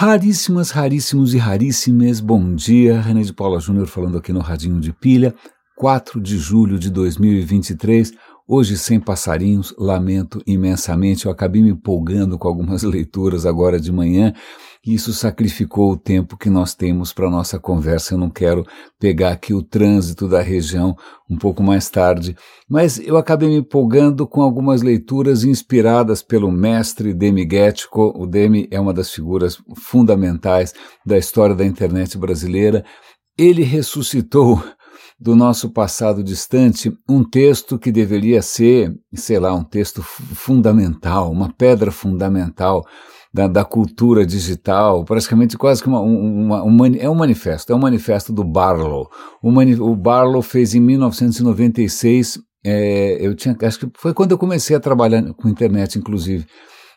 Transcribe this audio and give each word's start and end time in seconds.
Raríssimas, 0.00 0.70
raríssimos 0.70 1.34
e 1.34 1.38
raríssimas, 1.38 2.20
bom 2.20 2.54
dia. 2.54 3.00
René 3.00 3.22
de 3.22 3.32
Paula 3.32 3.58
Júnior 3.58 3.88
falando 3.88 4.16
aqui 4.16 4.32
no 4.32 4.38
Radinho 4.38 4.78
de 4.78 4.92
Pilha, 4.92 5.34
4 5.74 6.20
de 6.20 6.38
julho 6.38 6.78
de 6.78 6.88
2023. 6.88 8.12
Hoje 8.48 8.78
sem 8.78 8.98
passarinhos, 8.98 9.74
lamento 9.78 10.42
imensamente. 10.46 11.26
Eu 11.26 11.32
acabei 11.32 11.62
me 11.62 11.70
empolgando 11.70 12.38
com 12.38 12.48
algumas 12.48 12.82
leituras 12.84 13.44
agora 13.44 13.78
de 13.78 13.92
manhã 13.92 14.32
isso 14.86 15.12
sacrificou 15.12 15.92
o 15.92 15.96
tempo 15.98 16.36
que 16.36 16.48
nós 16.48 16.74
temos 16.74 17.12
para 17.12 17.28
nossa 17.28 17.58
conversa. 17.58 18.14
Eu 18.14 18.18
não 18.18 18.30
quero 18.30 18.64
pegar 18.98 19.32
aqui 19.32 19.52
o 19.52 19.62
trânsito 19.62 20.28
da 20.28 20.40
região 20.40 20.96
um 21.28 21.36
pouco 21.36 21.62
mais 21.62 21.90
tarde, 21.90 22.34
mas 22.68 22.98
eu 22.98 23.16
acabei 23.16 23.48
me 23.48 23.56
empolgando 23.56 24.26
com 24.26 24.40
algumas 24.40 24.80
leituras 24.80 25.44
inspiradas 25.44 26.22
pelo 26.22 26.50
mestre 26.50 27.12
Demi 27.12 27.46
Gettico. 27.50 28.14
O 28.16 28.26
Demi 28.26 28.66
é 28.70 28.80
uma 28.80 28.94
das 28.94 29.12
figuras 29.12 29.58
fundamentais 29.76 30.72
da 31.04 31.18
história 31.18 31.54
da 31.54 31.66
internet 31.66 32.16
brasileira. 32.16 32.84
Ele 33.36 33.62
ressuscitou 33.62 34.62
do 35.20 35.34
nosso 35.34 35.70
passado 35.70 36.22
distante 36.22 36.92
um 37.08 37.24
texto 37.24 37.78
que 37.78 37.90
deveria 37.90 38.40
ser, 38.40 38.94
sei 39.14 39.38
lá, 39.38 39.52
um 39.52 39.64
texto 39.64 40.00
fundamental, 40.00 41.30
uma 41.32 41.52
pedra 41.52 41.90
fundamental 41.90 42.84
da, 43.34 43.48
da, 43.48 43.64
cultura 43.64 44.24
digital, 44.24 45.04
praticamente 45.04 45.58
quase 45.58 45.82
que 45.82 45.88
uma, 45.88 46.00
uma, 46.00 46.62
uma, 46.62 46.88
é 46.96 47.10
um 47.10 47.14
manifesto, 47.14 47.72
é 47.72 47.76
um 47.76 47.80
manifesto 47.80 48.32
do 48.32 48.44
Barlow. 48.44 49.08
O, 49.42 49.50
mani, 49.50 49.74
o 49.74 49.94
Barlow 49.94 50.40
fez 50.40 50.74
em 50.74 50.80
1996, 50.80 52.38
é, 52.64 53.18
eu 53.20 53.34
tinha, 53.34 53.56
acho 53.62 53.80
que 53.80 53.90
foi 53.98 54.14
quando 54.14 54.32
eu 54.32 54.38
comecei 54.38 54.76
a 54.76 54.80
trabalhar 54.80 55.22
com 55.34 55.48
internet, 55.48 55.98
inclusive. 55.98 56.46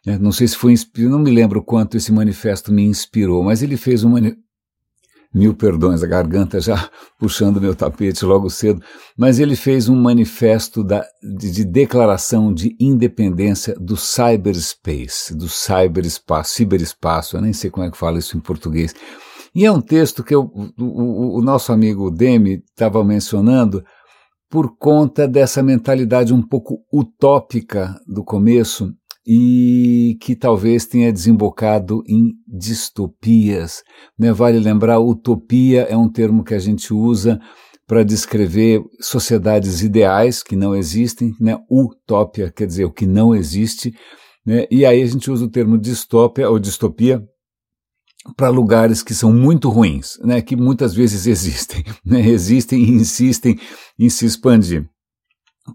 É, 0.05 0.17
não 0.17 0.31
sei 0.31 0.47
se 0.47 0.55
foi, 0.55 0.75
não 0.97 1.19
me 1.19 1.31
lembro 1.31 1.63
quanto 1.63 1.97
esse 1.97 2.11
manifesto 2.11 2.71
me 2.71 2.83
inspirou, 2.83 3.43
mas 3.43 3.61
ele 3.61 3.77
fez 3.77 4.03
um 4.03 4.17
mil 5.33 5.53
perdões, 5.53 6.03
a 6.03 6.07
garganta 6.07 6.59
já 6.59 6.89
puxando 7.17 7.61
meu 7.61 7.73
tapete 7.73 8.25
logo 8.25 8.49
cedo, 8.49 8.81
mas 9.17 9.39
ele 9.39 9.55
fez 9.55 9.87
um 9.87 9.95
manifesto 9.95 10.83
da, 10.83 11.05
de, 11.21 11.51
de, 11.51 11.63
declaração 11.63 12.53
de 12.53 12.75
independência 12.79 13.75
do 13.79 13.95
cyberspace, 13.95 15.35
do 15.35 15.47
cyberespaço, 15.47 16.53
ciberespaço, 16.53 17.37
eu 17.37 17.41
nem 17.41 17.53
sei 17.53 17.69
como 17.69 17.85
é 17.85 17.91
que 17.91 17.97
fala 17.97 18.19
isso 18.19 18.37
em 18.37 18.41
português. 18.41 18.93
E 19.53 19.65
é 19.65 19.71
um 19.71 19.81
texto 19.81 20.23
que 20.23 20.33
eu, 20.33 20.51
o, 20.79 21.39
o 21.39 21.41
nosso 21.41 21.73
amigo 21.73 22.09
Demi 22.09 22.63
estava 22.69 23.03
mencionando 23.03 23.83
por 24.49 24.75
conta 24.77 25.27
dessa 25.27 25.63
mentalidade 25.63 26.33
um 26.33 26.41
pouco 26.41 26.83
utópica 26.91 27.95
do 28.05 28.23
começo 28.23 28.93
e 29.25 30.17
que 30.21 30.35
talvez 30.35 30.85
tenha 30.85 31.11
desembocado 31.11 32.03
em 32.07 32.33
distopias. 32.47 33.83
Né? 34.17 34.31
Vale 34.31 34.59
lembrar, 34.59 34.99
utopia 34.99 35.83
é 35.83 35.95
um 35.95 36.09
termo 36.09 36.43
que 36.43 36.53
a 36.53 36.59
gente 36.59 36.93
usa 36.93 37.39
para 37.91 38.03
descrever 38.03 38.81
sociedades 39.01 39.81
ideais 39.81 40.41
que 40.41 40.55
não 40.55 40.73
existem, 40.73 41.35
né? 41.37 41.57
Utópia 41.69 42.49
quer 42.49 42.65
dizer 42.65 42.85
o 42.85 42.91
que 42.91 43.05
não 43.05 43.35
existe, 43.35 43.93
né? 44.45 44.65
E 44.71 44.85
aí 44.85 45.01
a 45.01 45.05
gente 45.05 45.29
usa 45.29 45.43
o 45.43 45.49
termo 45.49 45.77
distópia 45.77 46.49
ou 46.49 46.57
distopia 46.57 47.21
para 48.37 48.47
lugares 48.47 49.03
que 49.03 49.13
são 49.13 49.33
muito 49.33 49.67
ruins, 49.67 50.17
né? 50.23 50.41
Que 50.41 50.55
muitas 50.55 50.93
vezes 50.93 51.27
existem, 51.27 51.83
né? 52.05 52.25
Existem 52.25 52.81
e 52.81 52.91
insistem 52.91 53.59
em 53.99 54.09
se 54.09 54.25
expandir. 54.25 54.87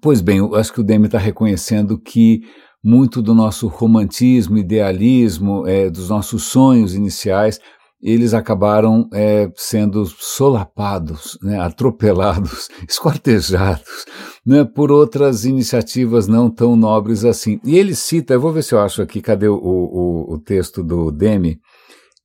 Pois 0.00 0.22
bem, 0.22 0.38
eu 0.38 0.54
acho 0.54 0.72
que 0.72 0.80
o 0.80 0.84
Demi 0.84 1.06
está 1.06 1.18
reconhecendo 1.18 2.00
que 2.00 2.40
muito 2.86 3.20
do 3.20 3.34
nosso 3.34 3.66
romantismo, 3.66 4.56
idealismo, 4.56 5.66
é, 5.66 5.90
dos 5.90 6.08
nossos 6.08 6.44
sonhos 6.44 6.94
iniciais, 6.94 7.58
eles 8.00 8.32
acabaram 8.32 9.08
é, 9.12 9.50
sendo 9.56 10.06
solapados, 10.06 11.36
né, 11.42 11.58
atropelados, 11.60 12.68
esquartejados 12.88 14.06
né, 14.46 14.64
por 14.64 14.92
outras 14.92 15.44
iniciativas 15.44 16.28
não 16.28 16.48
tão 16.48 16.76
nobres 16.76 17.24
assim. 17.24 17.58
E 17.64 17.76
ele 17.76 17.92
cita, 17.92 18.34
eu 18.34 18.40
vou 18.40 18.52
ver 18.52 18.62
se 18.62 18.72
eu 18.72 18.78
acho 18.78 19.02
aqui, 19.02 19.20
cadê 19.20 19.48
o, 19.48 19.56
o, 19.56 20.34
o 20.34 20.38
texto 20.38 20.84
do 20.84 21.10
Demi? 21.10 21.58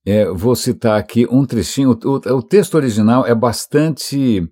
É, 0.06 0.26
vou 0.30 0.54
citar 0.54 0.96
aqui 0.96 1.26
um 1.28 1.44
trechinho. 1.44 1.98
O, 2.04 2.34
o 2.36 2.42
texto 2.42 2.76
original 2.76 3.26
é 3.26 3.34
bastante 3.34 4.48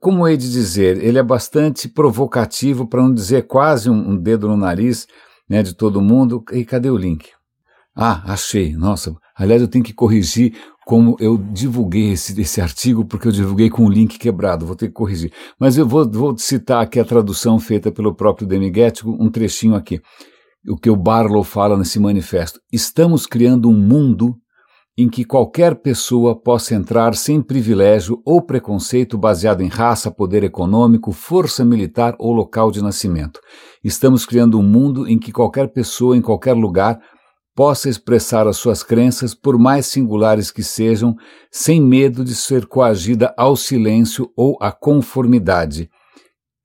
como 0.00 0.26
hei 0.26 0.36
de 0.36 0.50
dizer, 0.50 1.02
ele 1.02 1.18
é 1.18 1.22
bastante 1.22 1.88
provocativo, 1.88 2.86
para 2.86 3.02
não 3.02 3.12
dizer 3.12 3.46
quase 3.46 3.88
um, 3.88 4.10
um, 4.10 4.16
dedo 4.16 4.48
no 4.48 4.56
nariz 4.56 5.06
né, 5.48 5.62
de 5.62 5.74
todo 5.74 6.02
mundo. 6.02 6.44
E 6.52 6.64
cadê 6.64 6.90
o 6.90 6.96
link? 6.96 7.28
Ah, 7.94 8.22
achei. 8.32 8.74
Nossa, 8.76 9.14
aliás, 9.36 9.62
eu 9.62 9.68
tenho 9.68 9.84
que 9.84 9.92
corrigir 9.92 10.54
como 10.84 11.16
eu 11.20 11.36
divulguei 11.36 12.12
esse, 12.12 12.40
esse 12.40 12.60
artigo, 12.60 13.04
porque 13.04 13.28
eu 13.28 13.32
divulguei 13.32 13.68
com 13.68 13.84
o 13.84 13.90
link 13.90 14.18
quebrado, 14.18 14.64
vou 14.64 14.74
ter 14.74 14.88
que 14.88 14.94
corrigir. 14.94 15.30
Mas 15.60 15.76
eu 15.76 15.86
vou, 15.86 16.10
vou 16.10 16.38
citar 16.38 16.82
aqui 16.82 16.98
a 16.98 17.04
tradução 17.04 17.58
feita 17.58 17.92
pelo 17.92 18.14
próprio 18.14 18.48
Demigético, 18.48 19.10
um 19.10 19.30
trechinho 19.30 19.74
aqui. 19.74 20.00
O 20.66 20.76
que 20.76 20.88
o 20.88 20.96
Barlow 20.96 21.44
fala 21.44 21.76
nesse 21.76 22.00
manifesto. 22.00 22.58
Estamos 22.72 23.26
criando 23.26 23.68
um 23.68 23.78
mundo 23.78 24.34
em 24.98 25.08
que 25.08 25.24
qualquer 25.24 25.76
pessoa 25.76 26.34
possa 26.34 26.74
entrar 26.74 27.14
sem 27.14 27.40
privilégio 27.40 28.20
ou 28.24 28.42
preconceito 28.42 29.16
baseado 29.16 29.60
em 29.60 29.68
raça, 29.68 30.10
poder 30.10 30.42
econômico, 30.42 31.12
força 31.12 31.64
militar 31.64 32.16
ou 32.18 32.32
local 32.32 32.72
de 32.72 32.82
nascimento. 32.82 33.38
Estamos 33.84 34.26
criando 34.26 34.58
um 34.58 34.62
mundo 34.62 35.06
em 35.06 35.16
que 35.16 35.30
qualquer 35.30 35.68
pessoa, 35.68 36.16
em 36.16 36.20
qualquer 36.20 36.54
lugar, 36.54 36.98
possa 37.54 37.88
expressar 37.88 38.48
as 38.48 38.56
suas 38.56 38.82
crenças, 38.82 39.36
por 39.36 39.56
mais 39.56 39.86
singulares 39.86 40.50
que 40.50 40.64
sejam, 40.64 41.14
sem 41.48 41.80
medo 41.80 42.24
de 42.24 42.34
ser 42.34 42.66
coagida 42.66 43.32
ao 43.38 43.54
silêncio 43.54 44.28
ou 44.36 44.58
à 44.60 44.72
conformidade. 44.72 45.88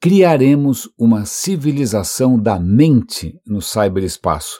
Criaremos 0.01 0.89
uma 0.97 1.23
civilização 1.25 2.39
da 2.39 2.59
mente 2.59 3.35
no 3.45 3.61
cyberespaço 3.61 4.59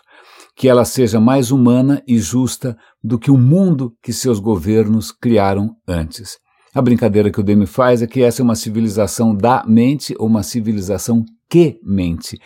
que 0.55 0.67
ela 0.67 0.85
seja 0.85 1.19
mais 1.19 1.51
humana 1.51 2.01
e 2.07 2.19
justa 2.19 2.77
do 3.03 3.17
que 3.17 3.31
o 3.31 3.37
mundo 3.37 3.93
que 4.01 4.13
seus 4.13 4.39
governos 4.39 5.11
criaram 5.11 5.75
antes. 5.87 6.37
A 6.73 6.81
brincadeira 6.81 7.31
que 7.31 7.39
o 7.39 7.43
Demi 7.43 7.65
faz 7.65 8.01
é 8.01 8.07
que 8.07 8.21
essa 8.21 8.41
é 8.41 8.43
uma 8.43 8.55
civilização 8.55 9.35
da 9.35 9.63
mente 9.67 10.15
ou 10.17 10.27
uma 10.27 10.43
civilização 10.43 11.23
que 11.49 11.79
mente. 11.83 12.39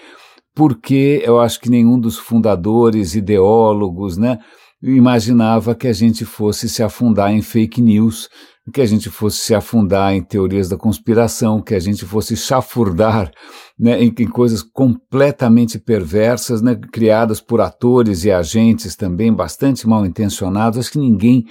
Porque 0.54 1.22
eu 1.24 1.40
acho 1.40 1.62
que 1.62 1.70
nenhum 1.70 2.00
dos 2.00 2.18
fundadores, 2.18 3.16
ideólogos, 3.16 4.18
né, 4.18 4.40
imaginava 4.82 5.76
que 5.76 5.88
a 5.88 5.94
gente 5.94 6.26
fosse 6.26 6.68
se 6.68 6.84
afundar 6.84 7.32
em 7.32 7.42
fake 7.42 7.82
news, 7.82 8.28
que 8.72 8.82
a 8.82 8.86
gente 8.86 9.10
fosse 9.10 9.38
se 9.38 9.56
afundar 9.56 10.14
em 10.14 10.22
teorias 10.22 10.68
da 10.68 10.76
conspiração, 10.76 11.62
que 11.62 11.74
a 11.74 11.80
gente 11.80 12.06
fosse 12.06 12.36
chafurdar 12.36 13.32
né, 13.80 14.04
em, 14.04 14.14
em, 14.18 14.28
coisas 14.28 14.62
completamente 14.62 15.80
perversas, 15.80 16.62
né, 16.62 16.76
criadas 16.92 17.40
por 17.40 17.62
atores 17.62 18.26
e 18.26 18.32
agentes 18.32 18.96
também 18.96 19.34
bastante 19.34 19.88
mal 19.88 20.06
intencionados. 20.06 20.80
Acho 20.80 20.92
que 20.92 21.00
ninguém 21.00 21.46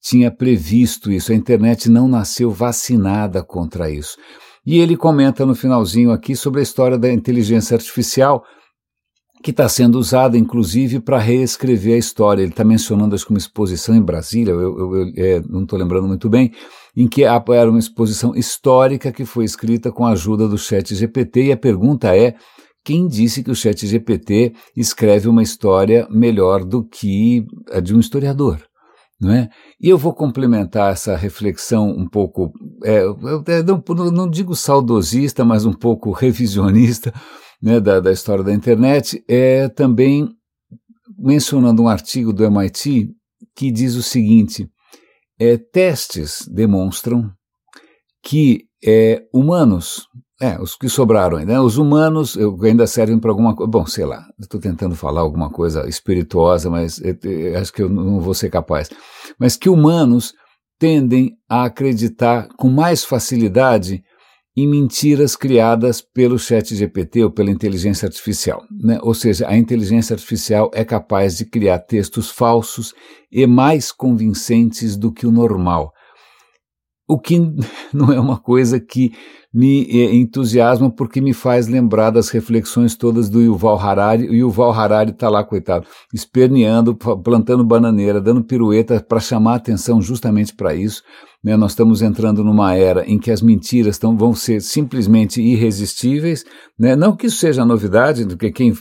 tinha 0.00 0.30
previsto 0.30 1.10
isso. 1.10 1.32
A 1.32 1.34
internet 1.34 1.90
não 1.90 2.06
nasceu 2.06 2.50
vacinada 2.50 3.42
contra 3.42 3.90
isso. 3.90 4.16
E 4.64 4.78
ele 4.78 4.96
comenta 4.96 5.44
no 5.44 5.54
finalzinho 5.54 6.12
aqui 6.12 6.36
sobre 6.36 6.60
a 6.60 6.62
história 6.62 6.98
da 6.98 7.10
inteligência 7.12 7.74
artificial 7.74 8.44
que 9.42 9.50
está 9.50 9.68
sendo 9.68 9.98
usada, 9.98 10.36
inclusive, 10.36 11.00
para 11.00 11.18
reescrever 11.18 11.94
a 11.94 11.98
história. 11.98 12.42
Ele 12.42 12.50
está 12.50 12.64
mencionando, 12.64 13.16
que 13.16 13.30
uma 13.30 13.38
exposição 13.38 13.94
em 13.94 14.02
Brasília, 14.02 14.52
eu, 14.52 14.60
eu, 14.60 14.96
eu 14.96 15.12
é, 15.16 15.42
não 15.48 15.62
estou 15.62 15.78
lembrando 15.78 16.06
muito 16.06 16.28
bem, 16.28 16.52
em 16.96 17.08
que 17.08 17.24
era 17.24 17.70
uma 17.70 17.78
exposição 17.78 18.34
histórica 18.34 19.12
que 19.12 19.24
foi 19.24 19.44
escrita 19.44 19.90
com 19.90 20.04
a 20.04 20.12
ajuda 20.12 20.46
do 20.46 20.58
chat 20.58 20.94
GPT, 20.94 21.44
e 21.44 21.52
a 21.52 21.56
pergunta 21.56 22.14
é, 22.14 22.34
quem 22.84 23.06
disse 23.06 23.42
que 23.42 23.50
o 23.50 23.54
chat 23.54 23.86
GPT 23.86 24.52
escreve 24.76 25.28
uma 25.28 25.42
história 25.42 26.06
melhor 26.10 26.64
do 26.64 26.82
que 26.84 27.44
a 27.70 27.80
de 27.80 27.94
um 27.94 28.00
historiador? 28.00 28.58
Não 29.20 29.30
é? 29.32 29.50
E 29.78 29.88
eu 29.88 29.98
vou 29.98 30.14
complementar 30.14 30.92
essa 30.92 31.14
reflexão 31.14 31.90
um 31.90 32.08
pouco, 32.08 32.50
é, 32.82 33.02
não, 33.62 34.10
não 34.10 34.30
digo 34.30 34.56
saudosista, 34.56 35.44
mas 35.44 35.66
um 35.66 35.74
pouco 35.74 36.10
revisionista, 36.10 37.12
né, 37.62 37.80
da, 37.80 38.00
da 38.00 38.12
história 38.12 38.42
da 38.42 38.52
internet, 38.52 39.22
é 39.28 39.68
também 39.68 40.28
mencionando 41.18 41.82
um 41.82 41.88
artigo 41.88 42.32
do 42.32 42.44
MIT 42.44 43.10
que 43.54 43.70
diz 43.70 43.94
o 43.94 44.02
seguinte: 44.02 44.68
é, 45.38 45.56
testes 45.56 46.46
demonstram 46.50 47.30
que 48.22 48.64
é, 48.84 49.22
humanos, 49.32 50.06
é, 50.40 50.58
os 50.60 50.74
que 50.74 50.88
sobraram 50.88 51.36
ainda, 51.36 51.52
né, 51.54 51.60
os 51.60 51.76
humanos 51.76 52.36
ainda 52.62 52.86
servem 52.86 53.18
para 53.18 53.30
alguma 53.30 53.54
coisa. 53.54 53.70
Bom, 53.70 53.86
sei 53.86 54.04
lá, 54.04 54.24
estou 54.38 54.60
tentando 54.60 54.94
falar 54.94 55.20
alguma 55.20 55.50
coisa 55.50 55.86
espirituosa, 55.88 56.70
mas 56.70 57.00
é, 57.02 57.16
é, 57.24 57.56
acho 57.56 57.72
que 57.72 57.82
eu 57.82 57.88
não 57.88 58.20
vou 58.20 58.34
ser 58.34 58.50
capaz. 58.50 58.88
Mas 59.38 59.56
que 59.56 59.68
humanos 59.68 60.34
tendem 60.78 61.36
a 61.48 61.64
acreditar 61.64 62.48
com 62.56 62.70
mais 62.70 63.04
facilidade 63.04 64.02
em 64.56 64.66
mentiras 64.66 65.36
criadas 65.36 66.00
pelo 66.00 66.38
chat 66.38 66.74
GPT 66.74 67.24
ou 67.24 67.30
pela 67.30 67.50
inteligência 67.50 68.06
artificial. 68.06 68.64
Né? 68.70 68.98
Ou 69.02 69.14
seja, 69.14 69.48
a 69.48 69.56
inteligência 69.56 70.14
artificial 70.14 70.70
é 70.74 70.84
capaz 70.84 71.36
de 71.36 71.44
criar 71.44 71.78
textos 71.78 72.30
falsos 72.30 72.92
e 73.30 73.46
mais 73.46 73.92
convincentes 73.92 74.96
do 74.96 75.12
que 75.12 75.26
o 75.26 75.30
normal. 75.30 75.92
O 77.10 77.18
que 77.18 77.40
não 77.92 78.12
é 78.12 78.20
uma 78.20 78.38
coisa 78.38 78.78
que 78.78 79.12
me 79.52 79.82
eh, 79.90 80.14
entusiasma 80.14 80.88
porque 80.88 81.20
me 81.20 81.32
faz 81.32 81.66
lembrar 81.66 82.10
das 82.10 82.28
reflexões 82.28 82.94
todas 82.94 83.28
do 83.28 83.40
Yuval 83.40 83.76
Harari. 83.80 84.28
O 84.28 84.34
Yuval 84.34 84.72
Harari 84.72 85.10
está 85.10 85.28
lá, 85.28 85.42
coitado, 85.42 85.88
esperneando, 86.14 86.94
plantando 86.94 87.64
bananeira, 87.64 88.20
dando 88.20 88.44
pirueta 88.44 89.04
para 89.06 89.18
chamar 89.18 89.56
atenção 89.56 90.00
justamente 90.00 90.54
para 90.54 90.72
isso. 90.72 91.02
Né? 91.42 91.56
Nós 91.56 91.72
estamos 91.72 92.00
entrando 92.00 92.44
numa 92.44 92.76
era 92.76 93.04
em 93.04 93.18
que 93.18 93.32
as 93.32 93.42
mentiras 93.42 93.98
tão, 93.98 94.16
vão 94.16 94.32
ser 94.32 94.60
simplesmente 94.60 95.42
irresistíveis. 95.42 96.44
Né? 96.78 96.94
Não 96.94 97.16
que 97.16 97.26
isso 97.26 97.38
seja 97.38 97.64
novidade, 97.64 98.24
porque 98.24 98.52
quem, 98.52 98.72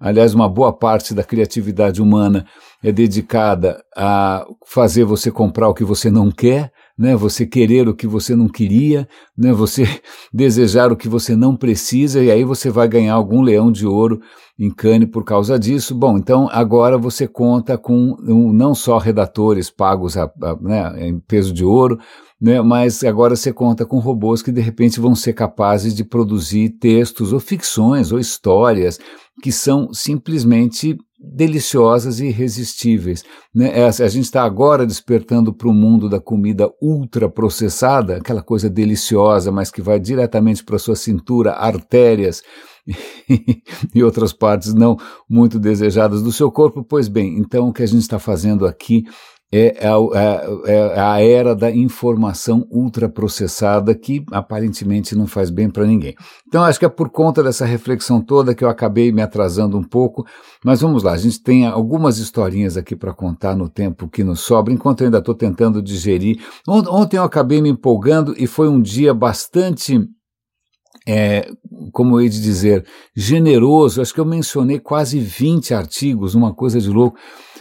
aliás, 0.00 0.32
uma 0.32 0.48
boa 0.48 0.72
parte 0.72 1.12
da 1.12 1.22
criatividade 1.22 2.00
humana 2.00 2.46
é 2.82 2.90
dedicada 2.90 3.84
a 3.94 4.46
fazer 4.66 5.04
você 5.04 5.30
comprar 5.30 5.68
o 5.68 5.74
que 5.74 5.84
você 5.84 6.10
não 6.10 6.30
quer 6.30 6.72
né? 6.96 7.14
Você 7.16 7.46
querer 7.46 7.88
o 7.88 7.94
que 7.94 8.06
você 8.06 8.34
não 8.34 8.48
queria, 8.48 9.08
né? 9.36 9.52
Você 9.52 9.84
desejar 10.32 10.90
o 10.90 10.96
que 10.96 11.08
você 11.08 11.36
não 11.36 11.54
precisa 11.56 12.22
e 12.22 12.30
aí 12.30 12.44
você 12.44 12.70
vai 12.70 12.88
ganhar 12.88 13.14
algum 13.14 13.42
leão 13.42 13.70
de 13.70 13.86
ouro 13.86 14.20
em 14.58 14.70
Cannes 14.70 15.10
por 15.10 15.24
causa 15.24 15.58
disso. 15.58 15.94
Bom, 15.94 16.16
então 16.16 16.48
agora 16.50 16.96
você 16.96 17.28
conta 17.28 17.76
com 17.76 18.16
um, 18.22 18.52
não 18.52 18.74
só 18.74 18.98
redatores 18.98 19.70
pagos 19.70 20.16
a, 20.16 20.24
a, 20.24 20.56
né, 20.60 21.08
em 21.08 21.18
peso 21.20 21.52
de 21.52 21.64
ouro, 21.64 21.98
né, 22.40 22.60
mas 22.62 23.04
agora 23.04 23.36
você 23.36 23.52
conta 23.52 23.84
com 23.84 23.98
robôs 23.98 24.42
que 24.42 24.52
de 24.52 24.60
repente 24.60 25.00
vão 25.00 25.14
ser 25.14 25.32
capazes 25.32 25.94
de 25.94 26.04
produzir 26.04 26.70
textos 26.70 27.32
ou 27.32 27.40
ficções 27.40 28.12
ou 28.12 28.18
histórias 28.18 28.98
que 29.42 29.52
são 29.52 29.92
simplesmente 29.92 30.96
deliciosas 31.18 32.20
e 32.20 32.26
irresistíveis. 32.26 33.24
Né? 33.54 33.80
É, 33.80 33.86
a 33.86 34.08
gente 34.08 34.24
está 34.24 34.42
agora 34.44 34.86
despertando 34.86 35.52
para 35.52 35.68
o 35.68 35.72
mundo 35.72 36.08
da 36.08 36.20
comida 36.20 36.70
ultraprocessada, 36.80 38.16
aquela 38.16 38.42
coisa 38.42 38.68
deliciosa, 38.68 39.25
mas 39.52 39.70
que 39.70 39.82
vai 39.82 39.98
diretamente 39.98 40.64
para 40.64 40.78
sua 40.78 40.96
cintura, 40.96 41.52
artérias 41.52 42.42
e 43.94 44.02
outras 44.02 44.32
partes 44.32 44.72
não 44.72 44.96
muito 45.28 45.58
desejadas 45.58 46.22
do 46.22 46.32
seu 46.32 46.50
corpo. 46.50 46.84
Pois 46.84 47.08
bem, 47.08 47.38
então 47.38 47.68
o 47.68 47.72
que 47.72 47.82
a 47.82 47.86
gente 47.86 48.02
está 48.02 48.18
fazendo 48.18 48.66
aqui 48.66 49.04
é, 49.52 49.84
é 49.84 49.88
a, 49.88 49.96
é, 50.66 50.96
é 50.96 51.00
a 51.00 51.20
era 51.20 51.54
da 51.54 51.70
informação 51.70 52.66
ultraprocessada 52.70 53.94
que 53.94 54.24
aparentemente 54.32 55.14
não 55.14 55.26
faz 55.26 55.50
bem 55.50 55.70
para 55.70 55.86
ninguém. 55.86 56.14
Então 56.48 56.64
acho 56.64 56.78
que 56.78 56.84
é 56.84 56.88
por 56.88 57.10
conta 57.10 57.42
dessa 57.42 57.64
reflexão 57.64 58.20
toda 58.20 58.54
que 58.54 58.64
eu 58.64 58.68
acabei 58.68 59.12
me 59.12 59.22
atrasando 59.22 59.78
um 59.78 59.84
pouco, 59.84 60.24
mas 60.64 60.80
vamos 60.80 61.02
lá, 61.02 61.12
a 61.12 61.18
gente 61.18 61.42
tem 61.42 61.66
algumas 61.66 62.18
historinhas 62.18 62.76
aqui 62.76 62.96
para 62.96 63.14
contar 63.14 63.54
no 63.54 63.68
tempo 63.68 64.08
que 64.08 64.24
nos 64.24 64.40
sobra, 64.40 64.72
enquanto 64.72 65.02
eu 65.02 65.06
ainda 65.06 65.18
estou 65.18 65.34
tentando 65.34 65.80
digerir. 65.80 66.40
Ontem 66.66 67.16
eu 67.16 67.24
acabei 67.24 67.62
me 67.62 67.68
empolgando 67.68 68.34
e 68.36 68.46
foi 68.46 68.68
um 68.68 68.80
dia 68.80 69.14
bastante 69.14 70.00
é, 71.08 71.48
como 71.92 72.16
eu 72.16 72.22
ia 72.22 72.28
dizer, 72.28 72.84
generoso. 73.14 74.02
Acho 74.02 74.12
que 74.12 74.20
eu 74.20 74.24
mencionei 74.24 74.80
quase 74.80 75.20
20 75.20 75.72
artigos, 75.72 76.34
uma 76.34 76.52
coisa 76.52 76.80
de 76.80 76.90
louco. 76.90 77.16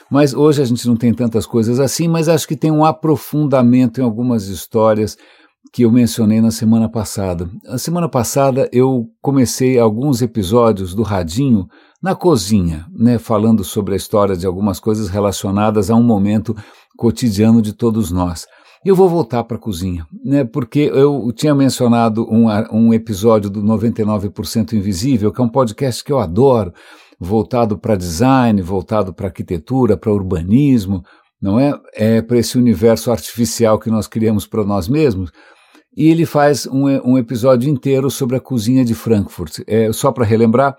Mas 0.10 0.34
hoje 0.34 0.62
a 0.62 0.66
gente 0.66 0.88
não 0.88 0.96
tem 0.96 1.14
tantas 1.14 1.46
coisas 1.46 1.80
assim, 1.80 2.08
mas 2.08 2.30
acho 2.30 2.48
que 2.48 2.56
tem 2.56 2.72
um 2.72 2.86
aprofundamento 2.86 4.00
em 4.00 4.04
algumas 4.04 4.48
histórias 4.48 5.18
que 5.74 5.84
eu 5.84 5.92
mencionei 5.92 6.40
na 6.40 6.52
semana 6.52 6.88
passada. 6.88 7.50
Na 7.64 7.78
semana 7.78 8.08
passada 8.08 8.70
eu 8.72 9.10
comecei 9.22 9.80
alguns 9.80 10.22
episódios 10.22 10.94
do 10.94 11.02
Radinho 11.02 11.68
na 12.02 12.16
cozinha, 12.16 12.86
né, 12.96 13.18
falando 13.18 13.64
sobre 13.64 13.94
a 13.94 13.98
história 13.98 14.38
de 14.38 14.46
algumas 14.46 14.80
coisas 14.80 15.10
relacionadas 15.10 15.90
a 15.90 15.96
um 15.96 16.04
momento 16.04 16.56
cotidiano 16.96 17.62
de 17.62 17.74
todos 17.74 18.12
nós. 18.12 18.46
Eu 18.86 18.96
vou 18.96 19.10
voltar 19.10 19.44
para 19.44 19.58
a 19.58 19.60
cozinha, 19.60 20.06
né, 20.24 20.44
porque 20.44 20.92
eu 20.94 21.32
tinha 21.36 21.56
mencionado 21.56 22.24
um, 22.32 22.46
um 22.72 22.94
episódio 22.94 23.50
do 23.50 23.64
99% 23.64 24.74
Invisível, 24.74 25.32
que 25.32 25.42
é 25.42 25.44
um 25.44 25.50
podcast 25.50 26.04
que 26.04 26.12
eu 26.12 26.20
adoro, 26.20 26.72
voltado 27.20 27.78
para 27.78 27.96
design, 27.96 28.62
voltado 28.62 29.14
para 29.14 29.28
arquitetura, 29.28 29.98
para 29.98 30.12
urbanismo, 30.12 31.04
não 31.42 31.60
é? 31.60 31.74
É 31.94 32.22
para 32.22 32.38
esse 32.38 32.58
universo 32.58 33.12
artificial 33.12 33.80
que 33.80 33.90
nós 33.90 34.08
criamos 34.08 34.48
para 34.48 34.64
nós 34.64 34.88
mesmos. 34.88 35.32
E 35.96 36.10
ele 36.10 36.26
faz 36.26 36.68
um, 36.68 36.88
um, 37.12 37.18
episódio 37.18 37.70
inteiro 37.70 38.12
sobre 38.12 38.36
a 38.36 38.40
cozinha 38.40 38.84
de 38.84 38.94
Frankfurt. 38.94 39.60
É, 39.66 39.92
só 39.94 40.12
para 40.12 40.26
relembrar, 40.26 40.76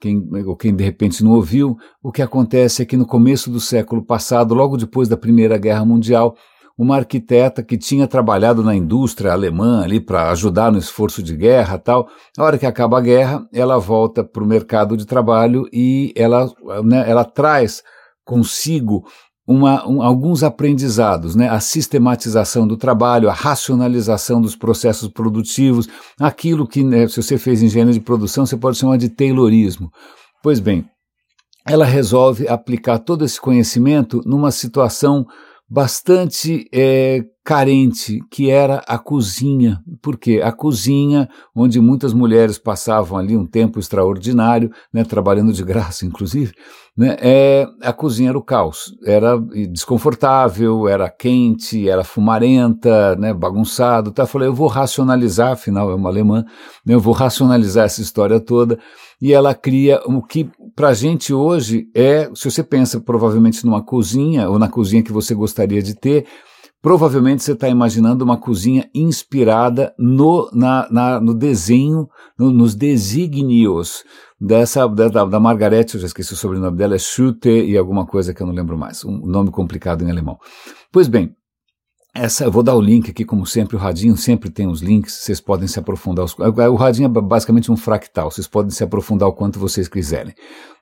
quem, 0.00 0.26
ou 0.46 0.56
quem 0.56 0.74
de 0.74 0.82
repente 0.82 1.22
não 1.22 1.32
ouviu, 1.32 1.76
o 2.02 2.10
que 2.10 2.22
acontece 2.22 2.82
é 2.82 2.86
que 2.86 2.96
no 2.96 3.06
começo 3.06 3.50
do 3.50 3.60
século 3.60 4.04
passado, 4.04 4.54
logo 4.54 4.76
depois 4.76 5.08
da 5.08 5.16
Primeira 5.16 5.58
Guerra 5.58 5.84
Mundial, 5.84 6.34
uma 6.76 6.96
arquiteta 6.96 7.62
que 7.62 7.78
tinha 7.78 8.06
trabalhado 8.08 8.62
na 8.62 8.74
indústria 8.74 9.32
alemã 9.32 9.82
ali 9.82 10.00
para 10.00 10.30
ajudar 10.30 10.72
no 10.72 10.78
esforço 10.78 11.22
de 11.22 11.36
guerra 11.36 11.78
tal. 11.78 12.08
A 12.36 12.42
hora 12.42 12.58
que 12.58 12.66
acaba 12.66 12.98
a 12.98 13.00
guerra, 13.00 13.46
ela 13.52 13.78
volta 13.78 14.24
para 14.24 14.42
o 14.42 14.46
mercado 14.46 14.96
de 14.96 15.06
trabalho 15.06 15.68
e 15.72 16.12
ela, 16.16 16.50
né, 16.84 17.08
ela 17.08 17.24
traz 17.24 17.82
consigo 18.24 19.04
uma, 19.46 19.86
um, 19.86 20.02
alguns 20.02 20.42
aprendizados, 20.42 21.36
né? 21.36 21.48
a 21.48 21.60
sistematização 21.60 22.66
do 22.66 22.76
trabalho, 22.76 23.28
a 23.28 23.32
racionalização 23.32 24.40
dos 24.40 24.56
processos 24.56 25.08
produtivos, 25.08 25.86
aquilo 26.18 26.66
que, 26.66 26.82
né, 26.82 27.06
se 27.06 27.22
você 27.22 27.36
fez 27.36 27.62
engenharia 27.62 27.92
de 27.92 28.00
produção, 28.00 28.46
você 28.46 28.56
pode 28.56 28.78
chamar 28.78 28.96
de 28.96 29.10
Taylorismo. 29.10 29.90
Pois 30.42 30.60
bem, 30.60 30.86
ela 31.66 31.84
resolve 31.84 32.48
aplicar 32.48 32.98
todo 32.98 33.24
esse 33.24 33.40
conhecimento 33.40 34.22
numa 34.24 34.50
situação 34.50 35.26
bastante 35.74 36.68
é, 36.72 37.24
carente, 37.44 38.20
que 38.30 38.48
era 38.48 38.82
a 38.88 38.98
cozinha. 38.98 39.78
Por 40.00 40.16
quê? 40.16 40.40
A 40.42 40.50
cozinha, 40.50 41.28
onde 41.54 41.78
muitas 41.78 42.14
mulheres 42.14 42.56
passavam 42.56 43.18
ali 43.18 43.36
um 43.36 43.44
tempo 43.44 43.78
extraordinário, 43.78 44.72
né, 44.90 45.04
trabalhando 45.04 45.52
de 45.52 45.62
graça, 45.62 46.06
inclusive, 46.06 46.54
né, 46.96 47.16
é, 47.20 47.66
a 47.82 47.92
cozinha 47.92 48.30
era 48.30 48.38
o 48.38 48.42
caos. 48.42 48.94
Era 49.04 49.38
desconfortável, 49.70 50.88
era 50.88 51.10
quente, 51.10 51.86
era 51.86 52.02
fumarenta, 52.02 53.14
né, 53.16 53.34
bagunçado. 53.34 54.10
Tá? 54.10 54.22
Eu 54.22 54.26
falei, 54.26 54.48
eu 54.48 54.54
vou 54.54 54.68
racionalizar, 54.68 55.52
afinal 55.52 55.90
é 55.90 55.94
uma 55.94 56.08
alemã, 56.08 56.46
né, 56.86 56.94
eu 56.94 57.00
vou 57.00 57.12
racionalizar 57.12 57.84
essa 57.84 58.00
história 58.00 58.40
toda. 58.40 58.78
E 59.20 59.34
ela 59.34 59.54
cria 59.54 60.00
o 60.06 60.22
que 60.22 60.48
para 60.74 60.94
gente 60.94 61.32
hoje 61.32 61.88
é, 61.94 62.30
se 62.34 62.50
você 62.50 62.62
pensa 62.62 62.98
provavelmente 63.00 63.66
numa 63.66 63.82
cozinha, 63.82 64.48
ou 64.48 64.58
na 64.58 64.68
cozinha 64.68 65.02
que 65.02 65.12
você 65.12 65.34
gostaria 65.34 65.82
de 65.82 65.94
ter, 65.94 66.26
Provavelmente 66.84 67.42
você 67.42 67.52
está 67.52 67.66
imaginando 67.66 68.22
uma 68.22 68.36
cozinha 68.36 68.90
inspirada 68.94 69.94
no, 69.98 70.50
na, 70.52 70.86
na, 70.90 71.18
no 71.18 71.32
desenho, 71.32 72.06
no, 72.38 72.50
nos 72.50 72.74
desígnios 72.74 74.04
dessa, 74.38 74.86
da, 74.86 75.24
da 75.24 75.40
Margarete, 75.40 75.94
eu 75.94 76.00
já 76.02 76.08
esqueci 76.08 76.34
o 76.34 76.36
sobrenome 76.36 76.76
dela, 76.76 76.94
é 76.94 76.98
Schute 76.98 77.48
e 77.48 77.78
alguma 77.78 78.04
coisa 78.04 78.34
que 78.34 78.42
eu 78.42 78.46
não 78.46 78.52
lembro 78.52 78.76
mais, 78.76 79.02
um 79.02 79.16
nome 79.24 79.50
complicado 79.50 80.04
em 80.04 80.10
alemão. 80.10 80.36
Pois 80.92 81.08
bem, 81.08 81.34
essa, 82.14 82.44
eu 82.44 82.52
vou 82.52 82.62
dar 82.62 82.74
o 82.74 82.82
link 82.82 83.10
aqui, 83.10 83.24
como 83.24 83.46
sempre, 83.46 83.76
o 83.76 83.78
Radinho 83.78 84.14
sempre 84.14 84.50
tem 84.50 84.68
os 84.68 84.82
links, 84.82 85.14
vocês 85.14 85.40
podem 85.40 85.66
se 85.66 85.78
aprofundar. 85.78 86.26
Os, 86.26 86.36
o 86.38 86.74
Radinho 86.74 87.06
é 87.06 87.22
basicamente 87.22 87.72
um 87.72 87.78
fractal, 87.78 88.30
vocês 88.30 88.46
podem 88.46 88.70
se 88.70 88.84
aprofundar 88.84 89.26
o 89.26 89.32
quanto 89.32 89.58
vocês 89.58 89.88
quiserem, 89.88 90.34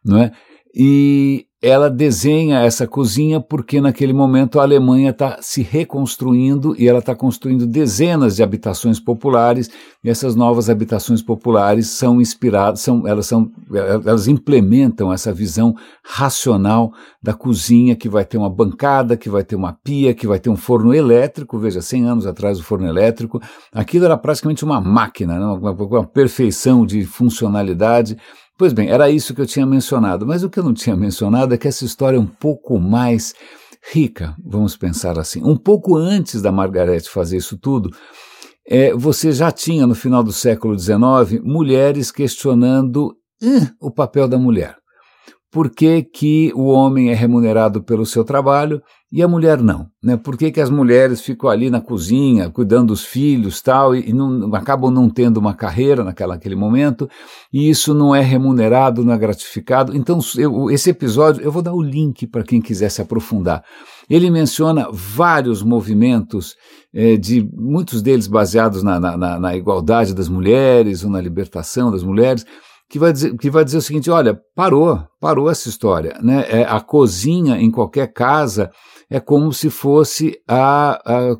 não 0.05 0.19
é? 0.19 0.33
E 0.75 1.47
ela 1.63 1.89
desenha 1.89 2.59
essa 2.59 2.89
cozinha 2.89 3.41
porque 3.41 3.81
naquele 3.81 4.13
momento 4.13 4.59
a 4.59 4.65
Alemanha 4.65 5.11
está 5.11 5.39
se 5.41 5.63
reconstruindo 5.63 6.75
e 6.77 6.89
ela 6.89 6.99
está 6.99 7.15
construindo 7.15 7.69
dezenas 7.69 8.35
de 8.35 8.43
habitações 8.43 8.99
populares. 8.99 9.71
E 10.03 10.11
essas 10.11 10.35
novas 10.35 10.69
habitações 10.69 11.23
populares 11.23 11.87
são 11.87 12.21
inspiradas, 12.21 12.81
são, 12.81 13.07
elas, 13.07 13.27
são, 13.27 13.49
elas 13.73 14.27
implementam 14.27 15.13
essa 15.13 15.33
visão 15.33 15.77
racional 16.03 16.93
da 17.23 17.33
cozinha 17.33 17.95
que 17.95 18.09
vai 18.09 18.25
ter 18.25 18.39
uma 18.39 18.51
bancada, 18.51 19.17
que 19.17 19.31
vai 19.31 19.45
ter 19.45 19.55
uma 19.55 19.73
pia, 19.73 20.13
que 20.13 20.27
vai 20.27 20.41
ter 20.41 20.51
um 20.51 20.57
forno 20.57 20.93
elétrico, 20.93 21.61
veja, 21.61 21.81
100 21.81 22.05
anos 22.05 22.27
atrás 22.27 22.59
o 22.59 22.65
forno 22.65 22.89
elétrico, 22.89 23.41
aquilo 23.73 24.05
era 24.05 24.17
praticamente 24.17 24.65
uma 24.65 24.81
máquina, 24.81 25.39
né? 25.39 25.47
uma, 25.47 25.71
uma 25.71 26.05
perfeição 26.05 26.85
de 26.85 27.05
funcionalidade, 27.05 28.17
Pois 28.63 28.73
bem, 28.73 28.91
era 28.91 29.11
isso 29.11 29.35
que 29.35 29.41
eu 29.41 29.47
tinha 29.47 29.67
mencionado, 29.67 30.25
mas 30.25 30.45
o 30.45 30.49
que 30.49 30.57
eu 30.57 30.63
não 30.63 30.73
tinha 30.73 30.95
mencionado 30.95 31.53
é 31.53 31.59
que 31.59 31.67
essa 31.67 31.85
história 31.85 32.17
é 32.17 32.21
um 32.21 32.29
pouco 32.29 32.79
mais 32.79 33.35
rica, 33.93 34.37
vamos 34.39 34.77
pensar 34.77 35.19
assim. 35.19 35.43
Um 35.43 35.57
pouco 35.57 35.97
antes 35.97 36.41
da 36.41 36.53
Margarete 36.53 37.11
fazer 37.11 37.39
isso 37.39 37.59
tudo, 37.59 37.91
é, 38.65 38.95
você 38.95 39.33
já 39.33 39.51
tinha 39.51 39.85
no 39.85 39.97
final 39.97 40.23
do 40.23 40.33
século 40.33 40.79
XIX 40.79 41.43
mulheres 41.43 42.13
questionando 42.13 43.17
o 43.81 43.91
papel 43.91 44.29
da 44.29 44.39
mulher. 44.39 44.77
Por 45.53 45.69
que, 45.69 46.03
que 46.03 46.51
o 46.55 46.69
homem 46.69 47.11
é 47.11 47.15
remunerado 47.15 47.83
pelo 47.83 48.07
seu 48.07 48.25
trabalho 48.25 48.83
e 49.13 49.23
a 49.23 49.29
mulher 49.29 49.61
não? 49.61 49.87
Né? 50.03 50.17
Por 50.17 50.35
que, 50.35 50.51
que 50.51 50.63
as 50.63 50.71
mulheres 50.71 51.21
ficam 51.21 51.51
ali 51.51 51.69
na 51.69 51.79
cozinha, 51.79 52.49
cuidando 52.49 52.87
dos 52.87 53.05
filhos 53.05 53.61
tal, 53.61 53.95
e, 53.95 54.09
e 54.09 54.13
não, 54.15 54.55
acabam 54.55 54.91
não 54.91 55.11
tendo 55.11 55.37
uma 55.37 55.53
carreira 55.53 56.03
naquela, 56.03 56.33
naquele 56.33 56.57
momento, 56.57 57.07
e 57.53 57.69
isso 57.69 57.93
não 57.93 58.15
é 58.15 58.23
remunerado, 58.23 59.05
não 59.05 59.13
é 59.13 59.19
gratificado? 59.19 59.95
Então, 59.95 60.21
eu, 60.39 60.71
esse 60.71 60.89
episódio, 60.89 61.43
eu 61.43 61.53
vou 61.53 61.61
dar 61.61 61.75
o 61.75 61.83
link 61.83 62.27
para 62.27 62.43
quem 62.43 62.63
quiser 62.63 62.89
se 62.89 63.03
aprofundar. 63.03 63.63
Ele 64.09 64.31
menciona 64.31 64.89
vários 64.91 65.63
movimentos, 65.63 66.57
eh, 66.95 67.19
de 67.19 67.47
muitos 67.55 68.01
deles 68.01 68.27
baseados 68.27 68.83
na, 68.83 68.99
na, 68.99 69.39
na 69.39 69.55
igualdade 69.55 70.15
das 70.15 70.31
mulheres 70.31 71.05
ou 71.05 71.11
na 71.11 71.21
libertação 71.21 71.91
das 71.91 72.03
mulheres, 72.03 72.47
que 72.93 72.99
vai 72.99 73.11
dizer, 73.11 73.35
que 73.39 73.49
vai 73.49 73.65
dizer 73.65 73.79
o 73.79 73.83
seguinte: 73.83 74.11
olha, 74.11 74.39
parou, 74.55 75.03
parou 75.19 75.51
essa 75.51 75.67
história. 75.67 76.15
Né? 76.23 76.45
É, 76.47 76.65
a 76.65 76.79
cozinha 76.79 77.57
em 77.57 77.71
qualquer 77.71 78.13
casa 78.13 78.71
é 79.09 79.19
como 79.19 79.51
se 79.51 79.71
fosse 79.71 80.39
a, 80.47 81.01
a, 81.03 81.33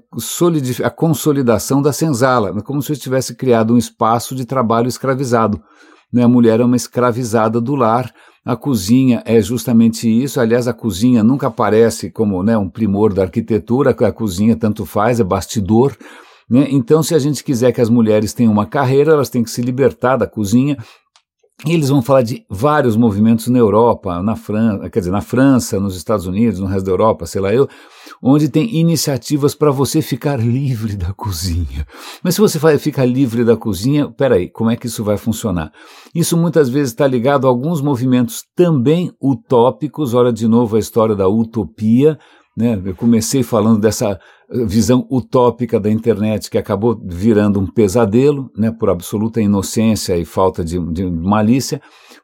a 0.83 0.91
consolidação 0.91 1.83
da 1.83 1.93
senzala, 1.93 2.55
é 2.57 2.63
como 2.63 2.81
se 2.81 2.89
você 2.89 3.01
tivesse 3.03 3.35
criado 3.37 3.75
um 3.75 3.79
espaço 3.79 4.35
de 4.35 4.47
trabalho 4.47 4.89
escravizado. 4.89 5.63
Né? 6.11 6.23
A 6.23 6.29
mulher 6.29 6.59
é 6.59 6.65
uma 6.65 6.77
escravizada 6.77 7.61
do 7.61 7.75
lar. 7.75 8.11
A 8.45 8.57
cozinha 8.57 9.23
é 9.27 9.41
justamente 9.41 10.09
isso. 10.09 10.41
Aliás, 10.41 10.67
a 10.67 10.73
cozinha 10.73 11.23
nunca 11.23 11.49
aparece 11.49 12.11
como 12.11 12.43
né, 12.43 12.57
um 12.57 12.69
primor 12.69 13.13
da 13.13 13.23
arquitetura, 13.23 13.91
a 13.91 14.13
cozinha 14.13 14.57
tanto 14.57 14.87
faz, 14.87 15.21
é 15.21 15.25
bastidor. 15.25 15.95
Né? 16.51 16.67
Então, 16.71 17.03
se 17.03 17.15
a 17.15 17.19
gente 17.19 17.45
quiser 17.45 17.73
que 17.73 17.81
as 17.81 17.91
mulheres 17.91 18.33
tenham 18.33 18.53
uma 18.53 18.67
carreira, 18.67 19.13
elas 19.13 19.29
têm 19.29 19.45
que 19.45 19.51
se 19.51 19.61
libertar 19.61 20.17
da 20.17 20.27
cozinha 20.27 20.79
e 21.65 21.73
eles 21.73 21.91
vão 21.91 22.03
falar 22.03 22.23
de 22.23 22.45
vários 22.51 22.97
movimentos 22.97 23.47
na 23.47 23.59
Europa, 23.59 24.21
na 24.21 24.35
França, 24.35 24.91
quer 24.91 24.99
dizer, 24.99 25.13
na 25.13 25.21
França, 25.21 25.79
nos 25.79 25.97
Estados 25.97 26.27
Unidos, 26.27 26.59
no 26.59 26.67
resto 26.67 26.85
da 26.87 26.91
Europa, 26.91 27.25
sei 27.25 27.41
lá 27.41 27.55
eu, 27.55 27.69
onde 28.21 28.49
tem 28.49 28.77
iniciativas 28.77 29.55
para 29.55 29.71
você 29.71 30.03
ficar 30.03 30.41
livre 30.41 30.97
da 30.97 31.13
cozinha. 31.13 31.87
Mas 32.23 32.35
se 32.35 32.41
você 32.41 32.59
ficar 32.79 33.05
livre 33.05 33.45
da 33.45 33.57
cozinha, 33.57 34.09
peraí, 34.09 34.49
como 34.49 34.71
é 34.71 34.77
que 34.77 34.87
isso 34.87 35.05
vai 35.05 35.17
funcionar? 35.17 35.73
Isso 36.13 36.37
muitas 36.37 36.69
vezes 36.69 36.91
está 36.91 37.07
ligado 37.07 37.47
a 37.47 37.51
alguns 37.51 37.81
movimentos 37.81 38.43
também 38.57 39.13
utópicos, 39.23 40.15
olha 40.15 40.33
de 40.33 40.49
novo 40.49 40.75
a 40.75 40.81
história 40.81 41.15
da 41.15 41.29
utopia, 41.29 42.19
né? 42.57 42.81
Eu 42.85 42.95
comecei 42.95 43.43
falando 43.43 43.81
dessa 43.81 44.19
visão 44.51 45.07
utópica 45.11 45.81
da 45.81 45.91
internet 45.91 46.51
que 46.51 46.59
acabou 46.59 47.01
virando 47.03 47.59
um 47.59 47.67
pesadelo, 47.67 48.51
né, 48.57 48.71
por 48.71 48.91
absoluta 48.91 49.41
inocência 49.41 50.17
e 50.17 50.25
falta 50.25 50.63
de, 50.63 50.79
de 50.93 51.11
malícia. 51.11 51.81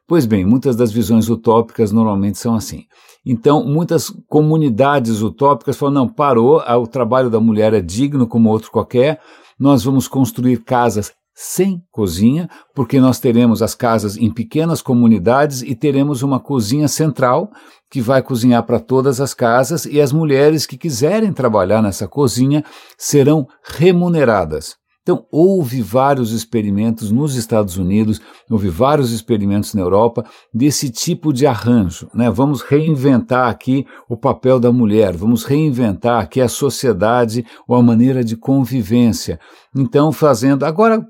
Pois 0.07 0.25
bem, 0.25 0.45
muitas 0.45 0.75
das 0.75 0.91
visões 0.91 1.27
utópicas 1.29 1.91
normalmente 1.91 2.37
são 2.37 2.55
assim. 2.55 2.83
Então, 3.25 3.65
muitas 3.65 4.09
comunidades 4.27 5.21
utópicas 5.21 5.75
falam: 5.77 5.93
não, 5.93 6.07
parou, 6.07 6.61
o 6.61 6.87
trabalho 6.87 7.29
da 7.29 7.39
mulher 7.39 7.73
é 7.73 7.81
digno 7.81 8.27
como 8.27 8.49
outro 8.49 8.71
qualquer, 8.71 9.19
nós 9.59 9.83
vamos 9.83 10.07
construir 10.07 10.63
casas 10.63 11.11
sem 11.33 11.81
cozinha, 11.89 12.49
porque 12.75 12.99
nós 12.99 13.17
teremos 13.19 13.61
as 13.61 13.73
casas 13.73 14.17
em 14.17 14.29
pequenas 14.29 14.81
comunidades 14.81 15.61
e 15.61 15.73
teremos 15.73 16.21
uma 16.21 16.37
cozinha 16.37 16.87
central 16.87 17.49
que 17.89 18.01
vai 18.01 18.21
cozinhar 18.21 18.63
para 18.63 18.79
todas 18.79 19.19
as 19.19 19.33
casas 19.33 19.85
e 19.85 19.99
as 19.99 20.11
mulheres 20.11 20.65
que 20.65 20.77
quiserem 20.77 21.33
trabalhar 21.33 21.81
nessa 21.81 22.07
cozinha 22.07 22.63
serão 22.97 23.47
remuneradas. 23.63 24.79
Então, 25.09 25.25
houve 25.31 25.81
vários 25.81 26.31
experimentos 26.33 27.09
nos 27.09 27.33
Estados 27.33 27.77
Unidos, 27.77 28.21
houve 28.47 28.69
vários 28.69 29.11
experimentos 29.11 29.73
na 29.73 29.81
Europa 29.81 30.23
desse 30.53 30.87
tipo 30.91 31.33
de 31.33 31.47
arranjo. 31.47 32.07
Né? 32.13 32.29
Vamos 32.29 32.61
reinventar 32.61 33.49
aqui 33.49 33.87
o 34.07 34.15
papel 34.15 34.59
da 34.59 34.71
mulher, 34.71 35.17
vamos 35.17 35.43
reinventar 35.43 36.21
aqui 36.21 36.39
a 36.39 36.47
sociedade 36.47 37.43
ou 37.67 37.75
a 37.75 37.81
maneira 37.81 38.23
de 38.23 38.37
convivência. 38.37 39.39
Então, 39.75 40.11
fazendo. 40.11 40.63
Agora, 40.63 41.03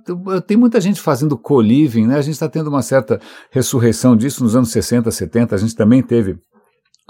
tem 0.48 0.56
muita 0.56 0.80
gente 0.80 1.02
fazendo 1.02 1.38
co-living, 1.38 2.08
né? 2.08 2.20
a 2.20 2.22
gente 2.22 2.36
está 2.36 2.48
tendo 2.48 2.70
uma 2.70 2.82
certa 2.82 3.20
ressurreição 3.52 4.16
disso 4.16 4.46
nos 4.46 4.56
anos 4.56 4.72
60, 4.72 5.12
70, 5.12 5.56
a 5.56 5.58
gente 5.58 5.76
também 5.76 6.02
teve 6.02 6.38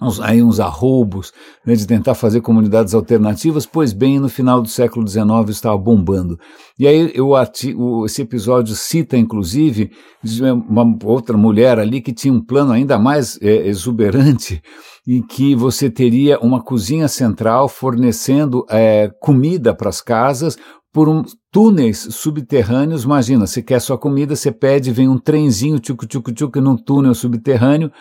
uns, 0.01 0.19
aí 0.19 0.41
uns 0.41 0.59
arroubos 0.59 1.31
né, 1.65 1.75
de 1.75 1.85
tentar 1.85 2.15
fazer 2.15 2.41
comunidades 2.41 2.93
alternativas, 2.93 3.65
pois 3.65 3.93
bem, 3.93 4.19
no 4.19 4.29
final 4.29 4.61
do 4.61 4.69
século 4.69 5.07
XIX 5.07 5.27
estava 5.49 5.77
bombando. 5.77 6.39
E 6.77 6.87
aí 6.87 7.11
eu, 7.13 7.33
esse 8.05 8.21
episódio 8.21 8.75
cita, 8.75 9.17
inclusive, 9.17 9.91
uma 10.67 10.97
outra 11.03 11.37
mulher 11.37 11.79
ali 11.79 12.01
que 12.01 12.13
tinha 12.13 12.33
um 12.33 12.41
plano 12.41 12.71
ainda 12.71 12.97
mais 12.97 13.37
é, 13.41 13.67
exuberante, 13.67 14.61
em 15.07 15.21
que 15.21 15.55
você 15.55 15.89
teria 15.89 16.39
uma 16.39 16.61
cozinha 16.61 17.07
central 17.07 17.67
fornecendo 17.67 18.65
é, 18.69 19.11
comida 19.19 19.73
para 19.73 19.89
as 19.89 20.01
casas, 20.01 20.57
por 20.91 21.07
um, 21.07 21.23
túneis 21.51 21.97
subterrâneos. 22.11 23.03
Imagina, 23.03 23.45
você 23.47 23.61
quer 23.61 23.79
sua 23.79 23.97
comida, 23.97 24.35
você 24.35 24.51
pede, 24.51 24.91
vem 24.91 25.07
um 25.07 25.17
trenzinho, 25.17 25.79
tchuc-tchuc-tchuc, 25.79 26.59
num 26.59 26.75
túnel 26.75 27.13
subterrâneo, 27.13 27.91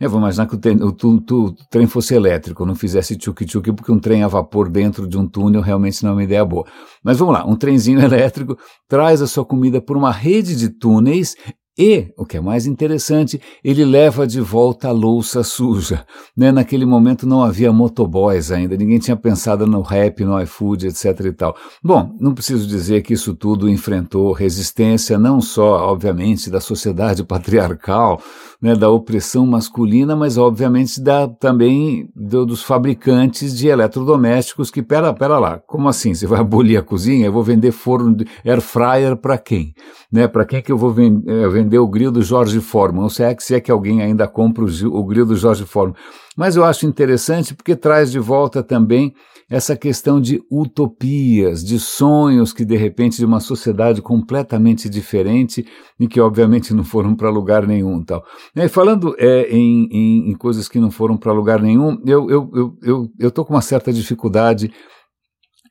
eu 0.00 0.08
vou 0.08 0.20
imaginar 0.20 0.46
que 0.46 0.54
o, 0.54 0.58
trem, 0.58 0.76
o, 0.76 0.88
o, 0.90 1.34
o 1.34 1.54
trem 1.68 1.86
fosse 1.86 2.14
elétrico, 2.14 2.64
não 2.64 2.74
fizesse 2.74 3.16
tchuc-tchuc, 3.16 3.74
porque 3.74 3.90
um 3.90 3.98
trem 3.98 4.22
a 4.22 4.28
vapor 4.28 4.68
dentro 4.68 5.08
de 5.08 5.18
um 5.18 5.26
túnel 5.26 5.60
realmente 5.60 6.02
não 6.04 6.10
é 6.10 6.12
uma 6.12 6.24
ideia 6.24 6.44
boa. 6.44 6.64
Mas 7.02 7.18
vamos 7.18 7.34
lá, 7.34 7.44
um 7.44 7.56
trenzinho 7.56 8.00
elétrico 8.02 8.56
traz 8.88 9.20
a 9.20 9.26
sua 9.26 9.44
comida 9.44 9.80
por 9.80 9.96
uma 9.96 10.12
rede 10.12 10.54
de 10.54 10.68
túneis 10.68 11.34
e, 11.78 12.08
o 12.16 12.26
que 12.26 12.36
é 12.36 12.40
mais 12.40 12.66
interessante, 12.66 13.40
ele 13.62 13.84
leva 13.84 14.26
de 14.26 14.40
volta 14.40 14.88
a 14.88 14.92
louça 14.92 15.44
suja. 15.44 16.04
Né? 16.36 16.50
Naquele 16.50 16.84
momento 16.84 17.24
não 17.24 17.40
havia 17.40 17.72
motoboys 17.72 18.50
ainda, 18.50 18.76
ninguém 18.76 18.98
tinha 18.98 19.16
pensado 19.16 19.64
no 19.64 19.80
rap, 19.80 20.24
no 20.24 20.40
iFood, 20.42 20.88
etc 20.88 21.20
e 21.20 21.32
tal. 21.32 21.56
Bom, 21.82 22.16
não 22.18 22.34
preciso 22.34 22.66
dizer 22.66 23.02
que 23.02 23.14
isso 23.14 23.32
tudo 23.32 23.68
enfrentou 23.68 24.32
resistência, 24.32 25.16
não 25.16 25.40
só, 25.40 25.88
obviamente, 25.88 26.50
da 26.50 26.60
sociedade 26.60 27.22
patriarcal, 27.24 28.20
né, 28.60 28.74
da 28.74 28.90
opressão 28.90 29.46
masculina, 29.46 30.16
mas 30.16 30.36
obviamente 30.36 31.00
da, 31.00 31.28
também 31.28 32.10
do, 32.14 32.44
dos 32.44 32.62
fabricantes 32.62 33.56
de 33.56 33.68
eletrodomésticos 33.68 34.68
que, 34.68 34.82
pera, 34.82 35.14
pera 35.14 35.38
lá, 35.38 35.58
como 35.64 35.88
assim? 35.88 36.12
Você 36.12 36.26
vai 36.26 36.40
abolir 36.40 36.76
a 36.76 36.82
cozinha? 36.82 37.26
Eu 37.26 37.32
vou 37.32 37.44
vender 37.44 37.70
forno 37.70 38.16
de 38.16 38.26
air 38.44 38.60
fryer 38.60 39.16
para 39.16 39.38
quem? 39.38 39.74
Né, 40.10 40.26
para 40.26 40.44
quem 40.44 40.60
que 40.60 40.72
eu 40.72 40.76
vou 40.76 40.92
eh, 40.98 41.48
vender 41.68 41.78
o 41.78 41.86
grill 41.86 42.10
do 42.10 42.22
Jorge 42.22 42.60
Forman? 42.60 43.02
Não 43.02 43.08
sei 43.10 43.26
é 43.26 43.36
se 43.38 43.54
é 43.54 43.60
que 43.60 43.70
alguém 43.70 44.00
ainda 44.00 44.26
compra 44.26 44.64
o, 44.64 44.68
o 44.96 45.04
grill 45.04 45.26
do 45.26 45.36
Jorge 45.36 45.66
Forman. 45.66 45.94
Mas 46.36 46.56
eu 46.56 46.64
acho 46.64 46.86
interessante 46.86 47.54
porque 47.54 47.76
traz 47.76 48.10
de 48.10 48.18
volta 48.18 48.62
também 48.62 49.12
essa 49.50 49.74
questão 49.74 50.20
de 50.20 50.42
utopias, 50.50 51.64
de 51.64 51.78
sonhos 51.78 52.52
que 52.52 52.64
de 52.64 52.76
repente 52.76 53.16
de 53.16 53.24
uma 53.24 53.40
sociedade 53.40 54.02
completamente 54.02 54.88
diferente 54.90 55.66
e 55.98 56.06
que 56.06 56.20
obviamente 56.20 56.74
não 56.74 56.84
foram 56.84 57.14
para 57.14 57.30
lugar 57.30 57.66
nenhum, 57.66 58.04
tal. 58.04 58.22
E 58.54 58.68
falando 58.68 59.14
é, 59.18 59.48
em, 59.50 59.88
em, 59.90 60.30
em, 60.30 60.34
coisas 60.34 60.68
que 60.68 60.78
não 60.78 60.90
foram 60.90 61.16
para 61.16 61.32
lugar 61.32 61.62
nenhum, 61.62 61.98
eu 62.04 62.30
eu 62.30 62.50
eu 62.54 62.78
eu, 62.82 63.08
eu 63.18 63.44
com 63.44 63.54
uma 63.54 63.62
certa 63.62 63.90
dificuldade 63.90 64.70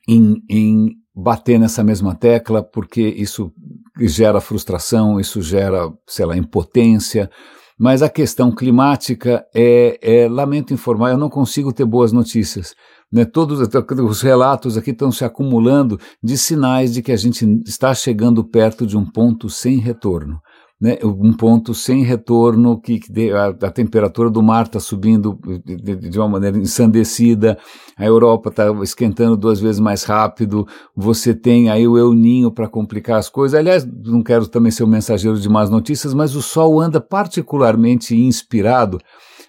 em, 0.08 0.42
em 0.50 0.88
bater 1.14 1.58
nessa 1.58 1.84
mesma 1.84 2.14
tecla 2.14 2.62
porque 2.62 3.00
isso 3.00 3.52
gera 4.00 4.40
frustração, 4.40 5.18
isso 5.18 5.42
gera, 5.42 5.90
sei 6.06 6.24
lá, 6.24 6.36
impotência. 6.36 7.30
Mas 7.78 8.02
a 8.02 8.08
questão 8.08 8.52
climática 8.52 9.44
é, 9.54 9.98
é, 10.02 10.28
lamento 10.28 10.74
informar, 10.74 11.10
eu 11.10 11.18
não 11.18 11.30
consigo 11.30 11.72
ter 11.72 11.84
boas 11.84 12.12
notícias. 12.12 12.74
Né, 13.10 13.24
todos 13.24 13.60
os 13.60 14.20
relatos 14.20 14.76
aqui 14.76 14.90
estão 14.90 15.10
se 15.10 15.24
acumulando 15.24 15.98
de 16.22 16.36
sinais 16.36 16.92
de 16.92 17.00
que 17.00 17.12
a 17.12 17.16
gente 17.16 17.46
está 17.66 17.94
chegando 17.94 18.44
perto 18.44 18.86
de 18.86 18.96
um 18.96 19.04
ponto 19.04 19.48
sem 19.48 19.78
retorno. 19.78 20.40
Né, 20.80 20.96
um 21.02 21.32
ponto 21.32 21.74
sem 21.74 22.04
retorno, 22.04 22.80
que, 22.80 23.00
que 23.00 23.32
a, 23.32 23.46
a, 23.48 23.70
temperatura 23.70 24.30
do 24.30 24.40
mar 24.40 24.66
está 24.66 24.78
subindo 24.78 25.36
de, 25.64 25.96
de, 25.96 26.18
uma 26.20 26.28
maneira 26.28 26.56
ensandecida, 26.56 27.58
a 27.96 28.06
Europa 28.06 28.50
está 28.50 28.70
esquentando 28.84 29.36
duas 29.36 29.58
vezes 29.58 29.80
mais 29.80 30.04
rápido, 30.04 30.68
você 30.94 31.34
tem 31.34 31.68
aí 31.68 31.88
o 31.88 31.98
El 31.98 32.14
Ninho 32.14 32.52
para 32.52 32.68
complicar 32.68 33.18
as 33.18 33.28
coisas. 33.28 33.58
Aliás, 33.58 33.84
não 33.84 34.22
quero 34.22 34.46
também 34.46 34.70
ser 34.70 34.84
o 34.84 34.86
um 34.86 34.90
mensageiro 34.90 35.36
de 35.40 35.48
más 35.48 35.68
notícias, 35.68 36.14
mas 36.14 36.36
o 36.36 36.42
Sol 36.42 36.80
anda 36.80 37.00
particularmente 37.00 38.14
inspirado 38.14 39.00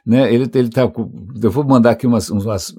né? 0.05 0.33
Ele, 0.33 0.49
ele 0.53 0.69
tá, 0.69 0.81
eu 1.41 1.51
vou 1.51 1.63
mandar 1.63 1.91
aqui 1.91 2.07
umas, 2.07 2.29
umas 2.29 2.73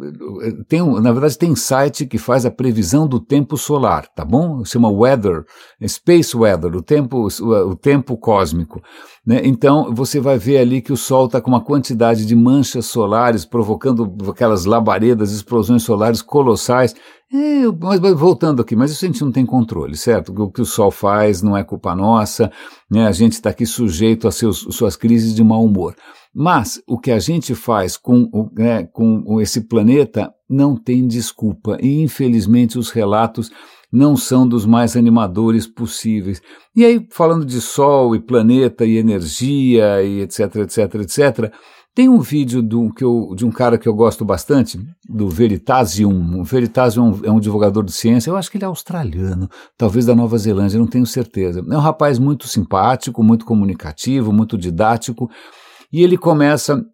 tem 0.68 0.82
um, 0.82 1.00
na 1.00 1.12
verdade 1.12 1.38
tem 1.38 1.54
site 1.54 2.06
que 2.06 2.18
faz 2.18 2.44
a 2.44 2.50
previsão 2.50 3.06
do 3.06 3.20
tempo 3.20 3.56
solar, 3.56 4.06
tá 4.08 4.24
bom? 4.24 4.64
Chama 4.64 4.90
Weather, 4.90 5.44
Space 5.86 6.36
Weather, 6.36 6.74
o 6.74 6.82
tempo, 6.82 7.28
o, 7.40 7.76
tempo 7.76 8.16
cósmico. 8.16 8.82
Né? 9.24 9.42
Então 9.44 9.94
você 9.94 10.18
vai 10.20 10.38
ver 10.38 10.58
ali 10.58 10.80
que 10.80 10.92
o 10.92 10.96
Sol 10.96 11.26
está 11.26 11.40
com 11.40 11.50
uma 11.50 11.60
quantidade 11.60 12.26
de 12.26 12.34
manchas 12.34 12.86
solares 12.86 13.44
provocando 13.44 14.12
aquelas 14.28 14.64
labaredas, 14.64 15.32
explosões 15.32 15.82
solares 15.82 16.22
colossais. 16.22 16.94
É, 17.32 17.62
mas 17.80 18.00
voltando 18.16 18.60
aqui, 18.60 18.74
mas 18.74 18.90
isso 18.90 19.04
a 19.04 19.08
gente 19.08 19.22
não 19.22 19.30
tem 19.30 19.46
controle, 19.46 19.96
certo? 19.96 20.32
O 20.36 20.50
que 20.50 20.60
o 20.60 20.64
Sol 20.64 20.90
faz 20.90 21.42
não 21.42 21.56
é 21.56 21.62
culpa 21.62 21.94
nossa, 21.94 22.50
né? 22.90 23.06
a 23.06 23.12
gente 23.12 23.34
está 23.34 23.50
aqui 23.50 23.64
sujeito 23.64 24.26
a 24.26 24.32
seus, 24.32 24.66
suas 24.70 24.96
crises 24.96 25.32
de 25.32 25.44
mau 25.44 25.64
humor. 25.64 25.94
Mas 26.34 26.80
o 26.86 26.98
que 26.98 27.10
a 27.10 27.18
gente 27.18 27.54
faz 27.54 27.96
com, 27.96 28.50
né, 28.56 28.84
com 28.84 29.40
esse 29.40 29.62
planeta 29.62 30.32
não 30.48 30.76
tem 30.76 31.06
desculpa. 31.06 31.76
E 31.80 32.02
infelizmente 32.02 32.78
os 32.78 32.90
relatos 32.90 33.50
não 33.92 34.16
são 34.16 34.46
dos 34.46 34.64
mais 34.64 34.96
animadores 34.96 35.66
possíveis. 35.66 36.40
E 36.76 36.84
aí, 36.84 37.04
falando 37.10 37.44
de 37.44 37.60
Sol 37.60 38.14
e 38.14 38.20
planeta 38.20 38.84
e 38.84 38.96
energia 38.96 40.02
e 40.02 40.20
etc, 40.20 40.56
etc, 40.56 40.94
etc, 40.94 41.52
tem 41.92 42.08
um 42.08 42.20
vídeo 42.20 42.62
do, 42.62 42.92
que 42.92 43.02
eu, 43.02 43.34
de 43.36 43.44
um 43.44 43.50
cara 43.50 43.76
que 43.76 43.88
eu 43.88 43.94
gosto 43.94 44.24
bastante, 44.24 44.80
do 45.08 45.28
Veritasium. 45.28 46.40
O 46.40 46.44
Veritasium 46.44 47.20
é 47.24 47.30
um 47.32 47.40
divulgador 47.40 47.82
de 47.82 47.90
ciência, 47.90 48.30
eu 48.30 48.36
acho 48.36 48.48
que 48.48 48.56
ele 48.56 48.64
é 48.64 48.68
australiano, 48.68 49.50
talvez 49.76 50.06
da 50.06 50.14
Nova 50.14 50.38
Zelândia, 50.38 50.78
não 50.78 50.86
tenho 50.86 51.04
certeza. 51.04 51.64
É 51.68 51.76
um 51.76 51.80
rapaz 51.80 52.18
muito 52.18 52.46
simpático, 52.46 53.24
muito 53.24 53.44
comunicativo, 53.44 54.32
muito 54.32 54.56
didático, 54.56 55.28
e 55.92 56.02
ele 56.02 56.16
começa 56.16 56.84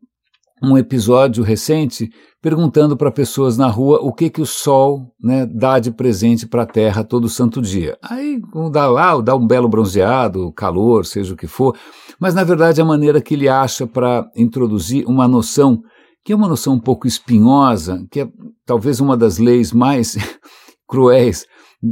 um 0.62 0.76
episódio 0.76 1.44
recente 1.44 2.10
perguntando 2.40 2.96
para 2.96 3.10
pessoas 3.10 3.58
na 3.58 3.68
rua 3.68 3.98
o 4.00 4.12
que 4.12 4.30
que 4.30 4.40
o 4.40 4.46
sol 4.46 5.12
né, 5.22 5.44
dá 5.46 5.78
de 5.78 5.90
presente 5.90 6.46
para 6.46 6.62
a 6.62 6.66
Terra 6.66 7.04
todo 7.04 7.28
santo 7.28 7.60
dia. 7.60 7.98
Aí 8.02 8.40
dá 8.72 8.88
lá, 8.88 9.20
dá 9.20 9.34
um 9.34 9.46
belo 9.46 9.68
bronzeado, 9.68 10.52
calor, 10.52 11.04
seja 11.04 11.34
o 11.34 11.36
que 11.36 11.46
for, 11.46 11.76
mas 12.18 12.34
na 12.34 12.44
verdade 12.44 12.80
a 12.80 12.84
maneira 12.84 13.20
que 13.20 13.34
ele 13.34 13.48
acha 13.48 13.86
para 13.86 14.30
introduzir 14.34 15.04
uma 15.06 15.28
noção 15.28 15.82
que 16.24 16.32
é 16.32 16.36
uma 16.36 16.48
noção 16.48 16.74
um 16.74 16.80
pouco 16.80 17.06
espinhosa, 17.06 18.04
que 18.10 18.22
é 18.22 18.28
talvez 18.64 18.98
uma 18.98 19.16
das 19.16 19.38
leis 19.38 19.72
mais 19.72 20.16
cruéis 20.88 21.46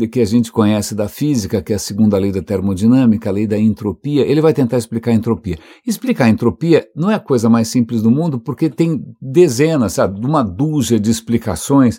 que 0.09 0.21
a 0.21 0.25
gente 0.25 0.51
conhece 0.53 0.95
da 0.95 1.09
física, 1.09 1.63
que 1.63 1.73
é 1.73 1.77
a 1.77 1.79
segunda 1.79 2.19
lei 2.19 2.33
da 2.33 2.43
termodinâmica, 2.43 3.29
a 3.29 3.33
lei 3.33 3.47
da 3.47 3.59
entropia, 3.59 4.27
ele 4.27 4.41
vai 4.41 4.53
tentar 4.53 4.79
explicar 4.79 5.11
a 5.11 5.15
entropia. 5.15 5.59
Explicar 5.87 6.25
a 6.25 6.29
entropia 6.29 6.87
não 6.95 7.11
é 7.11 7.15
a 7.15 7.21
coisa 7.21 7.49
mais 7.49 7.69
simples 7.69 8.03
do 8.03 8.11
mundo, 8.11 8.39
porque 8.39 8.69
tem 8.69 9.03
dezenas, 9.21 9.95
sabe, 9.95 10.25
uma 10.25 10.43
dúzia 10.43 10.99
de 10.99 11.11
explicações 11.11 11.99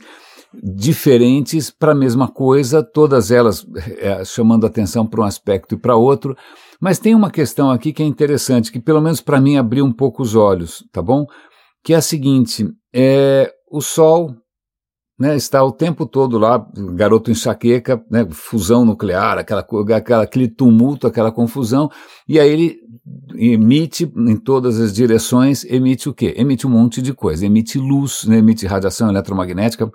diferentes 0.63 1.69
para 1.69 1.91
a 1.91 1.95
mesma 1.95 2.27
coisa, 2.27 2.83
todas 2.83 3.31
elas 3.31 3.65
é, 3.97 4.23
chamando 4.23 4.65
atenção 4.65 5.05
para 5.05 5.21
um 5.21 5.25
aspecto 5.25 5.75
e 5.75 5.77
para 5.77 5.95
outro. 5.95 6.35
Mas 6.79 6.99
tem 6.99 7.15
uma 7.15 7.31
questão 7.31 7.71
aqui 7.71 7.91
que 7.93 8.03
é 8.03 8.05
interessante, 8.05 8.71
que 8.71 8.79
pelo 8.79 9.01
menos 9.01 9.21
para 9.21 9.41
mim 9.41 9.57
abriu 9.57 9.85
um 9.85 9.93
pouco 9.93 10.21
os 10.21 10.35
olhos, 10.35 10.83
tá 10.91 11.01
bom? 11.01 11.25
Que 11.83 11.93
é 11.93 11.97
a 11.97 12.01
seguinte: 12.01 12.67
é, 12.93 13.51
o 13.71 13.81
Sol 13.81 14.35
né, 15.17 15.35
está 15.35 15.63
o 15.63 15.71
tempo 15.71 16.05
todo 16.05 16.37
lá, 16.37 16.65
garoto 16.93 17.31
enxaqueca, 17.31 18.03
né, 18.11 18.27
fusão 18.31 18.83
nuclear, 18.83 19.37
aquela, 19.37 19.65
aquela, 19.95 20.23
aquele 20.23 20.47
tumulto, 20.47 21.07
aquela 21.07 21.31
confusão, 21.31 21.89
e 22.27 22.39
aí 22.39 22.49
ele 22.49 22.79
emite 23.35 24.11
em 24.15 24.35
todas 24.35 24.79
as 24.79 24.93
direções, 24.93 25.63
emite 25.65 26.09
o 26.09 26.13
quê? 26.13 26.33
Emite 26.37 26.67
um 26.67 26.69
monte 26.71 27.01
de 27.01 27.13
coisa, 27.13 27.45
emite 27.45 27.77
luz, 27.77 28.25
né, 28.25 28.39
emite 28.39 28.65
radiação 28.65 29.09
eletromagnética, 29.09 29.89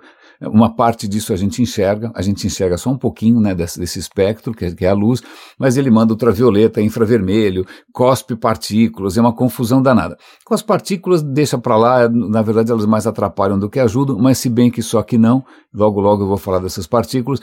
uma 0.47 0.73
parte 0.73 1.07
disso 1.07 1.33
a 1.33 1.35
gente 1.35 1.61
enxerga, 1.61 2.11
a 2.15 2.21
gente 2.21 2.47
enxerga 2.47 2.77
só 2.77 2.89
um 2.89 2.97
pouquinho 2.97 3.39
né, 3.39 3.53
desse, 3.53 3.79
desse 3.79 3.99
espectro, 3.99 4.53
que 4.53 4.65
é, 4.65 4.71
que 4.71 4.85
é, 4.85 4.89
a 4.89 4.93
luz, 4.93 5.21
mas 5.57 5.77
ele 5.77 5.91
manda 5.91 6.13
ultravioleta, 6.13 6.81
infravermelho, 6.81 7.65
cospe 7.93 8.35
partículas, 8.35 9.17
é 9.17 9.21
uma 9.21 9.33
confusão 9.33 9.81
danada. 9.81 10.17
Com 10.43 10.53
as 10.53 10.61
partículas, 10.61 11.21
deixa 11.21 11.57
para 11.57 11.77
lá, 11.77 12.09
na 12.09 12.41
verdade 12.41 12.71
elas 12.71 12.85
mais 12.85 13.05
atrapalham 13.05 13.59
do 13.59 13.69
que 13.69 13.79
ajudam, 13.79 14.17
mas 14.17 14.39
se 14.39 14.49
bem 14.49 14.71
que 14.71 14.81
só 14.81 15.03
que 15.03 15.17
não, 15.17 15.43
logo 15.73 16.01
logo 16.01 16.23
eu 16.23 16.27
vou 16.27 16.37
falar 16.37 16.59
dessas 16.59 16.87
partículas, 16.87 17.39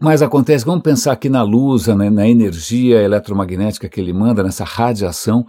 mas 0.00 0.20
acontece, 0.20 0.64
vamos 0.64 0.82
pensar 0.82 1.12
aqui 1.12 1.30
na 1.30 1.42
luz, 1.42 1.86
na, 1.86 2.10
na 2.10 2.28
energia 2.28 3.00
eletromagnética 3.00 3.88
que 3.88 4.00
ele 4.00 4.12
manda, 4.12 4.42
nessa 4.42 4.64
radiação, 4.64 5.46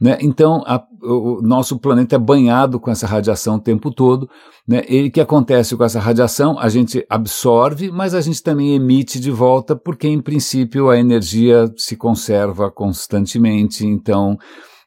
né? 0.00 0.16
Então, 0.20 0.62
a, 0.64 0.84
o 1.02 1.42
nosso 1.42 1.78
planeta 1.78 2.14
é 2.14 2.18
banhado 2.18 2.78
com 2.78 2.90
essa 2.90 3.06
radiação 3.06 3.56
o 3.56 3.60
tempo 3.60 3.90
todo. 3.90 4.30
Né? 4.66 4.82
E 4.88 5.08
o 5.08 5.10
que 5.10 5.20
acontece 5.20 5.76
com 5.76 5.82
essa 5.82 5.98
radiação? 5.98 6.58
A 6.58 6.68
gente 6.68 7.04
absorve, 7.10 7.90
mas 7.90 8.14
a 8.14 8.20
gente 8.20 8.42
também 8.42 8.74
emite 8.74 9.18
de 9.18 9.30
volta, 9.30 9.74
porque, 9.74 10.06
em 10.06 10.20
princípio, 10.20 10.88
a 10.88 10.98
energia 10.98 11.72
se 11.76 11.96
conserva 11.96 12.70
constantemente. 12.70 13.84
Então, 13.84 14.38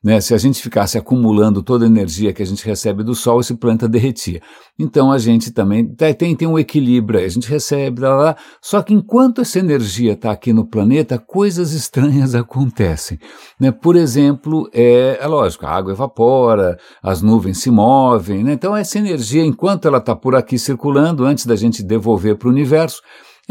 né? 0.04 0.20
Se 0.20 0.34
a 0.34 0.38
gente 0.38 0.62
ficasse 0.62 0.98
acumulando 0.98 1.62
toda 1.62 1.86
a 1.86 1.88
energia 1.88 2.34
que 2.34 2.42
a 2.42 2.46
gente 2.46 2.66
recebe 2.66 3.04
do 3.04 3.14
Sol, 3.14 3.40
esse 3.40 3.54
planeta 3.54 3.88
derretia. 3.88 4.42
Então 4.78 5.12
a 5.12 5.18
gente 5.18 5.52
também 5.52 5.86
tem, 6.18 6.36
tem 6.36 6.48
um 6.48 6.58
equilíbrio, 6.58 7.20
a 7.20 7.28
gente 7.28 7.48
recebe, 7.48 8.02
lá, 8.02 8.16
lá, 8.16 8.38
só 8.62 8.82
que 8.82 8.94
enquanto 8.94 9.42
essa 9.42 9.60
energia 9.60 10.14
está 10.14 10.32
aqui 10.32 10.52
no 10.52 10.66
planeta, 10.66 11.20
coisas 11.20 11.74
estranhas 11.74 12.34
acontecem. 12.36 13.20
Né? 13.60 13.72
Por 13.72 13.96
exemplo, 13.96 14.70
é, 14.74 15.20
é 15.22 15.28
lógico, 15.28 15.66
a 15.66 15.70
água 15.70 15.92
evapora, 15.92 16.80
as 17.04 17.22
nuvens 17.22 17.60
se 17.60 17.70
movem, 17.70 18.44
né? 18.44 18.54
então 18.54 18.76
essa 18.76 18.98
energia, 18.98 19.46
enquanto 19.46 19.88
ela 19.88 20.00
está 20.00 20.16
por 20.16 20.36
aqui 20.36 20.58
circulando, 20.58 21.26
antes 21.26 21.46
da 21.46 21.56
gente 21.56 21.84
devolver 21.84 22.38
para 22.38 22.48
o 22.48 22.52
universo, 22.52 23.02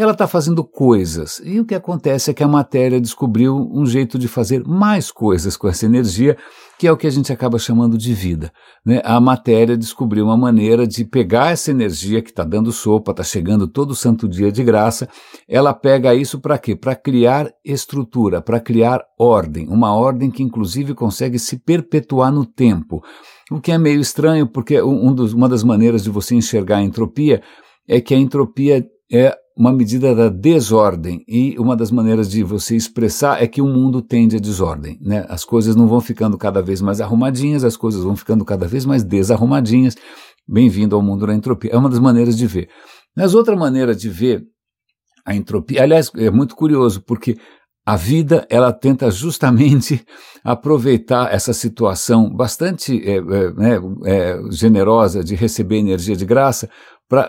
ela 0.03 0.13
está 0.13 0.27
fazendo 0.27 0.65
coisas. 0.65 1.41
E 1.45 1.61
o 1.61 1.65
que 1.65 1.75
acontece 1.75 2.31
é 2.31 2.35
que 2.35 2.43
a 2.43 2.49
matéria 2.49 3.01
descobriu 3.01 3.69
um 3.73 3.85
jeito 3.85 4.19
de 4.19 4.29
fazer 4.29 4.65
mais 4.65 5.11
coisas 5.11 5.57
com 5.57 5.69
essa 5.69 5.85
energia, 5.85 6.37
que 6.79 6.87
é 6.87 6.93
o 6.93 6.97
que 6.97 7.07
a 7.07 7.11
gente 7.11 7.33
acaba 7.33 7.59
chamando 7.59 7.99
de 7.99 8.15
vida. 8.15 8.51
Né? 8.85 9.03
A 9.05 9.21
matéria 9.21 9.77
descobriu 9.77 10.25
uma 10.25 10.37
maneira 10.37 10.87
de 10.87 11.05
pegar 11.05 11.51
essa 11.51 11.71
energia 11.71 12.23
que 12.23 12.31
está 12.31 12.45
dando 12.45 12.73
sopa, 12.73 13.11
está 13.11 13.23
chegando 13.23 13.69
todo 13.69 13.95
santo 13.95 14.27
dia 14.27 14.51
de 14.51 14.65
graça, 14.65 15.09
ela 15.47 15.75
pega 15.75 16.15
isso 16.15 16.41
para 16.41 16.57
quê? 16.57 16.75
Para 16.75 16.95
criar 16.95 17.51
estrutura, 17.63 18.41
para 18.41 18.59
criar 18.59 19.05
ordem, 19.19 19.69
uma 19.69 19.95
ordem 19.95 20.31
que 20.31 20.43
inclusive 20.43 20.95
consegue 20.95 21.39
se 21.39 21.59
perpetuar 21.59 22.33
no 22.33 22.47
tempo. 22.47 23.03
O 23.51 23.61
que 23.61 23.73
é 23.73 23.77
meio 23.77 24.01
estranho, 24.01 24.47
porque 24.47 24.81
um 24.81 25.13
dos, 25.13 25.35
uma 25.35 25.49
das 25.49 25.63
maneiras 25.63 26.03
de 26.03 26.09
você 26.09 26.35
enxergar 26.35 26.79
a 26.79 26.83
entropia 26.83 27.43
é 27.87 28.01
que 28.01 28.15
a 28.15 28.19
entropia 28.19 28.87
é 29.13 29.37
uma 29.61 29.75
medida 29.75 30.15
da 30.15 30.31
desordem 30.31 31.23
e 31.29 31.55
uma 31.59 31.77
das 31.77 31.91
maneiras 31.91 32.31
de 32.31 32.43
você 32.43 32.75
expressar 32.75 33.43
é 33.43 33.47
que 33.47 33.61
o 33.61 33.67
mundo 33.67 34.01
tende 34.01 34.37
à 34.37 34.39
desordem, 34.41 34.99
né? 35.03 35.27
As 35.29 35.45
coisas 35.45 35.77
não 35.77 35.87
vão 35.87 36.01
ficando 36.01 36.39
cada 36.39 36.63
vez 36.63 36.81
mais 36.81 36.99
arrumadinhas, 36.99 37.63
as 37.63 37.77
coisas 37.77 38.03
vão 38.03 38.17
ficando 38.17 38.43
cada 38.43 38.67
vez 38.67 38.87
mais 38.87 39.05
desarrumadinhas. 39.05 39.97
Bem-vindo 40.49 40.97
ao 40.97 41.03
mundo 41.03 41.27
da 41.27 41.35
entropia. 41.35 41.73
É 41.73 41.77
uma 41.77 41.91
das 41.91 41.99
maneiras 41.99 42.39
de 42.39 42.47
ver. 42.47 42.71
Mas 43.15 43.35
outra 43.35 43.55
maneira 43.55 43.95
de 43.95 44.09
ver 44.09 44.43
a 45.27 45.35
entropia, 45.37 45.83
aliás, 45.83 46.11
é 46.17 46.31
muito 46.31 46.57
curioso 46.57 47.03
porque 47.07 47.37
a 47.85 47.97
vida 47.97 48.47
ela 48.49 48.73
tenta 48.73 49.11
justamente 49.11 50.03
aproveitar 50.43 51.35
essa 51.35 51.53
situação 51.53 52.35
bastante 52.35 52.99
é, 53.07 53.17
é, 53.17 53.53
né, 53.53 53.79
é, 54.07 54.41
generosa 54.51 55.23
de 55.23 55.35
receber 55.35 55.77
energia 55.77 56.17
de 56.17 56.25
graça 56.25 56.71
para 57.11 57.29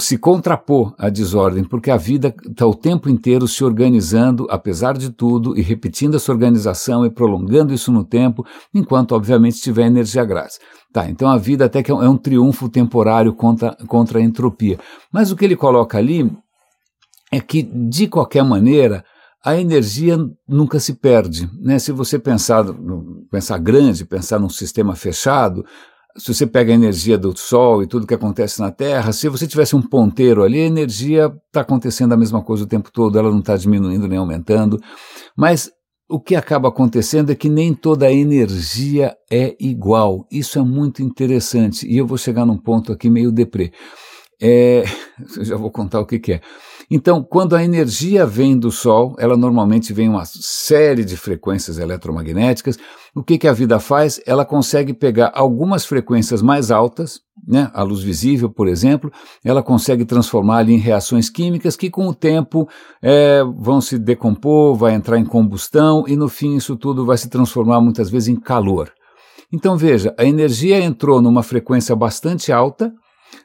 se 0.00 0.16
contrapor 0.16 0.94
à 0.98 1.10
desordem, 1.10 1.62
porque 1.62 1.90
a 1.90 1.98
vida 1.98 2.34
está 2.48 2.66
o 2.66 2.74
tempo 2.74 3.10
inteiro 3.10 3.46
se 3.46 3.62
organizando, 3.62 4.46
apesar 4.48 4.96
de 4.96 5.10
tudo, 5.10 5.54
e 5.54 5.60
repetindo 5.60 6.16
essa 6.16 6.32
organização 6.32 7.04
e 7.04 7.10
prolongando 7.10 7.74
isso 7.74 7.92
no 7.92 8.02
tempo, 8.02 8.42
enquanto, 8.74 9.12
obviamente, 9.12 9.60
tiver 9.60 9.84
energia 9.84 10.24
grátis. 10.24 10.58
Tá, 10.94 11.10
então 11.10 11.28
a 11.28 11.36
vida 11.36 11.66
até 11.66 11.82
que 11.82 11.90
é 11.90 11.94
um, 11.94 12.14
é 12.14 12.18
triunfo 12.18 12.70
temporário 12.70 13.34
contra, 13.34 13.76
contra 13.86 14.18
a 14.18 14.22
entropia. 14.22 14.78
Mas 15.12 15.30
o 15.30 15.36
que 15.36 15.44
ele 15.44 15.56
coloca 15.56 15.98
ali 15.98 16.34
é 17.30 17.38
que, 17.38 17.62
de 17.62 18.08
qualquer 18.08 18.42
maneira, 18.42 19.04
a 19.44 19.60
energia 19.60 20.16
nunca 20.48 20.80
se 20.80 20.94
perde. 20.94 21.50
Né? 21.60 21.78
Se 21.78 21.92
você 21.92 22.18
pensar, 22.18 22.64
pensar 23.30 23.58
grande, 23.58 24.06
pensar 24.06 24.38
num 24.38 24.48
sistema 24.48 24.96
fechado, 24.96 25.66
se 26.18 26.34
você 26.34 26.46
pega 26.46 26.72
a 26.72 26.74
energia 26.74 27.16
do 27.16 27.36
Sol 27.36 27.82
e 27.82 27.86
tudo 27.86 28.06
que 28.06 28.14
acontece 28.14 28.60
na 28.60 28.70
Terra, 28.72 29.12
se 29.12 29.28
você 29.28 29.46
tivesse 29.46 29.76
um 29.76 29.82
ponteiro 29.82 30.42
ali, 30.42 30.60
a 30.60 30.66
energia 30.66 31.32
está 31.46 31.60
acontecendo 31.60 32.12
a 32.12 32.16
mesma 32.16 32.42
coisa 32.42 32.64
o 32.64 32.66
tempo 32.66 32.90
todo, 32.92 33.18
ela 33.18 33.30
não 33.30 33.38
está 33.38 33.56
diminuindo 33.56 34.08
nem 34.08 34.18
aumentando. 34.18 34.78
Mas 35.36 35.70
o 36.08 36.18
que 36.18 36.34
acaba 36.34 36.68
acontecendo 36.68 37.30
é 37.30 37.34
que 37.34 37.48
nem 37.48 37.72
toda 37.72 38.06
a 38.06 38.12
energia 38.12 39.14
é 39.30 39.54
igual. 39.60 40.26
Isso 40.30 40.58
é 40.58 40.62
muito 40.62 41.02
interessante. 41.02 41.86
E 41.86 41.96
eu 41.96 42.06
vou 42.06 42.18
chegar 42.18 42.44
num 42.44 42.56
ponto 42.56 42.92
aqui 42.92 43.08
meio 43.08 43.30
deprê. 43.30 43.72
É, 44.40 44.84
eu 45.36 45.44
já 45.44 45.56
vou 45.56 45.70
contar 45.70 46.00
o 46.00 46.06
que, 46.06 46.18
que 46.18 46.32
é. 46.34 46.40
Então, 46.90 47.22
quando 47.22 47.54
a 47.54 47.62
energia 47.62 48.24
vem 48.24 48.58
do 48.58 48.70
Sol, 48.70 49.14
ela 49.18 49.36
normalmente 49.36 49.92
vem 49.92 50.08
uma 50.08 50.24
série 50.24 51.04
de 51.04 51.18
frequências 51.18 51.78
eletromagnéticas. 51.78 52.78
O 53.14 53.22
que, 53.22 53.36
que 53.36 53.46
a 53.46 53.52
vida 53.52 53.78
faz? 53.78 54.18
Ela 54.24 54.42
consegue 54.42 54.94
pegar 54.94 55.30
algumas 55.34 55.84
frequências 55.84 56.40
mais 56.40 56.70
altas, 56.70 57.20
né, 57.46 57.70
a 57.74 57.82
luz 57.82 58.02
visível, 58.02 58.48
por 58.48 58.68
exemplo, 58.68 59.12
ela 59.44 59.62
consegue 59.62 60.04
transformar 60.04 60.58
ali 60.58 60.74
em 60.74 60.78
reações 60.78 61.28
químicas 61.28 61.76
que, 61.76 61.90
com 61.90 62.08
o 62.08 62.14
tempo, 62.14 62.66
é, 63.02 63.42
vão 63.58 63.82
se 63.82 63.98
decompor, 63.98 64.74
vai 64.74 64.94
entrar 64.94 65.18
em 65.18 65.24
combustão 65.26 66.04
e, 66.08 66.16
no 66.16 66.28
fim, 66.28 66.56
isso 66.56 66.74
tudo 66.74 67.04
vai 67.04 67.18
se 67.18 67.28
transformar 67.28 67.82
muitas 67.82 68.08
vezes 68.08 68.28
em 68.28 68.36
calor. 68.36 68.90
Então, 69.52 69.76
veja, 69.76 70.14
a 70.18 70.24
energia 70.24 70.80
entrou 70.80 71.20
numa 71.20 71.42
frequência 71.42 71.94
bastante 71.94 72.50
alta 72.50 72.92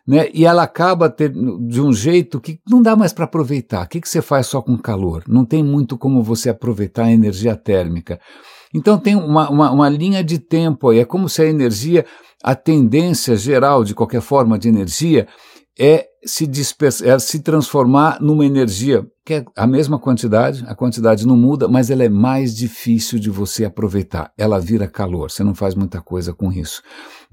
né? 0.08 0.30
E 0.34 0.46
ela 0.46 0.64
acaba 0.64 1.10
ter, 1.10 1.32
de 1.32 1.82
um 1.82 1.94
jeito 1.94 2.40
que 2.40 2.60
não 2.68 2.82
dá 2.82 2.96
mais 2.96 3.14
para 3.14 3.26
aproveitar. 3.26 3.86
O 3.86 3.88
que, 3.88 4.02
que 4.02 4.10
você 4.10 4.22
faz 4.22 4.48
só 4.48 4.62
com 4.62 4.78
calor? 4.78 5.24
Não 5.28 5.46
tem 5.46 5.64
muito 5.64 5.98
como 5.98 6.22
você 6.22 6.50
aproveitar 6.50 7.06
a 7.06 7.12
energia 7.12 7.56
térmica. 7.56 8.20
Então 8.74 8.98
tem 8.98 9.16
uma, 9.16 9.50
uma, 9.50 9.72
uma 9.72 9.90
linha 9.90 10.24
de 10.24 10.40
tempo 10.40 10.90
aí, 10.90 11.00
é 11.00 11.06
como 11.06 11.30
se 11.30 11.42
a 11.42 11.46
energia, 11.46 12.06
a 12.44 12.56
tendência 12.56 13.36
geral 13.36 13.84
de 13.84 13.94
qualquer 13.94 14.22
forma 14.22 14.58
de 14.58 14.68
energia 14.68 15.28
é 15.78 16.08
se, 16.26 16.50
é 17.04 17.20
se 17.20 17.40
transformar 17.40 18.20
numa 18.22 18.46
energia 18.46 19.06
que 19.26 19.36
é 19.36 19.46
a 19.56 19.66
mesma 19.66 19.98
quantidade, 19.98 20.66
a 20.68 20.76
quantidade 20.76 21.26
não 21.26 21.38
muda, 21.38 21.68
mas 21.68 21.90
ela 21.90 22.04
é 22.04 22.10
mais 22.10 22.54
difícil 22.56 23.18
de 23.18 23.30
você 23.30 23.64
aproveitar. 23.64 24.32
Ela 24.38 24.60
vira 24.60 24.86
calor, 24.86 25.32
você 25.32 25.44
não 25.44 25.56
faz 25.56 25.76
muita 25.76 26.02
coisa 26.02 26.34
com 26.34 26.52
isso. 26.52 26.82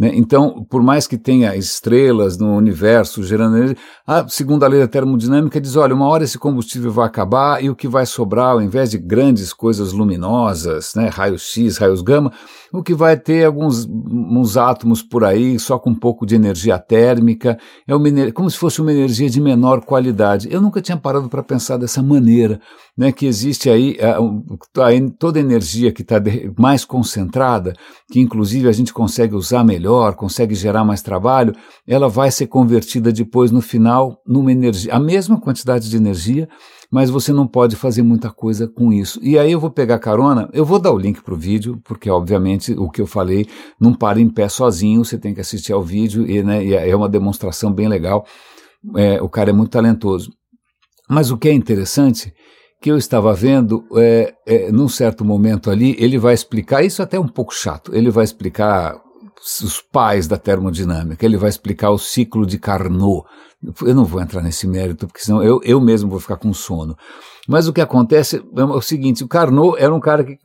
Né? 0.00 0.12
Então, 0.14 0.64
por 0.70 0.82
mais 0.82 1.06
que 1.06 1.18
tenha 1.18 1.54
estrelas 1.54 2.38
no 2.38 2.56
universo 2.56 3.22
gerando 3.22 3.58
energia, 3.58 3.76
a 4.06 4.26
segunda 4.26 4.66
lei 4.66 4.80
da 4.80 4.88
termodinâmica 4.88 5.60
diz: 5.60 5.76
olha, 5.76 5.94
uma 5.94 6.08
hora 6.08 6.24
esse 6.24 6.38
combustível 6.38 6.90
vai 6.90 7.06
acabar 7.06 7.62
e 7.62 7.68
o 7.68 7.76
que 7.76 7.86
vai 7.86 8.06
sobrar, 8.06 8.52
ao 8.52 8.62
invés 8.62 8.90
de 8.90 8.96
grandes 8.96 9.52
coisas 9.52 9.92
luminosas, 9.92 10.94
né, 10.96 11.08
raios 11.08 11.42
X, 11.42 11.76
raios 11.76 12.00
gama, 12.00 12.32
o 12.72 12.82
que 12.82 12.94
vai 12.94 13.14
ter 13.14 13.44
alguns 13.44 13.86
uns 13.86 14.56
átomos 14.56 15.02
por 15.02 15.22
aí, 15.22 15.58
só 15.58 15.78
com 15.78 15.90
um 15.90 15.94
pouco 15.94 16.24
de 16.24 16.34
energia 16.34 16.78
térmica, 16.78 17.58
é 17.86 17.94
uma, 17.94 18.32
como 18.32 18.50
se 18.50 18.56
fosse 18.56 18.80
uma 18.80 18.92
energia 18.92 19.28
de 19.28 19.40
menor 19.40 19.84
qualidade. 19.84 20.48
Eu 20.50 20.62
nunca 20.62 20.80
tinha 20.80 20.96
parado 20.96 21.28
para 21.28 21.42
pensar 21.42 21.76
dessa 21.76 22.02
maneira, 22.02 22.58
né, 22.96 23.12
que 23.12 23.26
existe 23.26 23.68
aí 23.68 23.98
a, 24.00 24.18
a, 24.18 24.90
toda 25.18 25.38
a 25.38 25.42
energia 25.42 25.92
que 25.92 26.00
está 26.00 26.16
mais 26.58 26.86
concentrada, 26.86 27.74
que 28.10 28.18
inclusive 28.18 28.66
a 28.66 28.72
gente 28.72 28.94
consegue 28.94 29.34
usar 29.34 29.62
melhor, 29.62 29.89
consegue 30.16 30.54
gerar 30.54 30.84
mais 30.84 31.02
trabalho, 31.02 31.54
ela 31.86 32.08
vai 32.08 32.30
ser 32.30 32.46
convertida 32.46 33.12
depois 33.12 33.50
no 33.50 33.60
final 33.60 34.20
numa 34.26 34.52
energia, 34.52 34.94
a 34.94 35.00
mesma 35.00 35.40
quantidade 35.40 35.88
de 35.88 35.96
energia, 35.96 36.48
mas 36.90 37.08
você 37.08 37.32
não 37.32 37.46
pode 37.46 37.76
fazer 37.76 38.02
muita 38.02 38.30
coisa 38.30 38.66
com 38.66 38.92
isso. 38.92 39.20
E 39.22 39.38
aí 39.38 39.52
eu 39.52 39.60
vou 39.60 39.70
pegar 39.70 39.98
carona, 39.98 40.48
eu 40.52 40.64
vou 40.64 40.78
dar 40.78 40.90
o 40.90 40.98
link 40.98 41.22
para 41.22 41.34
o 41.34 41.36
vídeo, 41.36 41.80
porque 41.84 42.10
obviamente 42.10 42.72
o 42.72 42.90
que 42.90 43.00
eu 43.00 43.06
falei 43.06 43.46
não 43.80 43.94
para 43.94 44.20
em 44.20 44.28
pé 44.28 44.48
sozinho, 44.48 45.04
você 45.04 45.16
tem 45.16 45.32
que 45.32 45.40
assistir 45.40 45.72
ao 45.72 45.82
vídeo 45.82 46.28
e, 46.28 46.42
né, 46.42 46.64
e 46.64 46.74
é 46.74 46.94
uma 46.96 47.08
demonstração 47.08 47.72
bem 47.72 47.88
legal. 47.88 48.26
É, 48.96 49.22
o 49.22 49.28
cara 49.28 49.50
é 49.50 49.52
muito 49.52 49.70
talentoso. 49.70 50.32
Mas 51.08 51.30
o 51.30 51.36
que 51.36 51.48
é 51.48 51.52
interessante 51.52 52.32
que 52.80 52.90
eu 52.90 52.96
estava 52.96 53.34
vendo, 53.34 53.84
é, 53.96 54.34
é, 54.46 54.72
num 54.72 54.88
certo 54.88 55.24
momento 55.24 55.70
ali, 55.70 55.94
ele 55.98 56.18
vai 56.18 56.32
explicar, 56.32 56.82
isso 56.82 57.02
até 57.02 57.18
é 57.18 57.20
um 57.20 57.28
pouco 57.28 57.54
chato, 57.54 57.94
ele 57.94 58.10
vai 58.10 58.24
explicar 58.24 58.98
os 59.40 59.80
pais 59.80 60.26
da 60.28 60.36
termodinâmica, 60.36 61.24
ele 61.24 61.36
vai 61.36 61.48
explicar 61.48 61.90
o 61.90 61.98
ciclo 61.98 62.46
de 62.46 62.58
Carnot. 62.58 63.24
Eu 63.82 63.94
não 63.94 64.04
vou 64.04 64.20
entrar 64.20 64.42
nesse 64.42 64.66
mérito, 64.66 65.06
porque 65.06 65.22
senão 65.22 65.42
eu, 65.42 65.60
eu 65.64 65.80
mesmo 65.80 66.10
vou 66.10 66.20
ficar 66.20 66.36
com 66.36 66.52
sono. 66.52 66.96
Mas 67.48 67.66
o 67.66 67.72
que 67.72 67.80
acontece 67.80 68.42
é 68.56 68.64
o 68.64 68.80
seguinte: 68.82 69.24
o 69.24 69.28
Carnot 69.28 69.78
era 69.78 69.94
um 69.94 70.00
cara 70.00 70.24
que 70.24 70.38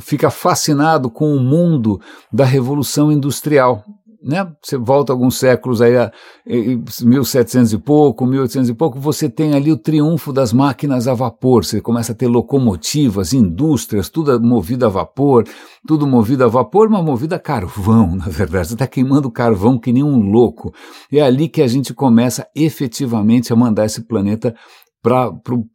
fica 0.00 0.30
fascinado 0.30 1.10
com 1.10 1.34
o 1.34 1.40
mundo 1.40 2.00
da 2.32 2.44
Revolução 2.44 3.10
Industrial 3.10 3.84
né? 4.22 4.50
Você 4.62 4.76
volta 4.76 5.12
alguns 5.12 5.38
séculos 5.38 5.80
aí, 5.80 5.96
a, 5.96 6.12
1700 6.46 7.72
e 7.72 7.78
pouco, 7.78 8.26
1800 8.26 8.68
e 8.68 8.74
pouco, 8.74 8.98
você 8.98 9.28
tem 9.28 9.54
ali 9.54 9.70
o 9.70 9.76
triunfo 9.76 10.32
das 10.32 10.52
máquinas 10.52 11.06
a 11.06 11.14
vapor. 11.14 11.64
Você 11.64 11.80
começa 11.80 12.12
a 12.12 12.14
ter 12.14 12.26
locomotivas, 12.26 13.32
indústrias, 13.32 14.08
tudo 14.08 14.40
movido 14.40 14.86
a 14.86 14.88
vapor, 14.88 15.44
tudo 15.86 16.06
movido 16.06 16.44
a 16.44 16.48
vapor, 16.48 16.88
mas 16.88 17.04
movido 17.04 17.34
a 17.34 17.38
carvão, 17.38 18.14
na 18.16 18.26
verdade. 18.28 18.68
Você 18.68 18.74
está 18.74 18.86
queimando 18.86 19.30
carvão 19.30 19.78
que 19.78 19.92
nem 19.92 20.02
um 20.02 20.30
louco. 20.30 20.72
É 21.12 21.20
ali 21.20 21.48
que 21.48 21.62
a 21.62 21.68
gente 21.68 21.94
começa 21.94 22.46
efetivamente 22.54 23.52
a 23.52 23.56
mandar 23.56 23.86
esse 23.86 24.02
planeta 24.02 24.54
para 25.00 25.30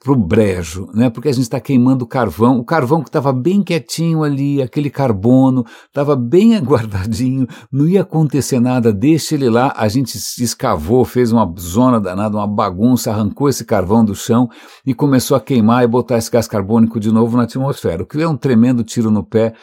o 0.07 0.15
brejo, 0.15 0.89
né? 0.93 1.09
porque 1.09 1.29
a 1.29 1.31
gente 1.31 1.43
está 1.43 1.59
queimando 1.59 2.05
carvão, 2.05 2.59
o 2.59 2.65
carvão 2.65 3.01
que 3.01 3.07
estava 3.07 3.31
bem 3.31 3.63
quietinho 3.63 4.21
ali, 4.21 4.62
aquele 4.62 4.89
carbono, 4.89 5.65
estava 5.88 6.15
bem 6.15 6.55
aguardadinho, 6.57 7.47
não 7.71 7.88
ia 7.88 8.01
acontecer 8.01 8.59
nada, 8.59 8.91
deixa 8.91 9.36
ele 9.36 9.49
lá, 9.49 9.73
a 9.77 9.88
gente 9.88 10.15
escavou, 10.15 11.05
fez 11.05 11.31
uma 11.31 11.51
zona 11.57 12.01
danada, 12.01 12.36
uma 12.36 12.47
bagunça, 12.47 13.12
arrancou 13.12 13.47
esse 13.47 13.63
carvão 13.63 14.03
do 14.03 14.13
chão 14.13 14.49
e 14.86 14.93
começou 14.93 15.38
a 15.38 15.41
queimar 15.41 15.83
e 15.83 15.88
botar 15.88 16.17
esse 16.17 16.29
gás 16.29 16.47
carbônico 16.47 16.99
de 16.99 17.12
novo 17.12 17.38
na 17.38 17.43
atmosfera, 17.43 18.03
o 18.03 18.05
que 18.05 18.21
é 18.21 18.27
um 18.27 18.38
tremendo 18.38 18.83
tiro 18.83 19.09
no 19.09 19.23
pé, 19.23 19.53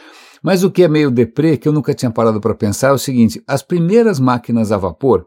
mas 0.43 0.65
o 0.65 0.71
que 0.71 0.83
é 0.83 0.89
meio 0.89 1.11
deprê, 1.11 1.59
que 1.59 1.69
eu 1.69 1.73
nunca 1.73 1.93
tinha 1.93 2.11
parado 2.11 2.41
para 2.41 2.55
pensar, 2.55 2.89
é 2.89 2.93
o 2.93 2.99
seguinte, 2.99 3.43
as 3.47 3.63
primeiras 3.63 4.19
máquinas 4.19 4.73
a 4.73 4.79
vapor, 4.79 5.27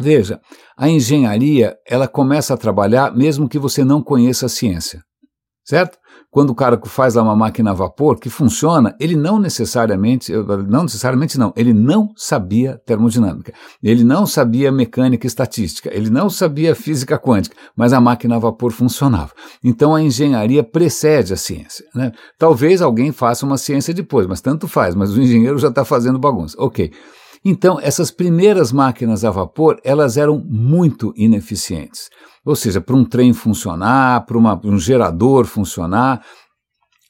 Veja, 0.00 0.40
a 0.78 0.88
engenharia, 0.88 1.76
ela 1.86 2.08
começa 2.08 2.54
a 2.54 2.56
trabalhar 2.56 3.14
mesmo 3.14 3.48
que 3.48 3.58
você 3.58 3.84
não 3.84 4.02
conheça 4.02 4.46
a 4.46 4.48
ciência, 4.48 5.02
certo? 5.62 5.98
Quando 6.30 6.50
o 6.50 6.54
cara 6.54 6.80
faz 6.84 7.16
lá 7.16 7.24
uma 7.24 7.34
máquina 7.34 7.72
a 7.72 7.74
vapor 7.74 8.18
que 8.18 8.30
funciona, 8.30 8.94
ele 9.00 9.16
não 9.16 9.40
necessariamente, 9.40 10.32
não 10.68 10.84
necessariamente 10.84 11.36
não, 11.36 11.52
ele 11.56 11.74
não 11.74 12.12
sabia 12.16 12.80
termodinâmica, 12.86 13.52
ele 13.82 14.04
não 14.04 14.24
sabia 14.24 14.70
mecânica 14.70 15.26
estatística, 15.26 15.90
ele 15.92 16.08
não 16.08 16.30
sabia 16.30 16.74
física 16.74 17.18
quântica, 17.18 17.56
mas 17.76 17.92
a 17.92 18.00
máquina 18.00 18.36
a 18.36 18.38
vapor 18.38 18.70
funcionava. 18.70 19.32
Então 19.62 19.92
a 19.92 20.00
engenharia 20.00 20.62
precede 20.62 21.34
a 21.34 21.36
ciência. 21.36 21.84
Né? 21.92 22.12
Talvez 22.38 22.80
alguém 22.80 23.10
faça 23.10 23.44
uma 23.44 23.58
ciência 23.58 23.92
depois, 23.92 24.26
mas 24.28 24.40
tanto 24.40 24.68
faz, 24.68 24.94
mas 24.94 25.12
o 25.12 25.20
engenheiro 25.20 25.58
já 25.58 25.68
está 25.68 25.84
fazendo 25.84 26.18
bagunça. 26.18 26.54
Ok. 26.58 26.92
Então, 27.44 27.80
essas 27.80 28.10
primeiras 28.10 28.70
máquinas 28.70 29.24
a 29.24 29.30
vapor, 29.30 29.80
elas 29.82 30.16
eram 30.16 30.38
muito 30.46 31.12
ineficientes. 31.16 32.10
Ou 32.44 32.54
seja, 32.54 32.80
para 32.80 32.96
um 32.96 33.04
trem 33.04 33.32
funcionar, 33.32 34.26
para 34.26 34.38
um 34.38 34.78
gerador 34.78 35.46
funcionar, 35.46 36.24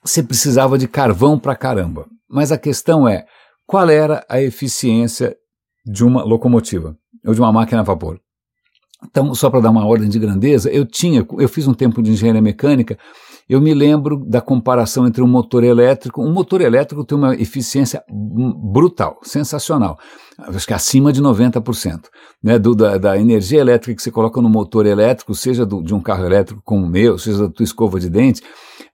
você 0.04 0.22
precisava 0.22 0.78
de 0.78 0.86
carvão 0.86 1.38
para 1.38 1.56
caramba. 1.56 2.06
Mas 2.28 2.52
a 2.52 2.58
questão 2.58 3.08
é, 3.08 3.24
qual 3.66 3.88
era 3.88 4.24
a 4.28 4.40
eficiência 4.40 5.36
de 5.84 6.04
uma 6.04 6.22
locomotiva 6.22 6.96
ou 7.26 7.34
de 7.34 7.40
uma 7.40 7.52
máquina 7.52 7.80
a 7.80 7.84
vapor? 7.84 8.20
Então, 9.04 9.34
só 9.34 9.50
para 9.50 9.60
dar 9.60 9.70
uma 9.70 9.86
ordem 9.86 10.08
de 10.08 10.18
grandeza, 10.18 10.70
eu 10.70 10.84
tinha, 10.84 11.26
eu 11.38 11.48
fiz 11.48 11.66
um 11.66 11.74
tempo 11.74 12.02
de 12.02 12.12
engenharia 12.12 12.42
mecânica 12.42 12.98
eu 13.50 13.60
me 13.60 13.74
lembro 13.74 14.24
da 14.24 14.40
comparação 14.40 15.08
entre 15.08 15.24
um 15.24 15.26
motor 15.26 15.64
elétrico. 15.64 16.22
Um 16.22 16.32
motor 16.32 16.60
elétrico 16.60 17.04
tem 17.04 17.18
uma 17.18 17.34
eficiência 17.34 18.00
brutal, 18.08 19.18
sensacional, 19.24 19.98
acho 20.38 20.64
que 20.68 20.72
acima 20.72 21.12
de 21.12 21.20
90%. 21.20 22.02
Né, 22.40 22.60
do, 22.60 22.76
da, 22.76 22.96
da, 22.96 23.18
energia 23.18 23.60
elétrica 23.60 23.96
que 23.96 24.02
você 24.02 24.10
coloca 24.12 24.40
no 24.40 24.48
motor 24.48 24.86
elétrico, 24.86 25.34
seja 25.34 25.66
do, 25.66 25.82
de 25.82 25.92
um 25.92 26.00
carro 26.00 26.24
elétrico 26.24 26.62
como 26.64 26.86
o 26.86 26.88
meu, 26.88 27.18
seja 27.18 27.48
da 27.48 27.52
tua 27.52 27.64
escova 27.64 27.98
de 27.98 28.08
dente, 28.08 28.40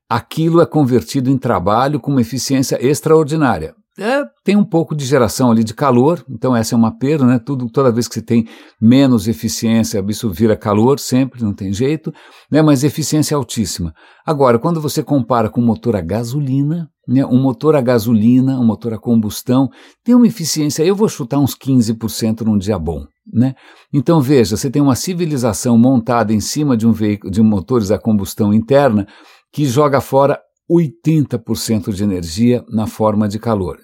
aquilo 0.08 0.62
é 0.62 0.66
convertido 0.66 1.28
em 1.28 1.36
trabalho 1.36 2.00
com 2.00 2.10
uma 2.10 2.22
eficiência 2.22 2.78
extraordinária. 2.84 3.74
É, 3.98 4.24
tem 4.44 4.56
um 4.56 4.64
pouco 4.64 4.94
de 4.94 5.06
geração 5.06 5.50
ali 5.50 5.64
de 5.64 5.72
calor, 5.72 6.22
então 6.28 6.54
essa 6.54 6.74
é 6.74 6.76
uma 6.76 6.96
perda, 6.98 7.24
né? 7.24 7.38
Tudo, 7.38 7.70
toda 7.70 7.90
vez 7.90 8.06
que 8.06 8.14
você 8.14 8.22
tem 8.22 8.46
menos 8.80 9.26
eficiência, 9.26 10.04
isso 10.08 10.30
vira 10.30 10.54
calor 10.54 10.98
sempre, 10.98 11.42
não 11.42 11.54
tem 11.54 11.72
jeito, 11.72 12.12
né? 12.50 12.60
Mas 12.60 12.84
eficiência 12.84 13.34
é 13.34 13.36
altíssima. 13.36 13.94
Agora, 14.26 14.58
quando 14.58 14.82
você 14.82 15.02
compara 15.02 15.48
com 15.48 15.62
motor 15.62 15.96
a 15.96 16.02
gasolina, 16.02 16.90
né? 17.08 17.24
Um 17.24 17.40
motor 17.40 17.74
a 17.74 17.80
gasolina, 17.80 18.58
um 18.58 18.64
motor 18.66 18.92
a 18.92 18.98
combustão, 18.98 19.70
tem 20.04 20.14
uma 20.14 20.26
eficiência, 20.26 20.82
eu 20.84 20.94
vou 20.94 21.08
chutar 21.08 21.38
uns 21.38 21.54
15% 21.54 22.42
num 22.42 22.58
dia 22.58 22.78
bom. 22.78 23.06
Né? 23.32 23.54
Então 23.92 24.20
veja, 24.20 24.56
você 24.56 24.70
tem 24.70 24.80
uma 24.80 24.94
civilização 24.94 25.76
montada 25.76 26.32
em 26.32 26.40
cima 26.40 26.76
de 26.76 26.86
um 26.86 26.92
veículo 26.92 27.30
de 27.30 27.42
motores 27.42 27.90
a 27.90 27.98
combustão 27.98 28.54
interna 28.54 29.06
que 29.52 29.64
joga 29.64 30.00
fora 30.00 30.38
80% 30.70 31.92
de 31.92 32.02
energia 32.02 32.64
na 32.68 32.86
forma 32.86 33.28
de 33.28 33.38
calor. 33.38 33.78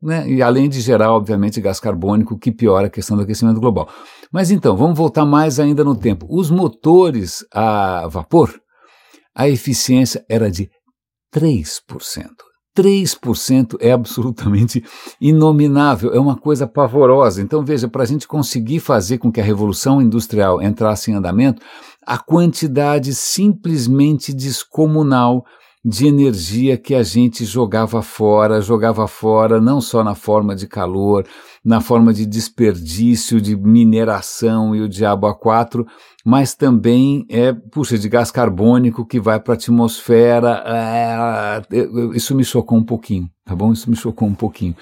Né? 0.00 0.30
E 0.30 0.42
além 0.42 0.68
de 0.68 0.80
gerar, 0.80 1.12
obviamente, 1.12 1.60
gás 1.60 1.80
carbônico, 1.80 2.38
que 2.38 2.52
piora 2.52 2.86
a 2.86 2.90
questão 2.90 3.16
do 3.16 3.24
aquecimento 3.24 3.60
global. 3.60 3.88
Mas 4.32 4.50
então, 4.50 4.76
vamos 4.76 4.96
voltar 4.96 5.24
mais 5.24 5.58
ainda 5.58 5.82
no 5.82 5.96
tempo. 5.96 6.26
Os 6.30 6.50
motores 6.50 7.44
a 7.52 8.06
vapor, 8.08 8.54
a 9.34 9.48
eficiência 9.48 10.24
era 10.28 10.50
de 10.50 10.70
3%. 11.34 11.80
3% 12.76 13.76
é 13.80 13.90
absolutamente 13.90 14.84
inominável, 15.20 16.14
é 16.14 16.20
uma 16.20 16.36
coisa 16.36 16.64
pavorosa. 16.64 17.42
Então, 17.42 17.64
veja, 17.64 17.88
para 17.88 18.04
a 18.04 18.06
gente 18.06 18.28
conseguir 18.28 18.78
fazer 18.78 19.18
com 19.18 19.32
que 19.32 19.40
a 19.40 19.44
revolução 19.44 20.00
industrial 20.00 20.62
entrasse 20.62 21.10
em 21.10 21.14
andamento, 21.14 21.60
a 22.06 22.18
quantidade 22.18 23.12
simplesmente 23.14 24.32
descomunal 24.32 25.44
de 25.84 26.06
energia 26.06 26.76
que 26.76 26.94
a 26.94 27.02
gente 27.02 27.44
jogava 27.44 28.02
fora, 28.02 28.60
jogava 28.60 29.06
fora 29.06 29.60
não 29.60 29.80
só 29.80 30.02
na 30.02 30.14
forma 30.14 30.54
de 30.54 30.66
calor, 30.66 31.26
na 31.64 31.80
forma 31.80 32.12
de 32.12 32.26
desperdício, 32.26 33.40
de 33.40 33.56
mineração 33.56 34.74
e 34.74 34.80
o 34.80 34.88
diabo 34.88 35.26
a 35.26 35.34
quatro, 35.34 35.86
mas 36.24 36.54
também 36.54 37.24
é, 37.28 37.52
puxa, 37.52 37.98
de 37.98 38.08
gás 38.08 38.30
carbônico 38.30 39.06
que 39.06 39.20
vai 39.20 39.40
para 39.40 39.54
a 39.54 39.56
atmosfera. 39.56 40.62
É, 40.66 41.62
isso 42.14 42.34
me 42.34 42.44
chocou 42.44 42.78
um 42.78 42.84
pouquinho, 42.84 43.30
tá 43.44 43.54
bom? 43.54 43.72
Isso 43.72 43.88
me 43.88 43.96
chocou 43.96 44.28
um 44.28 44.34
pouquinho. 44.34 44.74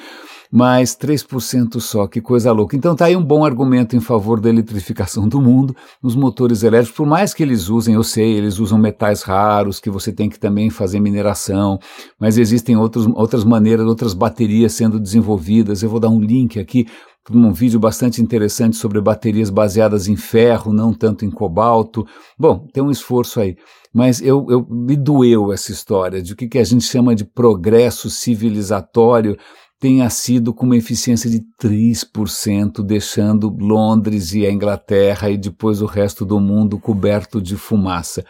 Mas 0.51 0.97
3% 0.97 1.81
só, 1.81 2.07
que 2.07 2.21
coisa 2.21 2.53
louca. 2.53 2.77
Então 2.77 2.95
tá 2.95 3.07
aí 3.07 3.17
um 3.17 3.23
bom 3.23 3.45
argumento 3.45 3.97
em 3.97 4.01
favor 4.01 4.41
da 4.41 4.49
eletrificação 4.49 5.29
do 5.29 5.41
mundo, 5.41 5.75
os 6.03 6.15
motores 6.15 6.63
elétricos, 6.63 6.97
por 6.97 7.07
mais 7.07 7.35
que 7.35 7.43
eles 7.43 7.69
usem, 7.69 7.95
eu 7.95 8.03
sei, 8.03 8.35
eles 8.35 8.59
usam 8.59 8.79
metais 8.79 9.23
raros, 9.23 9.81
que 9.81 9.91
você 9.91 10.13
tem 10.13 10.29
que 10.29 10.39
também 10.39 10.71
fazer 10.71 11.01
mineração, 11.01 11.79
mas 12.19 12.39
existem 12.39 12.77
outros, 12.77 13.07
outras 13.15 13.45
maneiras, 13.45 13.87
outras 13.87 14.15
baterias 14.15 14.73
sendo 14.73 15.01
desenvolvidas. 15.01 15.83
Eu 15.83 15.91
vou 15.91 16.01
dar 16.01 16.09
um 16.09 16.21
link 16.21 16.59
aqui 16.59 16.87
um 17.31 17.53
vídeo 17.53 17.81
bastante 17.81 18.23
interessante 18.23 18.77
sobre 18.77 19.01
baterias 19.01 19.51
baseadas 19.51 20.07
em 20.07 20.17
ferro, 20.17 20.73
não 20.73 20.93
tanto 20.93 21.25
em 21.25 21.31
cobalto. 21.31 22.07
Bom, 22.39 22.67
tem 22.73 22.83
um 22.83 22.91
esforço 22.91 23.41
aí. 23.41 23.57
Mas 23.93 24.21
eu, 24.21 24.47
eu 24.51 24.67
me 24.69 24.95
doeu 24.95 25.53
essa 25.53 25.73
história 25.73 26.23
de 26.23 26.35
o 26.35 26.37
que, 26.37 26.47
que 26.47 26.59
a 26.59 26.65
gente 26.65 26.85
chama 26.85 27.15
de 27.15 27.25
progresso 27.25 28.11
civilizatório 28.11 29.37
tenha 29.79 30.09
sido 30.09 30.55
com 30.55 30.65
uma 30.65 30.77
eficiência 30.77 31.29
de 31.29 31.43
3%, 31.61 32.83
deixando 32.83 33.55
Londres 33.61 34.33
e 34.33 34.47
a 34.47 34.51
Inglaterra 34.51 35.31
e 35.31 35.37
depois 35.37 35.83
o 35.83 35.87
resto 35.87 36.25
do 36.25 36.41
mundo 36.41 36.79
coberto 36.79 37.41
de 37.41 37.57
fumaça. 37.57 38.25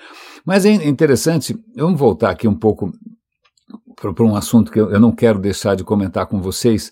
Mas 0.45 0.67
é 0.67 0.73
interessante, 0.73 1.57
vamos 1.77 1.99
voltar 1.99 2.31
aqui 2.31 2.49
um 2.49 2.55
pouco 2.55 2.93
para 3.95 4.25
um 4.25 4.37
assunto 4.37 4.71
que 4.71 4.79
eu 4.79 5.01
não 5.01 5.13
quero 5.13 5.39
deixar 5.39 5.75
de 5.75 5.85
comentar 5.85 6.27
com 6.27 6.41
vocês, 6.41 6.91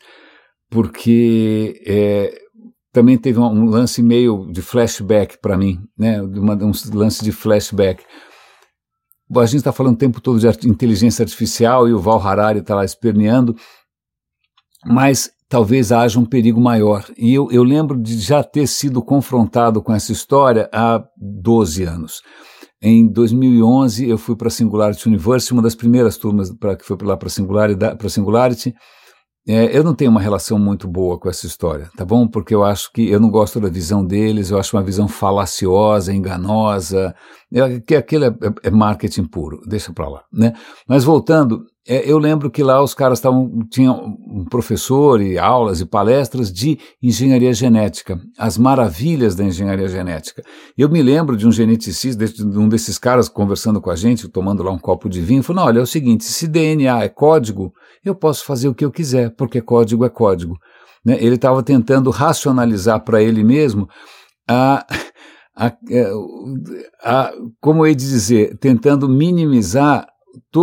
porque 0.70 1.82
é, 1.86 2.40
também 2.92 3.18
teve 3.18 3.38
um, 3.38 3.64
lance 3.66 4.02
meio 4.02 4.50
de 4.50 4.62
flashback 4.62 5.38
para 5.38 5.58
mim, 5.58 5.80
né? 5.98 6.22
Uma, 6.22 6.54
um 6.54 6.72
lance 6.92 7.22
de 7.24 7.32
flashback. 7.32 8.02
A 9.36 9.46
gente 9.46 9.56
está 9.56 9.72
falando 9.72 9.94
o 9.94 9.98
tempo 9.98 10.20
todo 10.20 10.38
de 10.38 10.68
inteligência 10.68 11.22
artificial 11.22 11.88
e 11.88 11.92
o 11.92 11.98
Val 11.98 12.20
Harari 12.20 12.60
está 12.60 12.74
lá 12.74 12.84
esperneando, 12.84 13.56
mas 14.86 15.30
talvez 15.48 15.92
haja 15.92 16.18
um 16.18 16.24
perigo 16.24 16.60
maior. 16.60 17.04
E 17.16 17.32
eu, 17.32 17.48
eu 17.50 17.62
lembro 17.62 18.00
de 18.00 18.18
já 18.18 18.42
ter 18.42 18.66
sido 18.66 19.02
confrontado 19.02 19.82
com 19.82 19.92
essa 19.92 20.12
história 20.12 20.68
há 20.72 21.02
12 21.16 21.84
anos. 21.84 22.22
Em 22.82 23.06
2011, 23.06 24.08
eu 24.08 24.18
fui 24.18 24.36
para 24.36 24.48
a 24.48 24.50
Singularity 24.50 25.08
University, 25.08 25.52
uma 25.52 25.62
das 25.62 25.74
primeiras 25.74 26.18
turmas 26.18 26.50
que 26.50 26.84
foi 26.84 26.98
lá 27.02 27.16
para 27.16 27.28
Singularity, 27.28 27.78
Singularity 28.08 28.74
é, 29.46 29.76
eu 29.76 29.84
não 29.84 29.94
tenho 29.94 30.10
uma 30.10 30.20
relação 30.20 30.58
muito 30.58 30.88
boa 30.88 31.18
com 31.18 31.28
essa 31.28 31.46
história, 31.46 31.90
tá 31.96 32.04
bom? 32.04 32.26
Porque 32.26 32.54
eu 32.54 32.64
acho 32.64 32.90
que 32.90 33.10
eu 33.10 33.20
não 33.20 33.28
gosto 33.30 33.60
da 33.60 33.68
visão 33.68 34.04
deles, 34.04 34.50
eu 34.50 34.58
acho 34.58 34.74
uma 34.74 34.82
visão 34.82 35.06
falaciosa, 35.06 36.14
enganosa, 36.14 37.14
é, 37.52 37.78
que 37.80 37.94
aquilo 37.94 38.24
é, 38.24 38.28
é, 38.28 38.68
é 38.68 38.70
marketing 38.70 39.24
puro, 39.24 39.60
deixa 39.66 39.92
para 39.92 40.08
lá, 40.08 40.24
né? 40.32 40.54
Mas 40.88 41.04
voltando, 41.04 41.66
é, 41.86 42.10
eu 42.10 42.16
lembro 42.16 42.50
que 42.50 42.62
lá 42.62 42.82
os 42.82 42.94
caras 42.94 43.18
estavam, 43.18 43.50
tinham 43.70 44.16
um 44.26 44.46
professor 44.46 45.20
e 45.20 45.38
aulas 45.38 45.82
e 45.82 45.84
palestras 45.84 46.50
de 46.50 46.78
engenharia 47.02 47.52
genética, 47.52 48.18
as 48.38 48.56
maravilhas 48.56 49.34
da 49.34 49.44
engenharia 49.44 49.88
genética. 49.88 50.42
Eu 50.78 50.88
me 50.88 51.02
lembro 51.02 51.36
de 51.36 51.46
um 51.46 51.52
geneticista, 51.52 52.24
de 52.26 52.58
um 52.58 52.66
desses 52.66 52.98
caras 52.98 53.28
conversando 53.28 53.82
com 53.82 53.90
a 53.90 53.96
gente, 53.96 54.26
tomando 54.26 54.62
lá 54.62 54.72
um 54.72 54.78
copo 54.78 55.10
de 55.10 55.20
vinho, 55.20 55.42
falou, 55.42 55.66
olha, 55.66 55.80
é 55.80 55.82
o 55.82 55.86
seguinte, 55.86 56.24
se 56.24 56.48
DNA 56.48 57.04
é 57.04 57.08
código, 57.10 57.74
eu 58.08 58.14
posso 58.14 58.44
fazer 58.44 58.68
o 58.68 58.74
que 58.74 58.84
eu 58.84 58.90
quiser, 58.90 59.30
porque 59.36 59.60
código 59.60 60.04
é 60.04 60.08
código. 60.08 60.56
Né? 61.04 61.16
Ele 61.20 61.34
estava 61.34 61.62
tentando 61.62 62.10
racionalizar 62.10 63.04
para 63.04 63.22
ele 63.22 63.44
mesmo 63.44 63.88
a, 64.48 64.86
a, 65.56 65.66
é, 65.90 66.12
a, 67.02 67.32
como 67.60 67.86
ele 67.86 67.94
dizer, 67.94 68.56
tentando 68.58 69.08
minimizar 69.08 70.06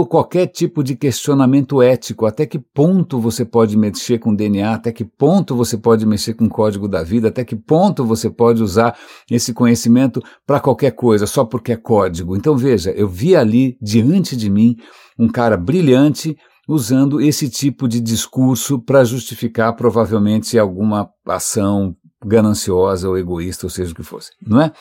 qualquer 0.09 0.47
tipo 0.47 0.83
de 0.83 0.95
questionamento 0.95 1.81
ético, 1.81 2.25
até 2.25 2.45
que 2.45 2.59
ponto 2.59 3.19
você 3.19 3.45
pode 3.45 3.77
mexer 3.77 4.19
com 4.19 4.35
DNA, 4.35 4.73
até 4.73 4.91
que 4.91 5.05
ponto 5.05 5.55
você 5.55 5.77
pode 5.77 6.05
mexer 6.05 6.33
com 6.33 6.45
o 6.45 6.49
código 6.49 6.87
da 6.87 7.03
vida, 7.03 7.29
até 7.29 7.43
que 7.43 7.55
ponto 7.55 8.03
você 8.03 8.29
pode 8.29 8.61
usar 8.61 8.97
esse 9.29 9.53
conhecimento 9.53 10.21
para 10.45 10.59
qualquer 10.59 10.91
coisa, 10.91 11.25
só 11.25 11.45
porque 11.45 11.71
é 11.71 11.77
código. 11.77 12.35
Então 12.35 12.57
veja, 12.57 12.91
eu 12.91 13.07
vi 13.07 13.35
ali 13.35 13.77
diante 13.81 14.35
de 14.35 14.49
mim 14.49 14.75
um 15.17 15.29
cara 15.29 15.55
brilhante 15.55 16.35
usando 16.73 17.19
esse 17.19 17.49
tipo 17.49 17.87
de 17.87 17.99
discurso 17.99 18.79
para 18.79 19.03
justificar 19.03 19.75
provavelmente 19.75 20.57
alguma 20.57 21.09
ação 21.27 21.95
gananciosa 22.25 23.09
ou 23.09 23.17
egoísta, 23.17 23.65
ou 23.65 23.69
seja 23.69 23.91
o 23.91 23.95
que 23.95 24.03
fosse, 24.03 24.31
não 24.45 24.61
é? 24.61 24.71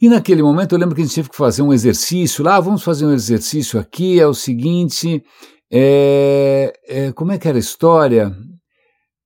E 0.00 0.08
naquele 0.08 0.42
momento 0.42 0.74
eu 0.74 0.78
lembro 0.78 0.94
que 0.94 1.02
a 1.02 1.04
gente 1.04 1.14
teve 1.14 1.30
que 1.30 1.36
fazer 1.36 1.62
um 1.62 1.72
exercício 1.72 2.44
lá, 2.44 2.56
ah, 2.56 2.60
vamos 2.60 2.82
fazer 2.82 3.06
um 3.06 3.12
exercício 3.12 3.78
aqui, 3.78 4.18
é 4.18 4.26
o 4.26 4.34
seguinte, 4.34 5.22
é, 5.70 6.72
é, 6.86 7.12
como 7.12 7.32
é 7.32 7.38
que 7.38 7.46
era 7.46 7.58
a 7.58 7.60
história? 7.60 8.34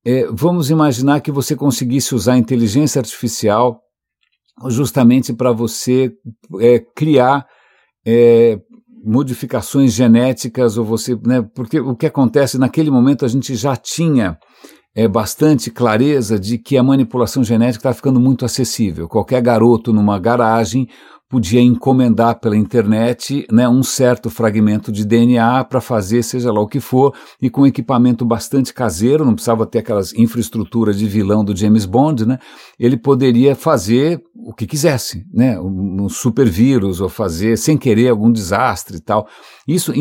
É, 0.05 0.27
vamos 0.27 0.69
imaginar 0.69 1.21
que 1.21 1.31
você 1.31 1.55
conseguisse 1.55 2.13
usar 2.13 2.33
a 2.33 2.37
inteligência 2.37 2.99
artificial 2.99 3.81
justamente 4.67 5.33
para 5.33 5.51
você 5.51 6.13
é, 6.59 6.79
criar 6.79 7.47
é, 8.05 8.59
modificações 9.05 9.93
genéticas 9.93 10.77
ou 10.77 10.83
você, 10.83 11.17
né, 11.25 11.45
porque 11.53 11.79
o 11.79 11.95
que 11.95 12.07
acontece 12.07 12.57
naquele 12.57 12.89
momento 12.89 13.23
a 13.23 13.27
gente 13.27 13.55
já 13.55 13.75
tinha 13.75 14.37
é, 14.95 15.07
bastante 15.07 15.69
clareza 15.69 16.39
de 16.39 16.57
que 16.57 16.77
a 16.77 16.83
manipulação 16.83 17.43
genética 17.43 17.79
está 17.79 17.93
ficando 17.93 18.19
muito 18.19 18.45
acessível. 18.45 19.07
Qualquer 19.07 19.41
garoto 19.41 19.93
numa 19.93 20.17
garagem 20.17 20.87
podia 21.29 21.59
encomendar 21.59 22.39
pela 22.39 22.55
internet 22.55 23.47
né, 23.51 23.67
um 23.67 23.81
certo 23.81 24.29
fragmento 24.29 24.91
de 24.91 25.03
DNA 25.03 25.63
para 25.63 25.81
fazer 25.81 26.23
seja 26.23 26.51
lá 26.51 26.61
o 26.61 26.67
que 26.67 26.79
for, 26.79 27.13
e 27.41 27.49
com 27.49 27.65
equipamento 27.65 28.23
bastante 28.23 28.73
caseiro, 28.73 29.25
não 29.25 29.33
precisava 29.33 29.65
ter 29.65 29.79
aquelas 29.79 30.13
infraestruturas 30.13 30.97
de 30.97 31.07
vilão 31.07 31.43
do 31.43 31.55
James 31.55 31.85
Bond, 31.85 32.25
né, 32.25 32.37
ele 32.79 32.95
poderia 32.95 33.55
fazer 33.55 34.21
o 34.35 34.53
que 34.53 34.67
quisesse, 34.67 35.25
né, 35.33 35.59
um, 35.59 36.07
super 36.07 36.47
vírus, 36.47 37.01
ou 37.01 37.09
fazer 37.09 37.57
sem 37.57 37.77
querer 37.77 38.09
algum 38.09 38.31
desastre 38.31 38.97
e 38.97 39.01
tal. 39.01 39.27
Isso 39.67 39.91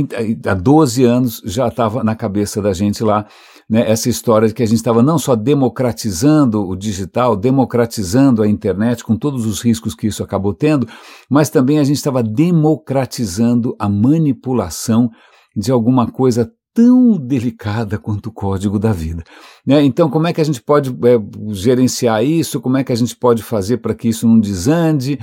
há 0.46 0.54
12 0.54 1.04
anos 1.04 1.40
já 1.44 1.68
estava 1.68 2.04
na 2.04 2.14
cabeça 2.14 2.60
da 2.60 2.72
gente 2.74 3.02
lá 3.02 3.26
né, 3.68 3.90
essa 3.90 4.08
história 4.08 4.48
de 4.48 4.54
que 4.54 4.62
a 4.62 4.66
gente 4.66 4.76
estava 4.76 5.02
não 5.02 5.18
só 5.18 5.34
democratizando 5.34 6.66
o 6.66 6.76
digital, 6.76 7.36
democratizando 7.36 8.42
a 8.42 8.48
internet, 8.48 9.02
com 9.02 9.16
todos 9.16 9.46
os 9.46 9.60
riscos 9.60 9.94
que 9.94 10.06
isso 10.06 10.22
acabou 10.22 10.54
tendo, 10.54 10.86
mas 11.30 11.50
também 11.50 11.78
a 11.78 11.84
gente 11.84 11.96
estava 11.96 12.22
democratizando 12.22 13.74
a 13.78 13.88
manipulação 13.88 15.10
de 15.56 15.70
alguma 15.70 16.10
coisa 16.10 16.50
tão 16.74 17.16
delicada 17.16 17.98
quanto 17.98 18.26
o 18.26 18.32
código 18.32 18.78
da 18.80 18.92
vida. 18.92 19.22
Né? 19.64 19.82
Então, 19.84 20.10
como 20.10 20.26
é 20.26 20.32
que 20.32 20.40
a 20.40 20.44
gente 20.44 20.60
pode 20.60 20.90
é, 20.90 21.54
gerenciar 21.54 22.24
isso? 22.24 22.60
Como 22.60 22.76
é 22.76 22.82
que 22.82 22.92
a 22.92 22.96
gente 22.96 23.14
pode 23.14 23.42
fazer 23.44 23.78
para 23.78 23.94
que 23.94 24.08
isso 24.08 24.26
não 24.26 24.40
desande? 24.40 25.18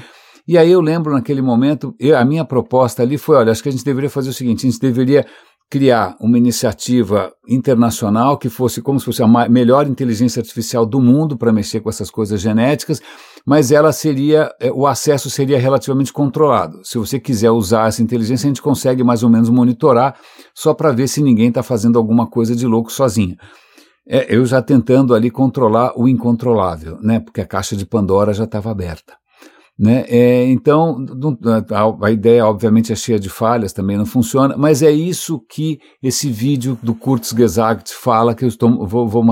E 0.47 0.57
aí 0.57 0.71
eu 0.71 0.81
lembro 0.81 1.13
naquele 1.13 1.41
momento, 1.41 1.93
eu, 1.99 2.17
a 2.17 2.25
minha 2.25 2.45
proposta 2.45 3.03
ali 3.03 3.17
foi, 3.17 3.35
olha, 3.35 3.51
acho 3.51 3.61
que 3.61 3.69
a 3.69 3.71
gente 3.71 3.85
deveria 3.85 4.09
fazer 4.09 4.29
o 4.29 4.33
seguinte, 4.33 4.65
a 4.65 4.69
gente 4.69 4.79
deveria 4.79 5.25
criar 5.71 6.17
uma 6.19 6.37
iniciativa 6.37 7.31
internacional 7.47 8.37
que 8.37 8.49
fosse 8.49 8.81
como 8.81 8.99
se 8.99 9.05
fosse 9.05 9.23
a 9.23 9.27
melhor 9.47 9.87
inteligência 9.87 10.41
artificial 10.41 10.85
do 10.85 10.99
mundo 10.99 11.37
para 11.37 11.53
mexer 11.53 11.79
com 11.79 11.89
essas 11.89 12.11
coisas 12.11 12.41
genéticas, 12.41 13.01
mas 13.45 13.71
ela 13.71 13.93
seria, 13.93 14.53
é, 14.59 14.69
o 14.69 14.85
acesso 14.85 15.29
seria 15.29 15.57
relativamente 15.57 16.11
controlado. 16.11 16.81
Se 16.83 16.97
você 16.97 17.17
quiser 17.17 17.51
usar 17.51 17.87
essa 17.87 18.03
inteligência, 18.03 18.47
a 18.47 18.49
gente 18.49 18.61
consegue 18.61 19.01
mais 19.01 19.23
ou 19.23 19.29
menos 19.29 19.49
monitorar 19.49 20.17
só 20.53 20.73
para 20.73 20.91
ver 20.91 21.07
se 21.07 21.23
ninguém 21.23 21.47
está 21.47 21.63
fazendo 21.63 21.97
alguma 21.97 22.27
coisa 22.27 22.53
de 22.53 22.67
louco 22.67 22.91
sozinho. 22.91 23.37
É, 24.05 24.35
eu 24.35 24.45
já 24.45 24.61
tentando 24.61 25.15
ali 25.15 25.31
controlar 25.31 25.93
o 25.95 26.05
incontrolável, 26.05 26.99
né? 27.01 27.21
Porque 27.21 27.39
a 27.39 27.47
caixa 27.47 27.77
de 27.77 27.85
Pandora 27.85 28.33
já 28.33 28.43
estava 28.43 28.69
aberta. 28.69 29.20
Né? 29.77 30.05
É, 30.07 30.45
então, 30.45 31.03
a, 32.01 32.11
ideia, 32.11 32.45
obviamente, 32.45 32.93
é 32.93 32.95
cheia 32.95 33.19
de 33.19 33.29
falhas, 33.29 33.73
também 33.73 33.97
não 33.97 34.05
funciona, 34.05 34.55
mas 34.55 34.83
é 34.83 34.91
isso 34.91 35.43
que 35.49 35.79
esse 36.03 36.29
vídeo 36.29 36.77
do 36.83 36.93
Kurzgesagt 36.93 37.91
fala, 37.93 38.35
que 38.35 38.43
eu 38.43 38.49
estou, 38.49 38.85
vou, 38.85 39.07
vou 39.07 39.23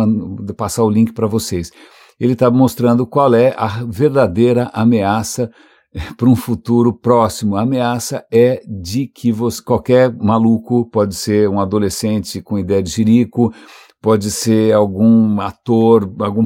passar 0.58 0.84
o 0.84 0.90
link 0.90 1.14
para 1.14 1.28
vocês. 1.28 1.72
Ele 2.20 2.34
está 2.34 2.50
mostrando 2.50 3.06
qual 3.06 3.34
é 3.34 3.54
a 3.56 3.86
verdadeira 3.88 4.70
ameaça 4.74 5.50
eh, 5.94 6.02
para 6.18 6.28
um 6.28 6.36
futuro 6.36 6.92
próximo. 6.92 7.56
A 7.56 7.62
ameaça 7.62 8.26
é 8.32 8.62
de 8.68 9.08
que 9.08 9.32
você, 9.32 9.64
qualquer 9.64 10.14
maluco, 10.14 10.90
pode 10.90 11.16
ser 11.16 11.48
um 11.48 11.60
adolescente 11.60 12.42
com 12.42 12.60
ideia 12.60 12.84
de 12.84 12.90
jirico, 12.90 13.54
pode 14.02 14.32
ser 14.32 14.74
algum 14.74 15.40
ator, 15.42 16.12
algum 16.20 16.46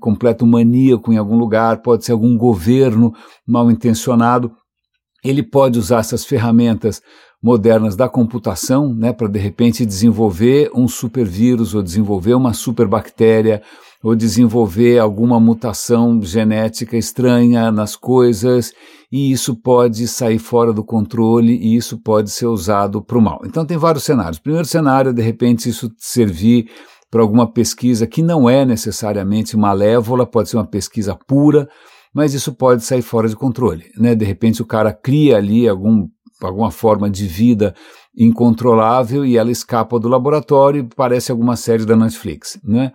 completo 0.00 0.46
maníaco 0.46 1.12
em 1.12 1.16
algum 1.16 1.36
lugar, 1.36 1.82
pode 1.82 2.04
ser 2.04 2.12
algum 2.12 2.36
governo 2.36 3.12
mal 3.46 3.70
intencionado. 3.70 4.50
Ele 5.24 5.42
pode 5.42 5.78
usar 5.78 6.00
essas 6.00 6.24
ferramentas 6.24 7.02
modernas 7.42 7.94
da 7.94 8.08
computação, 8.08 8.94
né, 8.94 9.12
para 9.12 9.28
de 9.28 9.38
repente 9.38 9.84
desenvolver 9.84 10.70
um 10.74 10.88
supervírus 10.88 11.74
ou 11.74 11.82
desenvolver 11.82 12.34
uma 12.34 12.52
superbactéria 12.52 13.62
ou 14.02 14.14
desenvolver 14.14 14.98
alguma 14.98 15.38
mutação 15.38 16.20
genética 16.22 16.96
estranha 16.96 17.70
nas 17.70 17.96
coisas, 17.96 18.72
e 19.10 19.30
isso 19.30 19.54
pode 19.54 20.06
sair 20.08 20.38
fora 20.38 20.72
do 20.72 20.84
controle 20.84 21.56
e 21.56 21.76
isso 21.76 21.98
pode 21.98 22.30
ser 22.30 22.46
usado 22.46 23.02
para 23.02 23.18
o 23.18 23.22
mal. 23.22 23.40
Então 23.44 23.64
tem 23.64 23.76
vários 23.76 24.04
cenários. 24.04 24.38
Primeiro 24.38 24.66
cenário, 24.66 25.12
de 25.12 25.22
repente, 25.22 25.68
isso 25.68 25.92
servir 25.98 26.68
para 27.10 27.22
alguma 27.22 27.50
pesquisa 27.50 28.06
que 28.06 28.22
não 28.22 28.48
é 28.50 28.64
necessariamente 28.64 29.56
malévola, 29.56 30.26
pode 30.26 30.48
ser 30.48 30.56
uma 30.56 30.66
pesquisa 30.66 31.16
pura, 31.26 31.68
mas 32.12 32.34
isso 32.34 32.52
pode 32.54 32.84
sair 32.84 33.02
fora 33.02 33.28
de 33.28 33.36
controle. 33.36 33.84
Né? 33.96 34.14
De 34.14 34.24
repente 34.24 34.60
o 34.60 34.66
cara 34.66 34.92
cria 34.92 35.36
ali 35.36 35.68
algum, 35.68 36.08
alguma 36.42 36.70
forma 36.70 37.08
de 37.08 37.26
vida 37.26 37.74
incontrolável 38.16 39.24
e 39.24 39.36
ela 39.36 39.50
escapa 39.50 40.00
do 40.00 40.08
laboratório 40.08 40.80
e 40.80 40.94
parece 40.96 41.30
alguma 41.30 41.56
série 41.56 41.84
da 41.84 41.96
Netflix. 41.96 42.58
Né? 42.64 42.92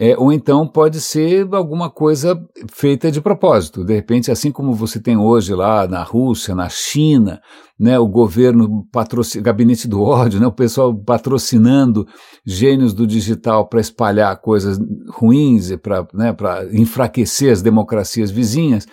É, 0.00 0.16
ou 0.16 0.32
então 0.32 0.64
pode 0.64 1.00
ser 1.00 1.48
alguma 1.52 1.90
coisa 1.90 2.40
feita 2.70 3.10
de 3.10 3.20
propósito. 3.20 3.84
De 3.84 3.92
repente, 3.92 4.30
assim 4.30 4.52
como 4.52 4.72
você 4.72 5.00
tem 5.00 5.16
hoje 5.16 5.52
lá 5.52 5.88
na 5.88 6.04
Rússia, 6.04 6.54
na 6.54 6.68
China, 6.68 7.40
né, 7.76 7.98
o 7.98 8.06
governo, 8.06 8.86
gabinete 9.42 9.88
do 9.88 10.00
ódio, 10.00 10.38
né, 10.38 10.46
o 10.46 10.52
pessoal 10.52 10.94
patrocinando 10.94 12.06
gênios 12.46 12.94
do 12.94 13.08
digital 13.08 13.68
para 13.68 13.80
espalhar 13.80 14.40
coisas 14.40 14.78
ruins 15.10 15.72
e 15.72 15.76
para 15.76 16.06
né, 16.14 16.32
enfraquecer 16.72 17.52
as 17.52 17.60
democracias 17.60 18.30
vizinhas, 18.30 18.86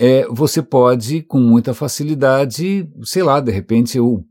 é, 0.00 0.28
você 0.30 0.62
pode, 0.62 1.22
com 1.22 1.40
muita 1.40 1.74
facilidade, 1.74 2.88
sei 3.02 3.24
lá, 3.24 3.40
de 3.40 3.50
repente, 3.50 3.98
eu, 3.98 4.24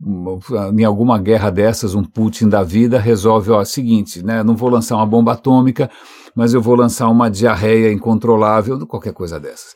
em 0.77 0.85
alguma 0.85 1.17
guerra 1.19 1.49
dessas, 1.49 1.93
um 1.93 2.05
Putin 2.05 2.47
da 2.47 2.63
vida 2.63 2.97
resolve, 2.97 3.51
ó, 3.51 3.61
seguinte, 3.65 4.23
né, 4.23 4.41
não 4.43 4.55
vou 4.55 4.69
lançar 4.69 4.95
uma 4.95 5.05
bomba 5.05 5.33
atômica, 5.33 5.89
mas 6.33 6.53
eu 6.53 6.61
vou 6.61 6.73
lançar 6.73 7.09
uma 7.09 7.29
diarreia 7.29 7.91
incontrolável, 7.91 8.87
qualquer 8.87 9.11
coisa 9.11 9.37
dessas. 9.37 9.75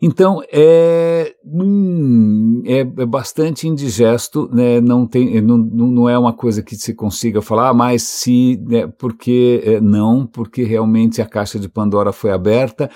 Então, 0.00 0.42
é, 0.50 1.34
hum, 1.44 2.62
é, 2.64 2.80
é, 2.80 2.84
bastante 2.84 3.68
indigesto, 3.68 4.48
né, 4.52 4.80
não, 4.80 5.06
tem, 5.06 5.40
não, 5.40 5.58
não 5.58 6.08
é 6.08 6.18
uma 6.18 6.32
coisa 6.32 6.62
que 6.62 6.76
se 6.76 6.94
consiga 6.94 7.42
falar, 7.42 7.74
mas 7.74 8.02
se, 8.02 8.58
né, 8.66 8.86
porque, 8.98 9.62
é, 9.64 9.80
não, 9.80 10.26
porque 10.26 10.64
realmente 10.64 11.20
a 11.20 11.26
caixa 11.26 11.58
de 11.58 11.68
Pandora 11.68 12.12
foi 12.12 12.30
aberta, 12.30 12.90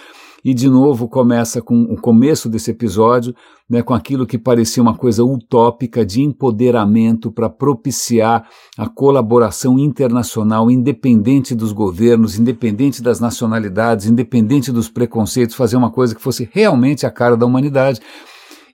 e 0.44 0.54
de 0.54 0.68
novo 0.68 1.08
começa 1.08 1.60
com 1.60 1.82
o 1.82 2.00
começo 2.00 2.48
desse 2.48 2.70
episódio, 2.70 3.34
né, 3.68 3.82
com 3.82 3.94
aquilo 3.94 4.26
que 4.26 4.38
parecia 4.38 4.82
uma 4.82 4.96
coisa 4.96 5.24
utópica 5.24 6.04
de 6.04 6.22
empoderamento 6.22 7.30
para 7.30 7.48
propiciar 7.48 8.48
a 8.76 8.88
colaboração 8.88 9.78
internacional, 9.78 10.70
independente 10.70 11.54
dos 11.54 11.72
governos, 11.72 12.38
independente 12.38 13.02
das 13.02 13.20
nacionalidades, 13.20 14.06
independente 14.06 14.72
dos 14.72 14.88
preconceitos, 14.88 15.54
fazer 15.54 15.76
uma 15.76 15.90
coisa 15.90 16.14
que 16.14 16.22
fosse 16.22 16.48
realmente 16.52 17.06
a 17.06 17.10
cara 17.10 17.36
da 17.36 17.46
humanidade. 17.46 18.00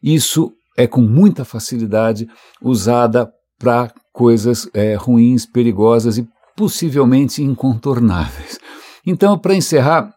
Isso 0.02 0.52
é 0.76 0.86
com 0.86 1.00
muita 1.00 1.44
facilidade 1.44 2.28
usada 2.62 3.30
para 3.58 3.92
coisas 4.12 4.68
é, 4.72 4.94
ruins, 4.94 5.46
perigosas 5.46 6.18
e 6.18 6.28
possivelmente 6.56 7.42
incontornáveis. 7.42 8.58
Então, 9.06 9.38
para 9.38 9.54
encerrar, 9.54 10.12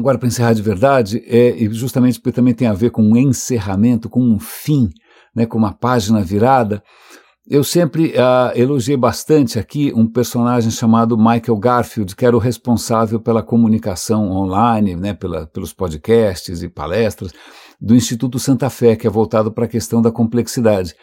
Agora, 0.00 0.16
para 0.16 0.28
encerrar 0.28 0.54
de 0.54 0.62
verdade, 0.62 1.22
é, 1.26 1.54
justamente 1.70 2.18
porque 2.18 2.34
também 2.34 2.54
tem 2.54 2.66
a 2.66 2.72
ver 2.72 2.90
com 2.90 3.02
um 3.02 3.16
encerramento, 3.16 4.08
com 4.08 4.22
um 4.22 4.38
fim, 4.38 4.90
né, 5.36 5.44
com 5.44 5.58
uma 5.58 5.74
página 5.74 6.22
virada, 6.22 6.82
eu 7.46 7.62
sempre 7.62 8.14
uh, 8.14 8.56
elogiei 8.56 8.96
bastante 8.96 9.58
aqui 9.58 9.92
um 9.94 10.06
personagem 10.06 10.70
chamado 10.70 11.18
Michael 11.18 11.58
Garfield, 11.58 12.16
que 12.16 12.24
era 12.24 12.34
o 12.34 12.40
responsável 12.40 13.20
pela 13.20 13.42
comunicação 13.42 14.30
online, 14.30 14.96
né, 14.96 15.12
pela, 15.12 15.46
pelos 15.48 15.72
podcasts 15.72 16.62
e 16.62 16.68
palestras 16.68 17.32
do 17.78 17.94
Instituto 17.94 18.38
Santa 18.38 18.70
Fé, 18.70 18.96
que 18.96 19.06
é 19.06 19.10
voltado 19.10 19.52
para 19.52 19.66
a 19.66 19.68
questão 19.68 20.00
da 20.00 20.10
complexidade. 20.10 20.94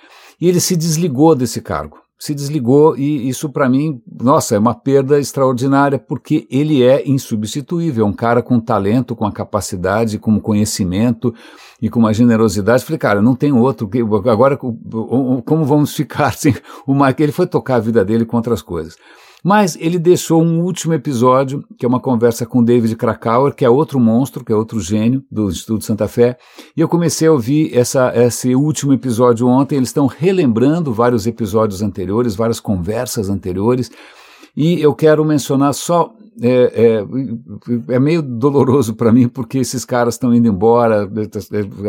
E 0.42 0.48
ele 0.48 0.60
se 0.60 0.76
desligou 0.76 1.36
desse 1.36 1.62
cargo 1.62 2.07
se 2.20 2.34
desligou 2.34 2.98
e 2.98 3.30
isso 3.30 3.50
para 3.50 3.70
mim, 3.70 4.02
nossa, 4.20 4.56
é 4.56 4.60
uma 4.60 4.74
perda 4.74 5.20
extraordinária 5.20 6.00
porque 6.00 6.48
ele 6.50 6.84
é 6.84 7.08
insubstituível, 7.08 8.06
é 8.06 8.10
um 8.10 8.14
cara 8.14 8.42
com 8.42 8.60
talento, 8.60 9.16
com 9.16 9.26
a 9.26 9.32
capacidade, 9.32 10.18
com 10.18 10.40
conhecimento 10.40 11.34
e 11.80 11.90
com 11.90 12.00
uma 12.00 12.14
generosidade. 12.14 12.84
Falei, 12.84 12.98
cara, 12.98 13.22
não 13.22 13.36
tem 13.36 13.52
outro. 13.52 13.90
Agora, 14.32 14.58
como 14.58 15.64
vamos 15.66 15.94
ficar 15.94 16.34
sem 16.38 16.56
o 16.88 16.96
Mike? 16.96 17.22
Ele 17.22 17.32
foi 17.32 17.46
tocar 17.46 17.76
a 17.76 17.80
vida 17.80 18.04
dele 18.04 18.26
com 18.26 18.38
outras 18.38 18.64
coisas. 18.64 18.98
Mas 19.48 19.78
ele 19.80 19.98
deixou 19.98 20.44
um 20.44 20.60
último 20.60 20.94
episódio, 20.94 21.64
que 21.80 21.86
é 21.86 21.88
uma 21.88 22.02
conversa 22.02 22.46
com 22.46 22.62
David 22.62 22.94
Krakauer, 22.98 23.56
que 23.56 23.64
é 23.64 23.70
outro 23.70 23.98
monstro, 23.98 24.44
que 24.44 24.52
é 24.52 24.56
outro 24.58 24.78
gênio 24.82 25.24
do 25.32 25.48
Instituto 25.48 25.86
Santa 25.86 26.06
Fé. 26.06 26.38
E 26.76 26.82
eu 26.82 26.90
comecei 26.90 27.30
a 27.30 27.32
ouvir 27.32 27.74
essa, 27.74 28.12
esse 28.14 28.54
último 28.54 28.92
episódio 28.92 29.48
ontem. 29.48 29.78
Eles 29.78 29.88
estão 29.88 30.06
relembrando 30.06 30.92
vários 30.92 31.26
episódios 31.26 31.82
anteriores, 31.82 32.36
várias 32.36 32.60
conversas 32.60 33.30
anteriores. 33.30 33.90
E 34.54 34.82
eu 34.82 34.94
quero 34.94 35.24
mencionar 35.24 35.74
só 35.74 36.14
é, 36.42 37.04
é, 37.90 37.96
é 37.96 38.00
meio 38.00 38.22
doloroso 38.22 38.96
para 38.96 39.12
mim 39.12 39.28
porque 39.28 39.58
esses 39.58 39.84
caras 39.84 40.16
estão 40.16 40.34
indo 40.34 40.48
embora, 40.48 41.10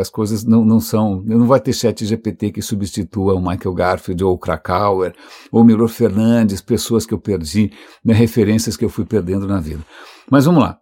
as 0.00 0.08
coisas 0.08 0.44
não, 0.44 0.64
não 0.64 0.80
são. 0.80 1.22
Não 1.24 1.46
vai 1.46 1.60
ter 1.60 1.72
chat 1.72 2.04
GPT 2.04 2.52
que 2.52 2.62
substitua 2.62 3.34
o 3.34 3.40
Michael 3.40 3.74
Garfield 3.74 4.24
ou 4.24 4.34
o 4.34 4.38
Krakauer 4.38 5.14
ou 5.52 5.60
o 5.60 5.64
Miro 5.64 5.86
Fernandes, 5.88 6.60
pessoas 6.60 7.04
que 7.04 7.12
eu 7.12 7.18
perdi, 7.18 7.70
né, 8.04 8.14
referências 8.14 8.76
que 8.76 8.84
eu 8.84 8.88
fui 8.88 9.04
perdendo 9.04 9.46
na 9.46 9.60
vida. 9.60 9.84
Mas 10.30 10.46
vamos 10.46 10.62
lá. 10.62 10.78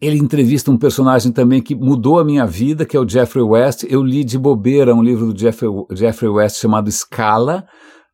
Ele 0.00 0.18
entrevista 0.18 0.70
um 0.70 0.76
personagem 0.76 1.32
também 1.32 1.62
que 1.62 1.74
mudou 1.74 2.18
a 2.18 2.24
minha 2.24 2.44
vida, 2.44 2.84
que 2.84 2.96
é 2.96 3.00
o 3.00 3.08
Jeffrey 3.08 3.42
West. 3.42 3.84
Eu 3.88 4.02
li 4.02 4.24
de 4.24 4.38
bobeira 4.38 4.94
um 4.94 5.02
livro 5.02 5.32
do 5.32 5.38
Jeffrey, 5.38 5.70
Jeffrey 5.92 6.28
West 6.28 6.60
chamado 6.60 6.90
Scala, 6.90 7.64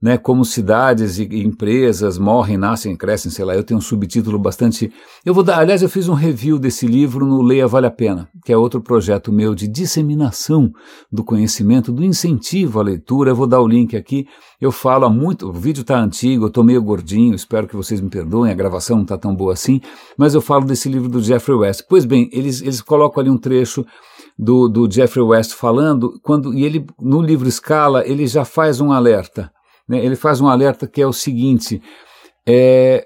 né, 0.01 0.17
como 0.17 0.47
cidades 0.47 1.19
e 1.19 1.25
empresas 1.45 2.17
morrem, 2.17 2.57
nascem, 2.57 2.97
crescem, 2.97 3.31
sei 3.31 3.45
lá, 3.45 3.55
eu 3.55 3.63
tenho 3.63 3.79
um 3.79 3.83
subtítulo 3.83 4.39
bastante. 4.39 4.91
Eu 5.25 5.35
vou 5.35 5.43
dar, 5.43 5.59
aliás, 5.59 5.83
eu 5.83 5.91
fiz 5.91 6.09
um 6.09 6.15
review 6.15 6.59
desse 6.59 6.87
livro 6.87 7.27
no 7.27 7.43
Leia 7.43 7.67
Vale 7.67 7.87
a 7.87 7.91
Pena, 7.91 8.27
que 8.43 8.51
é 8.53 8.57
outro 8.57 8.81
projeto 8.81 9.31
meu 9.31 9.55
de 9.55 9.69
disseminação 9.69 10.73
do 11.13 11.23
conhecimento, 11.23 11.93
do 11.93 12.03
incentivo 12.03 12.81
à 12.81 12.83
leitura. 12.83 13.31
Eu 13.31 13.37
vou 13.37 13.47
dar 13.47 13.61
o 13.61 13.69
link 13.69 13.95
aqui. 13.95 14.27
Eu 14.59 14.73
falo 14.73 15.05
há 15.05 15.11
muito, 15.11 15.49
o 15.49 15.53
vídeo 15.53 15.83
está 15.83 15.99
antigo, 15.99 16.45
eu 16.45 16.49
estou 16.49 16.65
meio 16.65 16.83
gordinho, 16.83 17.35
espero 17.35 17.67
que 17.67 17.77
vocês 17.77 18.01
me 18.01 18.09
perdoem, 18.09 18.53
a 18.53 18.55
gravação 18.55 18.97
não 18.97 19.05
está 19.05 19.17
tão 19.17 19.35
boa 19.35 19.55
assim, 19.55 19.81
mas 20.19 20.35
eu 20.35 20.41
falo 20.43 20.67
desse 20.67 20.89
livro 20.89 21.09
do 21.09 21.21
Jeffrey 21.21 21.57
West. 21.57 21.85
Pois 21.89 22.05
bem, 22.05 22.29
eles, 22.33 22.61
eles 22.61 22.83
colocam 22.83 23.21
ali 23.21 23.31
um 23.31 23.39
trecho 23.39 23.87
do, 24.39 24.69
do 24.69 24.91
Jeffrey 24.91 25.25
West 25.25 25.53
falando, 25.53 26.19
quando, 26.23 26.55
e 26.55 26.65
ele, 26.65 26.87
no 27.01 27.21
livro 27.21 27.49
Escala, 27.49 28.07
ele 28.07 28.27
já 28.27 28.45
faz 28.45 28.81
um 28.81 28.93
alerta 28.93 29.51
né, 29.90 29.98
ele 29.98 30.14
faz 30.14 30.40
um 30.40 30.46
alerta 30.46 30.87
que 30.87 31.03
é 31.03 31.07
o 31.07 31.12
seguinte: 31.12 31.83
é, 32.46 33.05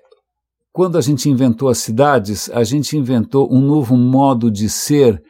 quando 0.71 0.99
a 0.99 1.01
gente 1.01 1.31
inventou 1.31 1.71
as 1.71 1.79
cidades, 1.79 2.51
a 2.51 2.63
gente 2.63 2.95
inventou 2.95 3.49
um 3.51 3.61
novo 3.61 3.97
modo 3.97 4.51
de 4.51 4.69
ser 4.69 5.23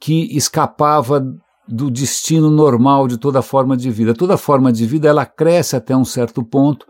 que 0.00 0.34
escapava 0.34 1.22
do 1.68 1.90
destino 1.90 2.48
normal 2.48 3.06
de 3.06 3.18
toda 3.18 3.42
forma 3.42 3.76
de 3.76 3.90
vida. 3.90 4.14
Toda 4.14 4.38
forma 4.38 4.72
de 4.72 4.86
vida 4.86 5.06
ela 5.06 5.26
cresce 5.26 5.76
até 5.76 5.94
um 5.94 6.04
certo 6.04 6.42
ponto, 6.42 6.86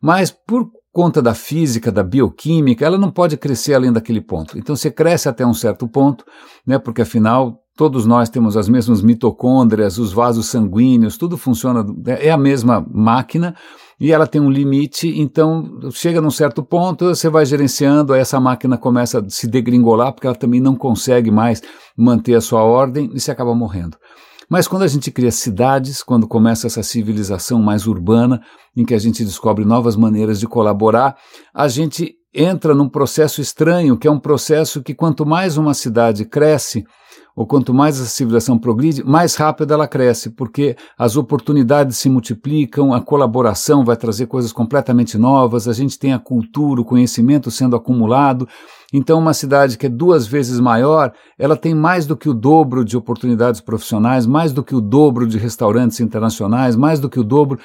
mas 0.00 0.30
por 0.30 0.70
conta 0.90 1.20
da 1.20 1.34
física, 1.34 1.92
da 1.92 2.02
bioquímica, 2.02 2.86
ela 2.86 2.96
não 2.96 3.10
pode 3.10 3.36
crescer 3.36 3.74
além 3.74 3.92
daquele 3.92 4.22
ponto. 4.22 4.58
Então 4.58 4.74
você 4.74 4.90
cresce 4.90 5.28
até 5.28 5.44
um 5.44 5.54
certo 5.54 5.86
ponto, 5.86 6.24
né, 6.66 6.78
porque 6.78 7.02
afinal 7.02 7.58
todos 7.76 8.06
nós 8.06 8.28
temos 8.28 8.56
as 8.56 8.68
mesmas 8.68 9.02
mitocôndrias, 9.02 9.98
os 9.98 10.12
vasos 10.12 10.46
sanguíneos, 10.46 11.16
tudo 11.16 11.36
funciona, 11.36 11.84
é 12.06 12.30
a 12.30 12.36
mesma 12.36 12.86
máquina 12.92 13.54
e 13.98 14.12
ela 14.12 14.26
tem 14.26 14.40
um 14.40 14.50
limite, 14.50 15.08
então 15.20 15.90
chega 15.92 16.20
num 16.20 16.30
certo 16.30 16.62
ponto, 16.62 17.06
você 17.06 17.28
vai 17.28 17.44
gerenciando, 17.44 18.12
aí 18.12 18.20
essa 18.20 18.40
máquina 18.40 18.78
começa 18.78 19.20
a 19.20 19.28
se 19.28 19.46
degringolar 19.46 20.12
porque 20.12 20.26
ela 20.26 20.36
também 20.36 20.60
não 20.60 20.74
consegue 20.74 21.30
mais 21.30 21.62
manter 21.96 22.34
a 22.34 22.40
sua 22.40 22.62
ordem 22.62 23.10
e 23.14 23.20
se 23.20 23.30
acaba 23.30 23.54
morrendo. 23.54 23.96
Mas 24.48 24.66
quando 24.66 24.82
a 24.82 24.88
gente 24.88 25.12
cria 25.12 25.30
cidades, 25.30 26.02
quando 26.02 26.26
começa 26.26 26.66
essa 26.66 26.82
civilização 26.82 27.62
mais 27.62 27.86
urbana, 27.86 28.40
em 28.76 28.84
que 28.84 28.94
a 28.94 28.98
gente 28.98 29.24
descobre 29.24 29.64
novas 29.64 29.94
maneiras 29.94 30.40
de 30.40 30.48
colaborar, 30.48 31.16
a 31.54 31.68
gente 31.68 32.16
entra 32.34 32.74
num 32.74 32.88
processo 32.88 33.40
estranho, 33.40 33.96
que 33.96 34.08
é 34.08 34.10
um 34.10 34.18
processo 34.18 34.82
que 34.82 34.92
quanto 34.94 35.24
mais 35.24 35.56
uma 35.56 35.72
cidade 35.72 36.24
cresce, 36.24 36.84
ou 37.34 37.46
quanto 37.46 37.72
mais 37.72 38.00
a 38.00 38.04
civilização 38.04 38.58
progride, 38.58 39.04
mais 39.04 39.34
rápido 39.34 39.72
ela 39.72 39.86
cresce, 39.88 40.30
porque 40.30 40.76
as 40.98 41.16
oportunidades 41.16 41.96
se 41.96 42.08
multiplicam, 42.08 42.92
a 42.92 43.00
colaboração 43.00 43.84
vai 43.84 43.96
trazer 43.96 44.26
coisas 44.26 44.52
completamente 44.52 45.16
novas, 45.16 45.68
a 45.68 45.72
gente 45.72 45.98
tem 45.98 46.12
a 46.12 46.18
cultura, 46.18 46.80
o 46.80 46.84
conhecimento 46.84 47.50
sendo 47.50 47.76
acumulado. 47.76 48.48
Então, 48.92 49.18
uma 49.18 49.32
cidade 49.32 49.78
que 49.78 49.86
é 49.86 49.88
duas 49.88 50.26
vezes 50.26 50.58
maior, 50.58 51.12
ela 51.38 51.56
tem 51.56 51.74
mais 51.74 52.06
do 52.06 52.16
que 52.16 52.28
o 52.28 52.34
dobro 52.34 52.84
de 52.84 52.96
oportunidades 52.96 53.60
profissionais, 53.60 54.26
mais 54.26 54.52
do 54.52 54.64
que 54.64 54.74
o 54.74 54.80
dobro 54.80 55.26
de 55.26 55.38
restaurantes 55.38 56.00
internacionais, 56.00 56.74
mais 56.74 56.98
do 56.98 57.08
que 57.08 57.20
o 57.20 57.24
dobro 57.24 57.58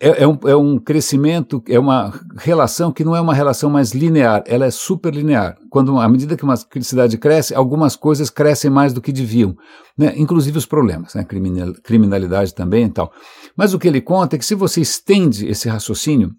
é, 0.00 0.22
é, 0.22 0.26
um, 0.26 0.38
é 0.46 0.56
um 0.56 0.78
crescimento, 0.78 1.62
é 1.68 1.78
uma 1.78 2.12
relação 2.36 2.92
que 2.92 3.04
não 3.04 3.14
é 3.14 3.20
uma 3.20 3.34
relação 3.34 3.68
mais 3.68 3.92
linear, 3.92 4.42
ela 4.46 4.66
é 4.66 4.70
superlinear. 4.70 5.56
Quando, 5.70 5.98
à 5.98 6.08
medida 6.08 6.36
que 6.36 6.44
uma 6.44 6.56
cidade 6.56 7.18
cresce, 7.18 7.54
algumas 7.54 7.96
coisas 7.96 8.30
crescem 8.30 8.70
mais 8.70 8.92
do 8.92 9.00
que 9.00 9.12
deviam, 9.12 9.54
né? 9.96 10.14
inclusive 10.16 10.56
os 10.58 10.66
problemas, 10.66 11.14
né? 11.14 11.26
criminalidade 11.84 12.54
também 12.54 12.86
e 12.86 12.90
tal. 12.90 13.12
Mas 13.56 13.74
o 13.74 13.78
que 13.78 13.88
ele 13.88 14.00
conta 14.00 14.36
é 14.36 14.38
que 14.38 14.44
se 14.44 14.54
você 14.54 14.80
estende 14.80 15.46
esse 15.46 15.68
raciocínio 15.68 16.30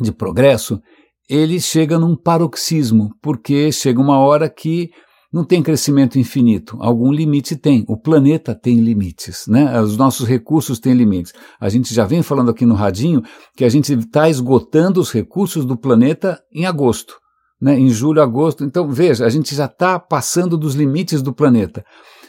de 0.00 0.12
progresso, 0.12 0.80
ele 1.28 1.60
chega 1.60 1.98
num 1.98 2.16
paroxismo, 2.16 3.10
porque 3.20 3.72
chega 3.72 4.00
uma 4.00 4.18
hora 4.18 4.48
que 4.48 4.90
não 5.32 5.44
tem 5.44 5.62
crescimento 5.62 6.18
infinito, 6.18 6.76
algum 6.80 7.12
limite 7.12 7.56
tem. 7.56 7.84
O 7.88 7.96
planeta 7.96 8.54
tem 8.54 8.80
limites, 8.80 9.46
né? 9.46 9.80
Os 9.80 9.96
nossos 9.96 10.26
recursos 10.26 10.78
têm 10.78 10.94
limites. 10.94 11.32
A 11.60 11.68
gente 11.68 11.92
já 11.92 12.04
vem 12.04 12.22
falando 12.22 12.50
aqui 12.50 12.64
no 12.64 12.74
radinho 12.74 13.22
que 13.56 13.64
a 13.64 13.68
gente 13.68 13.92
está 13.92 14.28
esgotando 14.28 15.00
os 15.00 15.10
recursos 15.10 15.64
do 15.64 15.76
planeta 15.76 16.40
em 16.52 16.64
agosto, 16.64 17.18
né? 17.60 17.78
Em 17.78 17.88
julho, 17.88 18.22
agosto. 18.22 18.64
Então 18.64 18.88
veja, 18.88 19.26
a 19.26 19.28
gente 19.28 19.54
já 19.54 19.66
está 19.66 19.98
passando 19.98 20.56
dos 20.56 20.74
limites 20.74 21.22
do 21.22 21.32
planeta. 21.32 21.84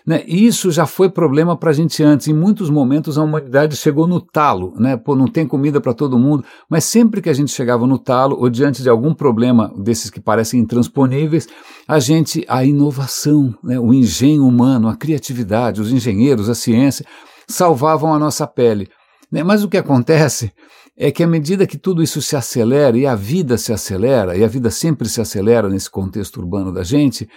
Né? 0.07 0.23
Isso 0.25 0.71
já 0.71 0.85
foi 0.85 1.09
problema 1.09 1.57
para 1.57 1.71
a 1.71 1.73
gente 1.73 2.01
antes. 2.01 2.29
Em 2.29 2.33
muitos 2.33 2.69
momentos 2.69 3.17
a 3.17 3.23
humanidade 3.23 3.75
chegou 3.75 4.07
no 4.07 4.21
talo, 4.21 4.73
né? 4.77 4.95
Pô, 4.95 5.13
não 5.17 5.27
tem 5.27 5.45
comida 5.45 5.81
para 5.81 5.93
todo 5.93 6.17
mundo. 6.17 6.45
Mas 6.69 6.85
sempre 6.85 7.21
que 7.21 7.29
a 7.29 7.33
gente 7.33 7.51
chegava 7.51 7.85
no 7.85 7.99
talo 7.99 8.37
ou 8.39 8.49
diante 8.49 8.81
de 8.81 8.89
algum 8.89 9.13
problema 9.13 9.69
desses 9.77 10.09
que 10.09 10.21
parecem 10.21 10.61
intransponíveis, 10.61 11.49
a 11.85 11.99
gente, 11.99 12.45
a 12.47 12.63
inovação, 12.63 13.53
né? 13.61 13.77
o 13.77 13.93
engenho 13.93 14.47
humano, 14.47 14.87
a 14.87 14.95
criatividade, 14.95 15.81
os 15.81 15.91
engenheiros, 15.91 16.49
a 16.49 16.55
ciência, 16.55 17.05
salvavam 17.45 18.13
a 18.13 18.19
nossa 18.19 18.47
pele. 18.47 18.87
Né? 19.29 19.43
Mas 19.43 19.61
o 19.61 19.67
que 19.67 19.75
acontece 19.75 20.53
é 20.95 21.11
que 21.11 21.21
à 21.21 21.27
medida 21.27 21.67
que 21.67 21.77
tudo 21.77 22.01
isso 22.01 22.21
se 22.21 22.37
acelera 22.37 22.97
e 22.97 23.05
a 23.05 23.13
vida 23.13 23.57
se 23.57 23.73
acelera, 23.73 24.37
e 24.37 24.43
a 24.43 24.47
vida 24.47 24.71
sempre 24.71 25.09
se 25.09 25.19
acelera 25.19 25.67
nesse 25.67 25.91
contexto 25.91 26.37
urbano 26.37 26.71
da 26.71 26.81
gente, 26.81 27.27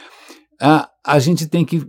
a, 0.61 0.89
a 1.05 1.19
gente 1.19 1.47
tem 1.47 1.65
que. 1.65 1.83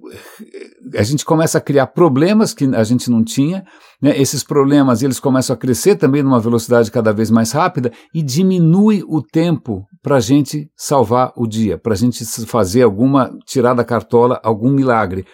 A 0.96 1.04
gente 1.04 1.26
começa 1.26 1.58
a 1.58 1.62
criar 1.62 1.88
problemas 1.88 2.54
que 2.54 2.66
a 2.74 2.84
gente 2.84 3.10
não 3.10 3.24
tinha, 3.24 3.66
né? 4.02 4.18
esses 4.20 4.44
problemas 4.44 5.02
eles 5.02 5.20
começam 5.20 5.54
a 5.54 5.58
crescer 5.58 5.96
também 5.96 6.24
numa 6.24 6.40
velocidade 6.40 6.90
cada 6.90 7.14
vez 7.14 7.30
mais 7.30 7.52
rápida 7.52 7.92
e 8.14 8.22
diminui 8.22 9.04
o 9.08 9.22
tempo 9.22 9.86
para 10.02 10.18
a 10.18 10.20
gente 10.20 10.70
salvar 10.76 11.34
o 11.36 11.46
dia, 11.46 11.78
para 11.78 11.94
a 11.94 11.98
gente 11.98 12.26
fazer 12.46 12.84
alguma, 12.84 13.32
tirar 13.46 13.74
da 13.74 13.84
cartola 13.84 14.40
algum 14.44 14.72
milagre. 14.72 15.26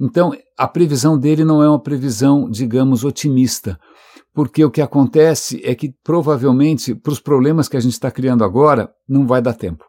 Então, 0.00 0.32
a 0.58 0.66
previsão 0.66 1.18
dele 1.18 1.44
não 1.44 1.62
é 1.62 1.68
uma 1.68 1.82
previsão, 1.82 2.48
digamos, 2.48 3.04
otimista 3.04 3.78
porque 4.34 4.64
o 4.64 4.70
que 4.70 4.82
acontece 4.82 5.60
é 5.64 5.76
que 5.76 5.94
provavelmente 6.02 6.92
para 6.92 7.12
os 7.12 7.20
problemas 7.20 7.68
que 7.68 7.76
a 7.76 7.80
gente 7.80 7.92
está 7.92 8.10
criando 8.10 8.42
agora 8.42 8.90
não 9.08 9.28
vai 9.28 9.40
dar 9.40 9.54
tempo 9.54 9.84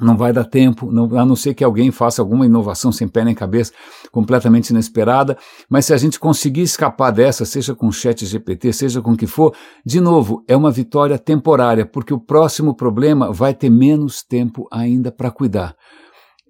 não 0.00 0.16
vai 0.16 0.32
dar 0.32 0.44
tempo, 0.44 0.90
não, 0.90 1.04
a 1.18 1.24
não 1.24 1.36
ser 1.36 1.54
que 1.54 1.62
alguém 1.62 1.90
faça 1.90 2.22
alguma 2.22 2.46
inovação 2.46 2.90
sem 2.90 3.06
pé 3.06 3.24
nem 3.24 3.34
cabeça, 3.34 3.72
completamente 4.10 4.70
inesperada, 4.70 5.36
mas 5.68 5.86
se 5.86 5.92
a 5.92 5.96
gente 5.96 6.18
conseguir 6.18 6.62
escapar 6.62 7.10
dessa, 7.10 7.44
seja 7.44 7.74
com 7.74 7.92
chat 7.92 8.24
GPT, 8.24 8.72
seja 8.72 9.02
com 9.02 9.12
o 9.12 9.16
que 9.16 9.26
for, 9.26 9.54
de 9.84 10.00
novo, 10.00 10.42
é 10.48 10.56
uma 10.56 10.70
vitória 10.70 11.18
temporária, 11.18 11.84
porque 11.84 12.14
o 12.14 12.20
próximo 12.20 12.74
problema 12.74 13.30
vai 13.32 13.52
ter 13.52 13.70
menos 13.70 14.22
tempo 14.22 14.66
ainda 14.70 15.12
para 15.12 15.30
cuidar. 15.30 15.76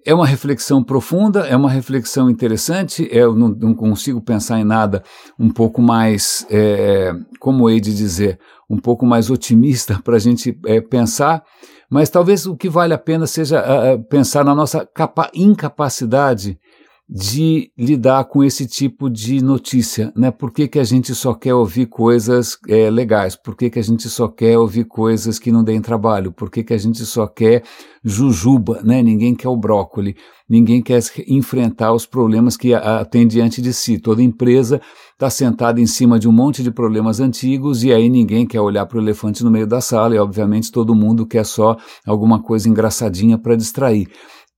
É 0.05 0.13
uma 0.13 0.25
reflexão 0.25 0.83
profunda, 0.83 1.47
é 1.47 1.55
uma 1.55 1.69
reflexão 1.69 2.29
interessante. 2.29 3.07
Eu 3.11 3.35
não, 3.35 3.49
não 3.49 3.73
consigo 3.73 4.21
pensar 4.21 4.59
em 4.59 4.63
nada 4.63 5.03
um 5.39 5.49
pouco 5.49 5.81
mais, 5.81 6.45
é, 6.49 7.13
como 7.39 7.69
hei 7.69 7.79
de 7.79 7.95
dizer, 7.95 8.39
um 8.69 8.77
pouco 8.77 9.05
mais 9.05 9.29
otimista 9.29 9.99
para 10.03 10.15
a 10.15 10.19
gente 10.19 10.59
é, 10.65 10.81
pensar. 10.81 11.43
Mas 11.89 12.09
talvez 12.09 12.45
o 12.45 12.57
que 12.57 12.69
vale 12.69 12.93
a 12.93 12.97
pena 12.97 13.27
seja 13.27 13.63
pensar 14.09 14.43
na 14.43 14.55
nossa 14.55 14.87
incapacidade 15.33 16.59
de 17.07 17.69
lidar 17.77 18.23
com 18.25 18.43
esse 18.43 18.65
tipo 18.65 19.09
de 19.09 19.43
notícia, 19.43 20.11
né? 20.15 20.31
Por 20.31 20.51
que, 20.51 20.67
que 20.67 20.79
a 20.79 20.83
gente 20.83 21.13
só 21.13 21.33
quer 21.33 21.53
ouvir 21.53 21.87
coisas 21.87 22.57
é, 22.67 22.89
legais? 22.89 23.35
Por 23.35 23.55
que, 23.55 23.69
que 23.69 23.77
a 23.77 23.83
gente 23.83 24.09
só 24.09 24.27
quer 24.27 24.57
ouvir 24.57 24.85
coisas 24.85 25.37
que 25.37 25.51
não 25.51 25.63
deem 25.63 25.81
trabalho? 25.81 26.31
Por 26.31 26.49
que, 26.49 26.63
que 26.63 26.73
a 26.73 26.77
gente 26.77 27.05
só 27.05 27.27
quer 27.27 27.63
jujuba, 28.03 28.81
né? 28.83 29.03
Ninguém 29.03 29.35
quer 29.35 29.49
o 29.49 29.55
brócoli, 29.55 30.15
ninguém 30.49 30.81
quer 30.81 31.01
enfrentar 31.27 31.93
os 31.93 32.05
problemas 32.05 32.55
que 32.55 32.73
a, 32.73 33.01
a, 33.01 33.05
tem 33.05 33.27
diante 33.27 33.61
de 33.61 33.73
si. 33.73 33.99
Toda 33.99 34.23
empresa 34.23 34.81
está 35.11 35.29
sentada 35.29 35.79
em 35.79 35.85
cima 35.85 36.17
de 36.17 36.27
um 36.27 36.31
monte 36.31 36.63
de 36.63 36.71
problemas 36.71 37.19
antigos 37.19 37.83
e 37.83 37.93
aí 37.93 38.09
ninguém 38.09 38.45
quer 38.47 38.61
olhar 38.61 38.85
para 38.85 38.97
o 38.97 39.01
elefante 39.01 39.43
no 39.43 39.51
meio 39.51 39.67
da 39.67 39.81
sala 39.81 40.15
e 40.15 40.19
obviamente 40.19 40.71
todo 40.71 40.95
mundo 40.95 41.25
quer 41.25 41.45
só 41.45 41.77
alguma 42.05 42.41
coisa 42.41 42.67
engraçadinha 42.67 43.37
para 43.37 43.55
distrair. 43.55 44.07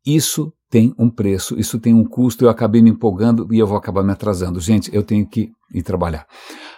Isso 0.05 0.53
tem 0.69 0.93
um 0.99 1.09
preço, 1.09 1.57
isso 1.59 1.79
tem 1.79 1.93
um 1.93 2.03
custo, 2.03 2.43
eu 2.43 2.49
acabei 2.49 2.81
me 2.81 2.89
empolgando 2.89 3.47
e 3.51 3.57
eu 3.57 3.65
vou 3.65 3.77
acabar 3.77 4.03
me 4.03 4.11
atrasando. 4.11 4.59
Gente, 4.59 4.93
eu 4.93 5.03
tenho 5.03 5.25
que 5.25 5.51
ir 5.73 5.83
trabalhar. 5.83 6.25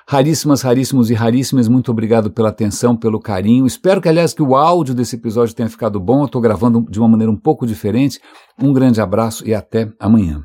Raríssimas, 0.08 0.62
raríssimos 0.62 1.10
e 1.10 1.14
raríssimas, 1.14 1.68
muito 1.68 1.92
obrigado 1.92 2.32
pela 2.32 2.50
atenção, 2.50 2.96
pelo 2.96 3.20
carinho. 3.20 3.66
Espero 3.66 4.00
que, 4.00 4.08
aliás, 4.08 4.34
que 4.34 4.42
o 4.42 4.56
áudio 4.56 4.94
desse 4.94 5.16
episódio 5.16 5.56
tenha 5.56 5.70
ficado 5.70 6.00
bom. 6.00 6.22
Eu 6.22 6.26
estou 6.26 6.42
gravando 6.42 6.86
de 6.90 7.00
uma 7.00 7.08
maneira 7.08 7.32
um 7.32 7.36
pouco 7.36 7.66
diferente. 7.66 8.20
Um 8.62 8.72
grande 8.72 9.02
abraço 9.02 9.48
e 9.48 9.54
até 9.54 9.92
amanhã. 10.00 10.44